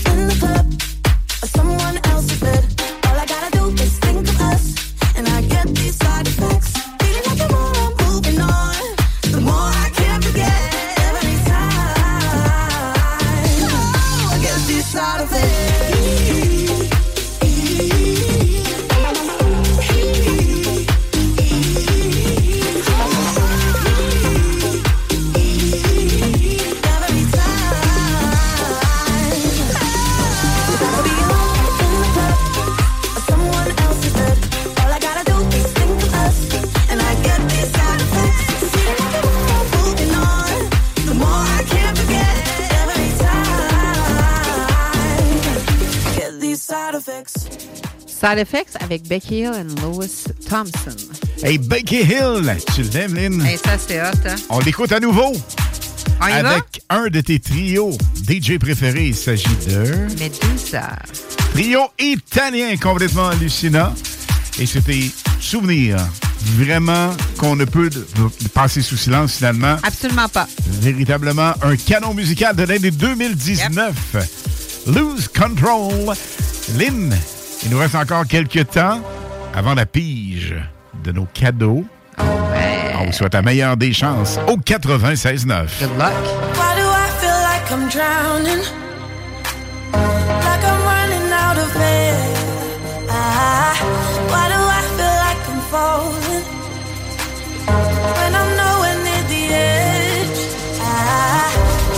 Side 48.27 48.39
Effects 48.39 48.75
avec 48.81 49.07
Becky 49.07 49.39
Hill 49.39 49.51
et 49.55 49.81
Louis 49.81 50.11
Thompson. 50.49 50.95
Hey, 51.41 51.57
Becky 51.57 52.01
Hill, 52.01 52.57
tu 52.75 52.81
l'aimes, 52.83 53.15
Lynn? 53.15 53.45
Hey, 53.45 53.57
ça, 53.57 53.77
c'est 53.77 54.01
hot, 54.01 54.27
hein? 54.27 54.35
On 54.49 54.59
l'écoute 54.59 54.91
à 54.91 54.99
nouveau. 54.99 55.31
On 56.19 56.27
y 56.27 56.41
va? 56.41 56.49
avec 56.49 56.81
un 56.89 57.07
de 57.07 57.21
tes 57.21 57.39
trios 57.39 57.97
DJ 58.27 58.57
préférés. 58.57 59.07
Il 59.07 59.15
s'agit 59.15 59.47
de... 59.67 60.07
Medusa. 60.19 60.89
Trio 61.53 61.83
italien 61.99 62.75
complètement 62.75 63.29
hallucinant. 63.29 63.93
Et 64.59 64.65
c'était 64.65 65.09
souvenir 65.39 65.97
vraiment 66.57 67.15
qu'on 67.37 67.55
ne 67.55 67.63
peut 67.63 67.89
passer 68.53 68.81
sous 68.81 68.97
silence 68.97 69.37
finalement. 69.37 69.77
Absolument 69.83 70.27
pas. 70.27 70.49
Véritablement 70.81 71.53
un 71.61 71.77
canon 71.77 72.13
musical 72.13 72.57
de 72.57 72.63
l'année 72.63 72.91
2019. 72.91 73.93
Lose 74.87 75.29
Control. 75.29 76.13
Lynn, 76.77 77.15
il 77.63 77.71
nous 77.71 77.77
reste 77.77 77.95
encore 77.95 78.25
quelques 78.27 78.69
temps 78.69 79.01
avant 79.53 79.73
la 79.73 79.85
pige 79.85 80.55
de 81.03 81.11
nos 81.11 81.25
cadeaux. 81.33 81.85
On 82.19 83.05
vous 83.05 83.11
souhaite 83.11 83.33
la 83.33 83.41
meilleure 83.41 83.77
des 83.77 83.93
chances 83.93 84.39
au 84.47 84.57
96.9. 84.57 85.45
Good 85.79 85.97
luck. 85.97 86.11
Why 86.55 86.75
do 86.75 86.87
I 86.87 87.09
feel 87.19 87.39
like 87.43 87.71
I'm 87.71 87.87
drowning? 87.89 88.63
Like 89.93 90.63
I'm 90.63 90.81
running 90.83 91.31
out 91.31 91.57
of 91.57 91.75
air. 91.75 92.15
Why 94.29 94.47
do 94.49 94.59
I 94.59 94.81
feel 94.97 95.15
like 95.25 95.41
I'm 95.47 95.61
falling? 95.69 96.43
When 98.17 98.35
I'm 98.35 98.49
nowhere 98.57 98.97
near 99.03 99.23
the 99.29 99.43
edge. 99.53 100.39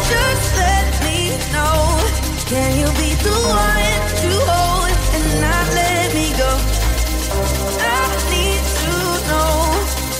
Just 0.10 0.58
let 0.58 0.88
me 1.04 1.18
know. 1.54 1.80
Can 2.48 2.80
you 2.80 2.88
be 2.98 3.16
the 3.24 3.32
one? 3.50 3.89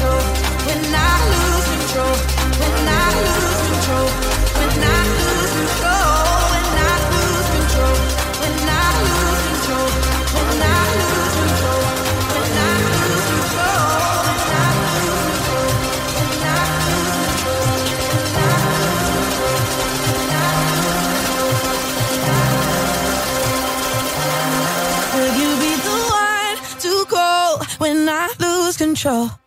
control, 0.00 0.22
when 0.66 0.80
I 0.94 1.12
lose 1.30 1.66
control, 1.76 2.14
when 2.60 2.88
I 2.88 3.06
lose 3.20 3.60
control, 3.68 4.08
when 4.56 4.72
I 4.80 5.00
lose 5.20 5.52
control, 5.60 6.08
when 6.52 6.68
I 6.76 6.92
lose 7.12 7.48
control, 7.52 7.96
when 8.40 8.56
I 8.64 8.88
lose 9.04 9.42
control, 9.48 9.88
when 10.32 10.62
I 10.64 10.88
lose 10.96 11.34
control, 11.36 11.82
when 12.34 12.52
I 12.56 12.78
lose 12.88 13.28
control. 13.28 13.90
When 27.78 28.08
I 28.08 28.28
lose 28.38 28.76
control? 28.76 29.39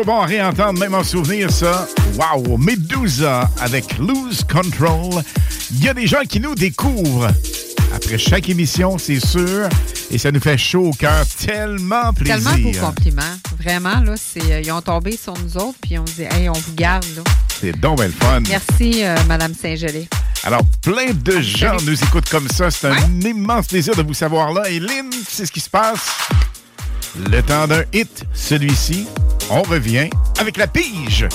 Toujours 0.00 0.14
bon 0.14 0.22
à 0.22 0.26
réentendre, 0.26 0.80
même 0.80 0.94
en 0.94 1.04
souvenir, 1.04 1.50
ça. 1.50 1.86
Wow! 2.14 2.56
Medusa 2.56 3.50
avec 3.60 3.98
Lose 3.98 4.42
Control. 4.50 5.22
Il 5.72 5.84
y 5.84 5.90
a 5.90 5.94
des 5.94 6.06
gens 6.06 6.22
qui 6.26 6.40
nous 6.40 6.54
découvrent 6.54 7.28
après 7.94 8.16
chaque 8.16 8.48
émission, 8.48 8.96
c'est 8.96 9.20
sûr. 9.20 9.68
Et 10.10 10.16
ça 10.16 10.32
nous 10.32 10.40
fait 10.40 10.56
chaud 10.56 10.86
au 10.86 10.92
cœur. 10.92 11.26
Tellement 11.44 12.14
plaisir. 12.14 12.36
Tellement 12.36 12.70
beau 12.70 12.78
compliment. 12.78 13.22
Vraiment, 13.58 14.00
là, 14.00 14.14
c'est, 14.16 14.50
euh, 14.50 14.62
ils 14.64 14.72
ont 14.72 14.80
tombé 14.80 15.18
sur 15.22 15.34
nous 15.36 15.58
autres, 15.58 15.76
puis 15.82 15.98
on 15.98 16.04
dit, 16.04 16.22
hey, 16.22 16.48
on 16.48 16.54
vous 16.54 16.74
garde, 16.74 17.04
là. 17.14 17.22
C'est 17.60 17.78
donc 17.78 17.98
belle 17.98 18.12
fun. 18.12 18.40
Merci, 18.48 19.04
euh, 19.04 19.16
Madame 19.28 19.52
Saint-Gelais. 19.52 20.08
Alors, 20.44 20.62
plein 20.80 21.12
de 21.12 21.42
gens 21.42 21.76
nous 21.84 22.02
écoutent 22.02 22.30
comme 22.30 22.48
ça. 22.48 22.70
C'est 22.70 22.88
un 22.88 23.20
immense 23.20 23.66
plaisir 23.66 23.94
de 23.94 24.02
vous 24.02 24.14
savoir 24.14 24.54
là. 24.54 24.70
Et 24.70 24.80
Lynn, 24.80 25.10
c'est 25.28 25.44
ce 25.44 25.52
qui 25.52 25.60
se 25.60 25.68
passe. 25.68 26.08
Le 27.30 27.42
temps 27.42 27.66
d'un 27.66 27.82
hit, 27.92 28.24
celui-ci. 28.32 29.06
On 29.52 29.62
revient 29.62 30.08
avec 30.38 30.56
la 30.56 30.68
pige. 30.68 31.26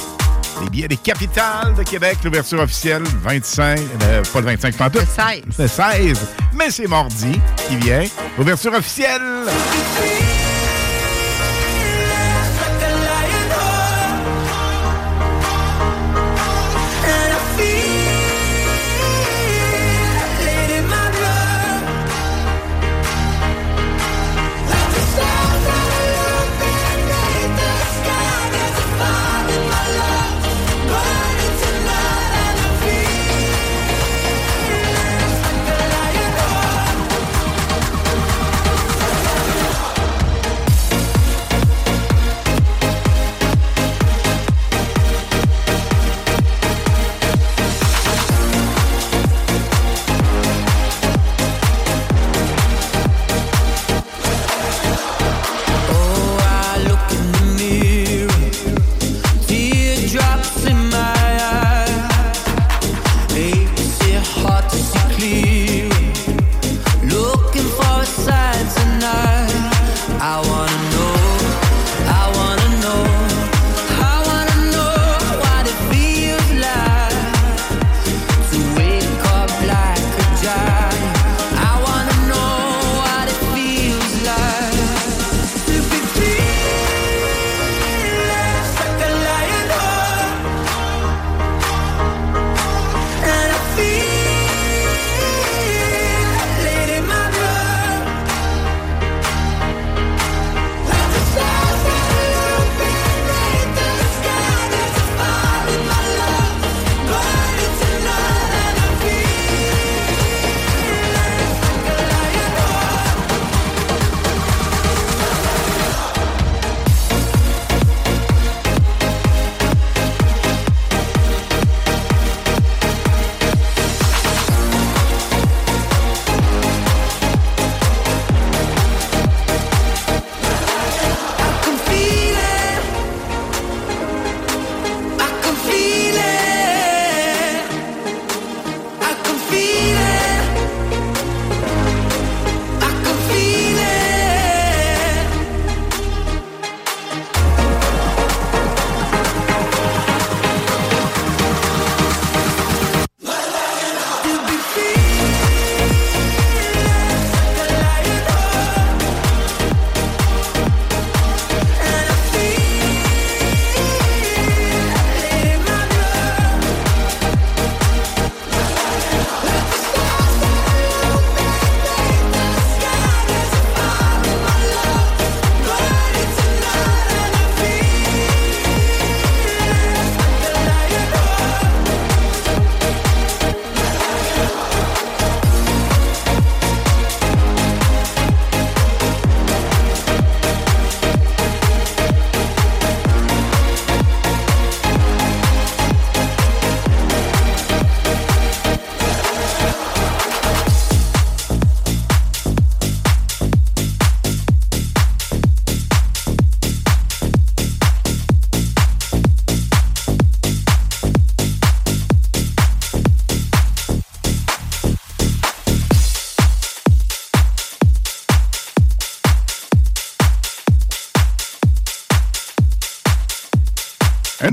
Les 0.61 0.69
billets 0.69 0.87
des 0.87 0.95
capitales 0.95 1.75
de 1.77 1.83
Québec, 1.83 2.17
l'ouverture 2.23 2.61
officielle, 2.61 3.03
25, 3.03 3.77
euh, 4.03 4.23
pas 4.31 4.39
le 4.39 4.45
25 4.45 4.77
pantoute. 4.77 5.01
Le 5.01 5.05
16. 5.05 5.59
Le 5.59 5.67
16. 5.67 6.19
Mais 6.53 6.69
c'est 6.69 6.87
mardi 6.87 7.33
qui 7.67 7.75
vient. 7.75 8.05
Ouverture 8.39 8.73
officielle. 8.73 9.49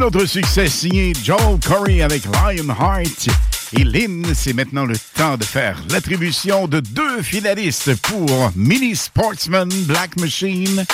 Autre 0.03 0.25
succès 0.27 0.69
signé 0.69 1.13
Joel 1.23 1.59
Corey 1.65 2.03
avec 2.03 2.23
Lionheart. 2.25 3.29
Et 3.73 3.85
Lynn, 3.85 4.27
c'est 4.35 4.53
maintenant 4.53 4.85
le 4.85 4.97
temps 5.15 5.37
de 5.37 5.45
faire 5.45 5.79
l'attribution 5.91 6.67
de 6.67 6.81
deux 6.81 7.23
finalistes 7.23 7.95
pour 8.03 8.51
Mini 8.57 8.97
Sportsman 8.97 9.69
Black 9.87 10.17
Machine. 10.19 10.85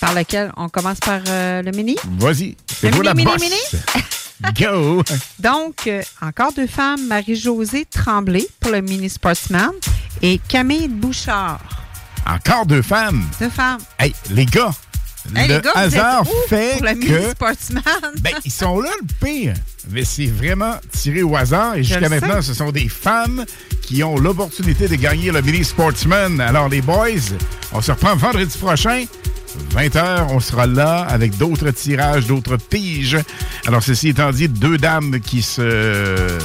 Par 0.00 0.14
lequel 0.14 0.52
on 0.56 0.68
commence 0.70 1.00
par 1.00 1.20
euh, 1.28 1.62
le 1.62 1.70
mini? 1.72 1.96
Vas-y, 2.18 2.56
c'est 2.66 2.90
Le 2.90 2.96
vous 2.96 3.02
la 3.02 3.14
mini, 3.14 3.30
boss. 3.30 3.40
mini, 3.40 3.56
Go! 4.60 5.02
Donc, 5.38 5.86
euh, 5.86 6.02
encore 6.22 6.52
deux 6.52 6.66
femmes, 6.66 7.06
Marie-Josée 7.06 7.84
Tremblay 7.84 8.46
pour 8.58 8.70
le 8.72 8.80
mini 8.80 9.08
sportsman 9.10 9.70
et 10.22 10.40
Camille 10.48 10.88
Bouchard. 10.88 11.60
Encore 12.26 12.64
deux 12.64 12.82
femmes. 12.82 13.24
Deux 13.38 13.50
femmes. 13.50 13.80
Hey, 13.98 14.14
les 14.30 14.46
gars, 14.46 14.72
Hey, 15.34 15.48
le 15.48 15.54
les 15.54 15.60
gars, 15.60 15.72
vous 15.74 15.80
hasard 15.80 16.24
fait 16.48 16.78
pour 16.78 17.00
que 17.00 17.30
sportsman? 17.30 17.82
ben, 18.20 18.32
ils 18.44 18.50
sont 18.50 18.80
là 18.80 18.90
le 19.00 19.26
pire. 19.26 19.54
Mais 19.90 20.04
c'est 20.04 20.26
vraiment 20.26 20.76
tiré 20.92 21.22
au 21.22 21.34
hasard. 21.36 21.76
Et 21.76 21.84
jusqu'à 21.84 22.08
maintenant, 22.08 22.42
ce 22.42 22.54
sont 22.54 22.70
des 22.72 22.88
femmes 22.88 23.44
qui 23.82 24.02
ont 24.02 24.16
l'opportunité 24.16 24.88
de 24.88 24.96
gagner 24.96 25.30
le 25.30 25.40
Mini 25.42 25.64
Sportsman. 25.64 26.40
Alors, 26.40 26.68
les 26.68 26.82
boys, 26.82 27.36
on 27.72 27.80
se 27.80 27.92
reprend 27.92 28.16
vendredi 28.16 28.56
prochain. 28.58 29.04
20h, 29.74 30.26
on 30.30 30.40
sera 30.40 30.66
là 30.66 31.02
avec 31.02 31.36
d'autres 31.36 31.70
tirages, 31.70 32.26
d'autres 32.26 32.56
piges. 32.56 33.18
Alors, 33.66 33.82
ceci 33.82 34.08
étant 34.08 34.30
dit, 34.30 34.48
deux 34.48 34.78
dames 34.78 35.20
qui 35.20 35.42
se... 35.42 36.38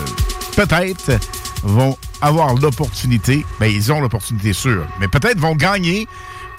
peut-être 0.56 1.19
vont 1.64 1.97
avoir 2.22 2.53
l'opportunité, 2.56 3.45
ben 3.60 3.68
ils 3.68 3.91
ont 3.91 4.01
l'opportunité 4.01 4.53
sûre, 4.53 4.85
mais 4.99 5.07
peut-être 5.07 5.39
vont 5.39 5.56
gagner 5.56 6.07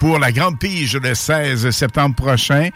pour 0.01 0.17
la 0.17 0.31
grande 0.31 0.57
pige 0.57 0.97
le 0.97 1.13
16 1.13 1.69
septembre 1.69 2.15
prochain. 2.15 2.69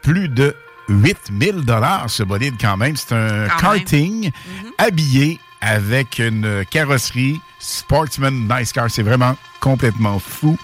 Plus 0.00 0.30
de 0.30 0.56
8000 0.88 1.66
dollars 1.66 2.08
ce 2.08 2.22
bolide 2.22 2.54
quand 2.58 2.78
même. 2.78 2.96
C'est 2.96 3.14
un 3.14 3.48
Quand 3.48 3.72
karting 3.72 4.30
habillé 4.78 5.38
avec 5.60 6.18
une 6.18 6.64
carrosserie 6.70 7.38
Sportsman 7.58 8.48
Nice 8.48 8.72
Car. 8.72 8.90
C'est 8.90 9.02
vraiment 9.02 9.36
complètement 9.60 10.18
fou. 10.18 10.58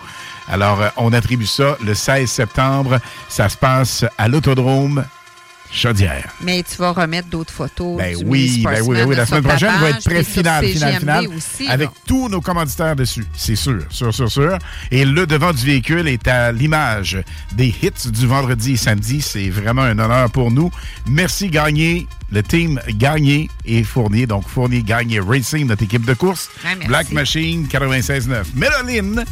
Alors, 0.48 0.80
euh, 0.80 0.88
on 0.96 1.12
attribue 1.12 1.44
ça 1.44 1.76
le 1.84 1.92
16 1.92 2.30
septembre. 2.30 2.98
Ça 3.28 3.50
se 3.50 3.58
passe 3.58 4.06
à 4.16 4.26
l'Autodrome 4.26 5.04
Chaudière. 5.72 6.32
Mais 6.40 6.62
tu 6.62 6.76
vas 6.76 6.92
remettre 6.92 7.28
d'autres 7.28 7.52
photos. 7.52 7.96
Ben 7.96 8.16
du 8.16 8.24
oui, 8.24 8.62
ben 8.64 8.80
oui, 8.82 8.96
ben 8.96 9.08
oui. 9.08 9.16
La 9.16 9.26
semaine 9.26 9.42
prochaine 9.42 9.72
va 9.80 9.90
être 9.90 9.94
page, 9.96 10.04
prêt 10.04 10.22
puis 10.22 10.24
sur 10.24 10.32
final, 10.34 10.64
final, 10.64 10.92
CGMD 10.92 11.00
final. 11.00 11.26
aussi, 11.36 11.68
avec 11.68 11.88
là. 11.88 11.94
tous 12.06 12.28
nos 12.28 12.40
commanditaires 12.40 12.96
dessus. 12.96 13.26
C'est 13.34 13.56
sûr, 13.56 13.82
sûr, 13.90 14.14
sûr, 14.14 14.30
sûr. 14.30 14.58
Et 14.90 15.04
le 15.04 15.26
devant 15.26 15.52
du 15.52 15.64
véhicule 15.64 16.08
est 16.08 16.26
à 16.28 16.52
l'image 16.52 17.18
des 17.52 17.68
hits 17.68 18.10
du 18.10 18.26
vendredi 18.26 18.72
et 18.72 18.76
samedi. 18.76 19.20
C'est 19.20 19.50
vraiment 19.50 19.82
un 19.82 19.98
honneur 19.98 20.30
pour 20.30 20.50
nous. 20.50 20.70
Merci 21.06 21.48
Gagné, 21.48 22.06
le 22.30 22.42
team 22.42 22.80
Gagné 22.88 23.48
et 23.64 23.84
Fournier. 23.84 24.26
Donc 24.26 24.48
Fournier 24.48 24.82
Gagné 24.82 25.20
Racing, 25.20 25.66
notre 25.66 25.84
équipe 25.84 26.04
de 26.04 26.14
course. 26.14 26.48
Ouais, 26.64 26.70
merci. 26.74 26.88
Black 26.88 27.12
Machine 27.12 27.66
96.9. 27.66 28.44
Méloline, 28.54 29.24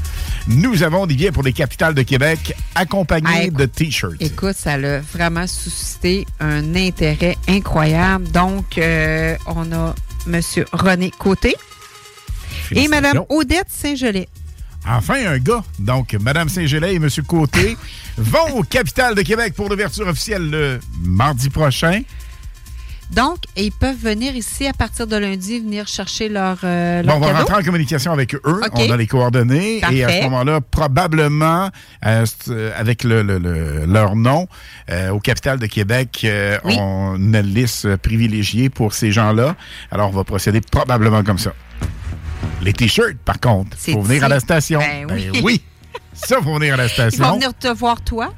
nous 0.47 0.83
avons 0.83 1.07
des 1.07 1.15
billets 1.15 1.33
pour 1.33 1.43
les 1.43 1.53
capitales 1.53 1.95
de 1.95 2.03
Québec 2.03 2.55
accompagnés 2.75 3.51
de 3.51 3.65
T-shirts. 3.67 4.17
Écoute, 4.21 4.57
ça 4.57 4.75
a 4.75 5.01
vraiment 5.01 5.47
suscité 5.47 6.27
un 6.41 6.75
intérêt 6.75 7.37
incroyable. 7.49 8.31
Donc, 8.31 8.79
euh, 8.79 9.37
on 9.47 9.73
a 9.73 9.95
M. 10.27 10.41
René 10.73 11.11
Côté 11.11 11.57
et 12.71 12.89
Mme. 12.89 13.25
Odette 13.29 13.69
Saint-Gelais. 13.69 14.29
Enfin, 14.87 15.27
un 15.27 15.39
gars. 15.39 15.65
Donc, 15.79 16.15
Mme 16.15 16.49
Saint-Gelais 16.49 16.95
et 16.95 16.97
M. 16.97 17.09
Côté 17.27 17.77
vont 18.19 18.59
au 18.59 18.63
Capital 18.63 19.15
de 19.15 19.23
Québec 19.23 19.55
pour 19.55 19.69
l'ouverture 19.69 20.07
officielle 20.07 20.51
le 20.51 20.81
mardi 21.03 21.49
prochain. 21.49 22.03
Donc, 23.13 23.37
ils 23.57 23.71
peuvent 23.71 23.97
venir 23.97 24.35
ici 24.35 24.67
à 24.67 24.73
partir 24.73 25.07
de 25.07 25.17
lundi, 25.17 25.61
venir 25.61 25.87
chercher 25.87 26.29
leur, 26.29 26.59
euh, 26.65 27.03
Bon, 27.05 27.15
on 27.15 27.21
va 27.21 27.33
rentrer 27.39 27.55
en 27.57 27.63
communication 27.63 28.13
avec 28.13 28.35
eux. 28.35 28.41
On 28.45 28.91
a 28.91 28.97
les 28.97 29.07
coordonnées. 29.07 29.81
Et 29.93 30.05
à 30.05 30.09
ce 30.09 30.23
moment-là, 30.25 30.61
probablement, 30.61 31.71
euh, 32.07 32.27
euh, 32.49 32.73
avec 32.77 33.05
le, 33.05 33.23
le- 33.23 33.39
le- 33.39 33.85
leur 33.87 34.17
nom, 34.17 34.49
euh, 34.91 35.11
au 35.11 35.21
Capital 35.21 35.59
de 35.59 35.67
Québec, 35.67 36.27
Oui. 36.65 36.77
on 36.79 37.15
a 37.35 37.39
une 37.39 37.55
liste 37.55 37.95
privilégiée 37.97 38.69
pour 38.71 38.95
ces 38.95 39.13
gens-là. 39.13 39.55
Alors, 39.91 40.09
on 40.09 40.13
va 40.13 40.25
procéder 40.25 40.61
probablement 40.61 41.23
comme 41.23 41.39
ça. 41.39 41.53
Les 42.63 42.73
T-shirts, 42.73 43.19
par 43.25 43.39
contre, 43.41 43.77
C'est 43.79 43.93
faut 43.93 44.03
venir 44.03 44.21
dit. 44.21 44.25
à 44.25 44.29
la 44.29 44.41
station. 44.41 44.81
Ben 44.81 45.07
oui. 45.13 45.41
oui. 45.45 45.63
Ça, 46.15 46.37
faut 46.43 46.55
venir 46.55 46.75
à 46.75 46.77
la 46.79 46.85
Ils 46.87 46.91
station. 46.91 47.25
vont 47.25 47.35
venir 47.35 47.55
te 47.55 47.69
voir, 47.69 48.01
toi. 48.03 48.33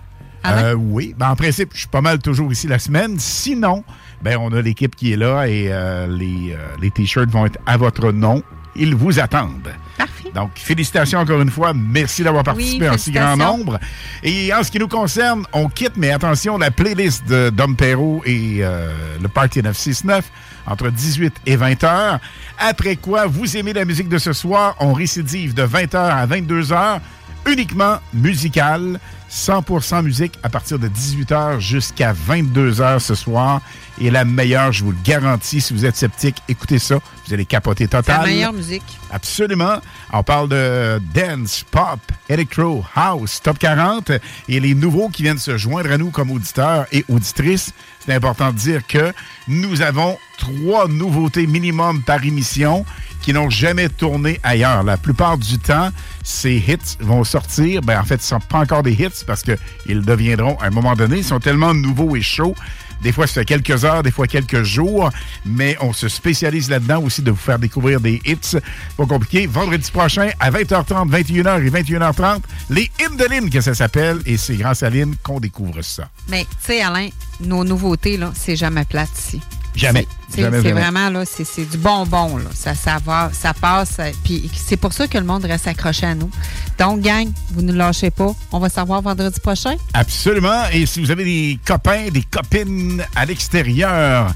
Oui. 0.77 1.13
Ben, 1.19 1.31
en 1.31 1.37
principe, 1.37 1.71
je 1.75 1.81
suis 1.81 1.89
pas 1.89 2.01
mal 2.01 2.19
toujours 2.21 2.53
ici 2.53 2.69
la 2.69 2.79
semaine. 2.79 3.19
Sinon, 3.19 3.83
ben, 4.23 4.37
on 4.39 4.53
a 4.53 4.63
l'équipe 4.63 4.95
qui 4.97 5.13
est 5.13 5.17
là 5.17 5.47
et 5.47 5.69
euh, 5.71 6.07
les, 6.07 6.53
euh, 6.53 6.57
les 6.81 6.91
T-shirts 6.91 7.31
vont 7.31 7.47
être 7.47 7.59
à 7.67 7.77
votre 7.77 8.13
nom. 8.13 8.43
Ils 8.75 8.95
vous 8.95 9.19
attendent. 9.19 9.73
Parfait. 9.97 10.31
Donc, 10.35 10.51
félicitations 10.55 11.19
encore 11.19 11.41
une 11.41 11.51
fois. 11.51 11.73
Merci 11.75 12.23
d'avoir 12.23 12.45
participé 12.45 12.89
en 12.91 12.99
si 12.99 13.11
grand 13.11 13.37
nombre. 13.37 13.79
Et 14.23 14.53
en 14.53 14.63
ce 14.63 14.71
qui 14.71 14.79
nous 14.79 14.89
concerne, 14.89 15.45
on 15.55 15.69
quitte, 15.69 15.97
mais 15.97 16.11
attention, 16.11 16.59
la 16.59 16.71
playlist 16.71 17.27
de 17.27 17.51
Dom 17.51 17.75
Perrault 17.75 18.23
et 18.27 18.59
euh, 18.61 18.93
le 19.23 19.29
Party 19.29 19.63
969 19.63 20.31
entre 20.67 20.91
18 20.91 21.35
et 21.47 21.57
20 21.57 21.85
heures. 21.85 22.19
Après 22.59 22.97
quoi, 22.97 23.27
vous 23.27 23.57
aimez 23.57 23.73
la 23.73 23.85
musique 23.85 24.09
de 24.09 24.19
ce 24.19 24.33
soir, 24.33 24.75
on 24.81 24.93
récidive 24.93 25.55
de 25.55 25.63
20 25.63 25.95
heures 25.95 26.15
à 26.15 26.27
22 26.27 26.73
heures, 26.73 27.01
uniquement 27.47 27.99
musicale, 28.13 28.99
100% 29.31 30.03
musique 30.03 30.35
à 30.43 30.49
partir 30.49 30.79
de 30.79 30.89
18 30.89 31.33
heures 31.33 31.61
jusqu'à 31.61 32.13
22 32.13 32.81
heures 32.81 33.01
ce 33.01 33.15
soir. 33.15 33.61
Et 33.99 34.11
la 34.11 34.25
meilleure, 34.25 34.73
je 34.73 34.85
vous 34.85 34.91
le 34.93 34.99
garantis, 35.05 35.61
si 35.61 35.73
vous 35.73 35.87
êtes 35.87 35.97
sceptique, 35.97 36.37
écoutez 36.49 36.79
ça, 36.79 36.97
vous 37.27 37.33
allez 37.35 37.47
capoter 37.47 37.85
C'est 37.85 37.95
la 37.95 38.03
total. 38.03 38.27
meilleure 38.27 38.53
musique. 38.53 38.83
Absolument. 39.11 39.79
On 40.13 40.23
parle 40.23 40.49
de 40.51 41.01
dance, 41.15 41.65
pop, 41.71 41.99
electro, 42.29 42.85
house, 42.95 43.41
top 43.43 43.59
40 43.59 44.11
et 44.49 44.61
les 44.61 44.75
nouveaux 44.75 45.09
qui 45.09 45.23
viennent 45.23 45.39
se 45.39 45.57
joindre 45.57 45.91
à 45.93 45.97
nous 45.99 46.11
comme 46.11 46.31
auditeurs 46.31 46.87
et 46.93 47.05
auditrices. 47.09 47.73
C'est 48.05 48.13
important 48.15 48.53
de 48.53 48.59
dire 48.59 48.87
que 48.87 49.13
nous 49.49 49.81
avons 49.81 50.19
trois 50.39 50.89
nouveautés 50.89 51.47
minimum 51.47 52.03
par 52.03 52.23
émission 52.23 52.85
qui 53.23 53.33
n'ont 53.33 53.51
jamais 53.51 53.89
tourné 53.89 54.39
ailleurs. 54.43 54.85
La 54.85 54.99
plupart 54.99 55.39
du 55.39 55.59
temps, 55.59 55.89
ces 56.23 56.57
hits 56.57 56.97
vont 57.01 57.25
sortir. 57.25 57.81
Ben, 57.81 57.99
en 57.99 58.05
fait, 58.05 58.21
ce 58.23 58.35
ne 58.35 58.41
sont 58.41 58.47
pas 58.47 58.59
encore 58.59 58.83
des 58.83 58.93
hits 58.93 59.25
parce 59.27 59.43
qu'ils 59.43 60.03
deviendront 60.05 60.57
à 60.61 60.67
un 60.67 60.71
moment 60.71 60.95
donné. 60.95 61.19
Ils 61.19 61.25
sont 61.25 61.41
tellement 61.41 61.73
nouveaux 61.75 62.15
et 62.15 62.23
chauds. 62.23 62.55
Des 63.03 63.13
fois, 63.13 63.27
ça 63.27 63.35
fait 63.35 63.45
quelques 63.45 63.85
heures, 63.85 64.03
des 64.03 64.11
fois 64.11 64.27
quelques 64.27 64.63
jours, 64.63 65.11
mais 65.45 65.77
on 65.81 65.93
se 65.93 66.09
spécialise 66.09 66.71
là-dedans 66.71 67.03
aussi 67.03 67.23
de 67.23 67.31
vous 67.31 67.37
faire 67.37 67.59
découvrir 67.59 68.01
des 68.01 68.21
hits. 68.25 68.59
Pas 68.97 69.07
compliqué. 69.07 69.47
Vendredi 69.47 69.91
prochain, 69.91 70.31
à 70.41 70.51
20h30, 70.51 71.11
21h 71.11 71.63
et 71.65 71.71
21h30, 71.71 72.41
les 72.71 72.91
hymnes 73.01 73.17
de 73.17 73.25
Lynn, 73.25 73.51
que 73.51 73.61
ça 73.61 73.75
s'appelle, 73.75 74.21
et 74.27 74.37
c'est 74.37 74.57
grâce 74.57 74.83
à 74.83 74.91
Lynn 74.91 75.15
qu'on 75.23 75.41
découvre 75.41 75.83
ça. 75.83 76.09
Mais, 76.29 76.45
tu 76.45 76.49
sais, 76.61 76.83
Alain, 76.83 77.09
nos 77.41 77.65
nouveautés, 77.65 78.17
là, 78.17 78.33
c'est 78.35 78.57
jamais 78.57 78.85
plate 78.85 79.11
ici. 79.17 79.41
Jamais. 79.75 80.07
C'est 80.29 80.73
vraiment, 80.73 81.11
là, 81.11 81.25
c'est 81.25 81.71
du 81.71 81.79
bonbon, 81.79 82.39
là. 82.39 82.51
Ça, 82.55 82.75
ça 82.75 82.99
va, 83.05 83.31
ça 83.33 83.55
passe. 83.55 83.99
Puis 84.25 84.51
c'est 84.55 84.77
pour 84.77 84.93
ça 84.93 85.07
que 85.07 85.19
le 85.19 85.25
monde 85.25 85.45
reste 85.45 85.67
accroché 85.67 86.07
à 86.07 86.15
nous. 86.15 86.31
Donc, 86.79 87.01
gang, 87.01 87.29
vous 87.53 87.63
ne 87.63 87.73
lâchez 87.73 88.11
pas. 88.11 88.35
On 88.53 88.59
va 88.59 88.69
savoir 88.69 89.03
vendredi 89.03 89.41
prochain. 89.41 89.77
Absolument. 89.95 90.65
Et 90.73 90.87
si 90.87 91.01
vous 91.01 91.11
avez 91.11 91.25
des 91.25 91.59
copains, 91.65 92.09
des 92.11 92.23
copines 92.23 93.05
à 93.15 93.25
l'extérieur 93.25 94.35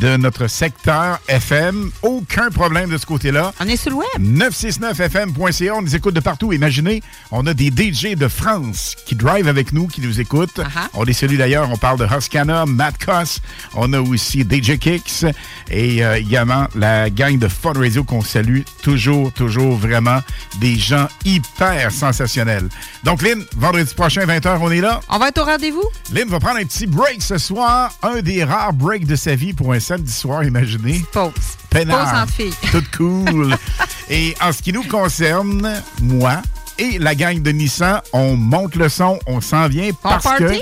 de 0.00 0.16
notre 0.16 0.46
secteur 0.46 1.18
FM, 1.28 1.90
aucun 2.02 2.50
problème 2.50 2.90
de 2.90 2.98
ce 2.98 3.06
côté-là. 3.06 3.52
On 3.60 3.66
est 3.66 3.76
sur 3.76 3.90
le 3.90 3.96
web. 3.96 4.06
969fm.ca, 4.20 5.74
on 5.74 5.82
nous 5.82 5.96
écoute 5.96 6.14
de 6.14 6.20
partout. 6.20 6.52
Imaginez, 6.52 7.02
on 7.30 7.46
a 7.46 7.54
des 7.54 7.68
DJ 7.68 8.14
de 8.14 8.28
France 8.28 8.94
qui 9.06 9.16
drive 9.16 9.48
avec 9.48 9.72
nous, 9.72 9.86
qui 9.86 10.00
nous 10.00 10.20
écoutent. 10.20 10.60
On 10.94 11.02
les 11.02 11.12
salue 11.12 11.36
d'ailleurs, 11.36 11.68
on 11.70 11.76
parle 11.76 11.98
de 11.98 12.06
Huskana, 12.06 12.66
Matt 12.66 13.02
Koss, 13.04 13.40
on 13.74 13.92
a 13.92 14.00
aussi 14.00 14.42
DJ 14.42 14.78
Kicks 14.78 15.15
et 15.70 16.04
euh, 16.04 16.18
également 16.18 16.66
la 16.74 17.10
gang 17.10 17.38
de 17.38 17.48
Fun 17.48 17.72
Radio 17.74 18.04
qu'on 18.04 18.22
salue 18.22 18.60
toujours, 18.82 19.32
toujours 19.32 19.76
vraiment 19.76 20.20
des 20.60 20.76
gens 20.76 21.08
hyper 21.24 21.90
sensationnels. 21.90 22.68
Donc 23.04 23.22
Lynn, 23.22 23.44
vendredi 23.56 23.94
prochain, 23.94 24.26
20h, 24.26 24.58
on 24.60 24.70
est 24.70 24.80
là. 24.80 25.00
On 25.08 25.18
va 25.18 25.28
être 25.28 25.40
au 25.40 25.44
rendez-vous. 25.44 25.84
Lynn 26.12 26.28
va 26.28 26.40
prendre 26.40 26.58
un 26.58 26.64
petit 26.64 26.86
break 26.86 27.22
ce 27.22 27.38
soir, 27.38 27.92
un 28.02 28.20
des 28.20 28.44
rares 28.44 28.72
breaks 28.72 29.06
de 29.06 29.16
sa 29.16 29.34
vie 29.34 29.52
pour 29.52 29.72
un 29.72 29.80
samedi 29.80 30.12
soir, 30.12 30.44
imaginez. 30.44 31.04
Pause. 31.12 31.32
Pause 31.70 31.86
entre 31.90 32.32
filles. 32.32 32.54
Tout 32.72 32.84
cool. 32.96 33.56
Et 34.08 34.34
en 34.40 34.52
ce 34.52 34.62
qui 34.62 34.72
nous 34.72 34.84
concerne, 34.84 35.82
moi 36.02 36.42
et 36.78 36.98
la 36.98 37.14
gang 37.14 37.40
de 37.40 37.50
Nissan, 37.50 38.02
on 38.12 38.36
monte 38.36 38.74
le 38.76 38.88
son, 38.88 39.18
on 39.26 39.40
s'en 39.40 39.68
vient 39.68 39.90
parce 40.02 40.26
que 40.38 40.58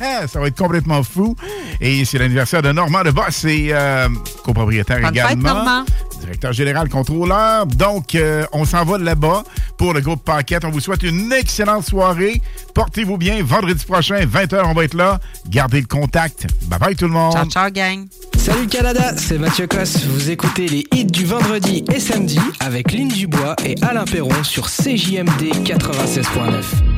ça 0.26 0.40
va 0.40 0.46
être 0.46 0.58
complètement 0.58 1.02
fou. 1.02 1.36
Et 1.80 2.04
c'est 2.04 2.18
l'anniversaire 2.18 2.62
de 2.62 2.72
Normand 2.72 3.02
de 3.02 3.10
Boss 3.10 3.44
et 3.44 3.68
euh, 3.72 4.08
copropriétaire 4.44 5.00
Bonne 5.00 5.14
fête, 5.14 5.32
également. 5.32 5.54
Normand. 5.54 5.84
Directeur 6.20 6.52
général 6.52 6.88
contrôleur. 6.88 7.66
Donc, 7.66 8.14
euh, 8.14 8.44
on 8.52 8.64
s'en 8.64 8.84
va 8.84 8.98
là-bas 8.98 9.44
pour 9.76 9.94
le 9.94 10.00
groupe 10.00 10.24
Paquette. 10.24 10.64
On 10.64 10.70
vous 10.70 10.80
souhaite 10.80 11.02
une 11.02 11.32
excellente 11.32 11.86
soirée. 11.86 12.42
Portez-vous 12.74 13.16
bien. 13.16 13.42
Vendredi 13.42 13.84
prochain, 13.84 14.20
20h, 14.26 14.62
on 14.64 14.74
va 14.74 14.84
être 14.84 14.94
là. 14.94 15.20
Gardez 15.48 15.80
le 15.80 15.86
contact. 15.86 16.46
Bye 16.66 16.78
bye 16.78 16.96
tout 16.96 17.06
le 17.06 17.12
monde. 17.12 17.32
Ciao, 17.32 17.48
ciao, 17.48 17.70
gang. 17.70 18.06
Salut 18.36 18.66
Canada, 18.66 19.14
c'est 19.16 19.38
Mathieu 19.38 19.66
Cosse. 19.66 20.04
Vous 20.04 20.30
écoutez 20.30 20.68
les 20.68 20.86
hits 20.92 21.04
du 21.04 21.24
vendredi 21.24 21.84
et 21.92 22.00
samedi 22.00 22.40
avec 22.60 22.92
Lynn 22.92 23.08
Dubois 23.08 23.54
et 23.64 23.76
Alain 23.82 24.04
Perron 24.04 24.42
sur 24.42 24.66
CJMD 24.68 25.52
96.9. 25.64 26.97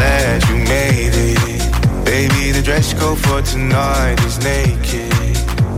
Glad 0.00 0.48
you 0.48 0.56
made 0.56 1.12
it. 1.12 2.04
Baby, 2.06 2.52
the 2.52 2.62
dress 2.62 2.94
code 2.94 3.18
for 3.18 3.42
tonight 3.42 4.18
is 4.24 4.38
naked. 4.42 5.12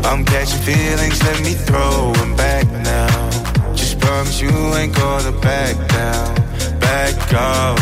I'm 0.07 0.25
catching 0.25 0.63
feelings, 0.63 1.21
let 1.25 1.41
me 1.43 1.55
throw 1.67 2.13
'em 2.23 2.37
back 2.37 2.67
now. 2.71 3.75
Just 3.75 3.99
promise 3.99 4.41
you 4.41 4.55
ain't 4.79 4.95
gonna 4.95 5.33
back 5.33 5.75
down, 5.99 6.31
back 6.79 7.17
up. 7.35 7.79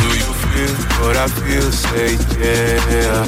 Do 0.00 0.08
you 0.20 0.30
feel 0.44 0.74
what 1.00 1.16
I 1.16 1.28
feel? 1.40 1.68
Say 1.72 2.10
yeah. 2.44 3.24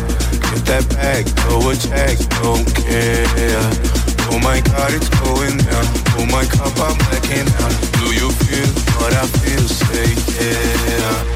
Get 0.49 0.63
that 0.71 0.85
back, 1.01 1.25
throw 1.41 1.71
a 1.71 1.75
check, 1.89 2.17
don't 2.43 2.69
care. 2.85 3.65
Oh 4.31 4.39
my 4.49 4.61
god, 4.71 4.91
it's 4.93 5.11
going 5.25 5.57
down. 5.69 5.87
Oh 6.19 6.27
my 6.37 6.45
cup, 6.57 6.75
I'm 6.87 6.97
blacking 7.01 7.49
out. 7.65 7.75
Do 7.99 8.07
you 8.21 8.29
feel 8.45 8.71
what 8.99 9.13
I 9.23 9.25
feel? 9.41 9.67
Say 9.81 10.09
yeah. 10.37 11.30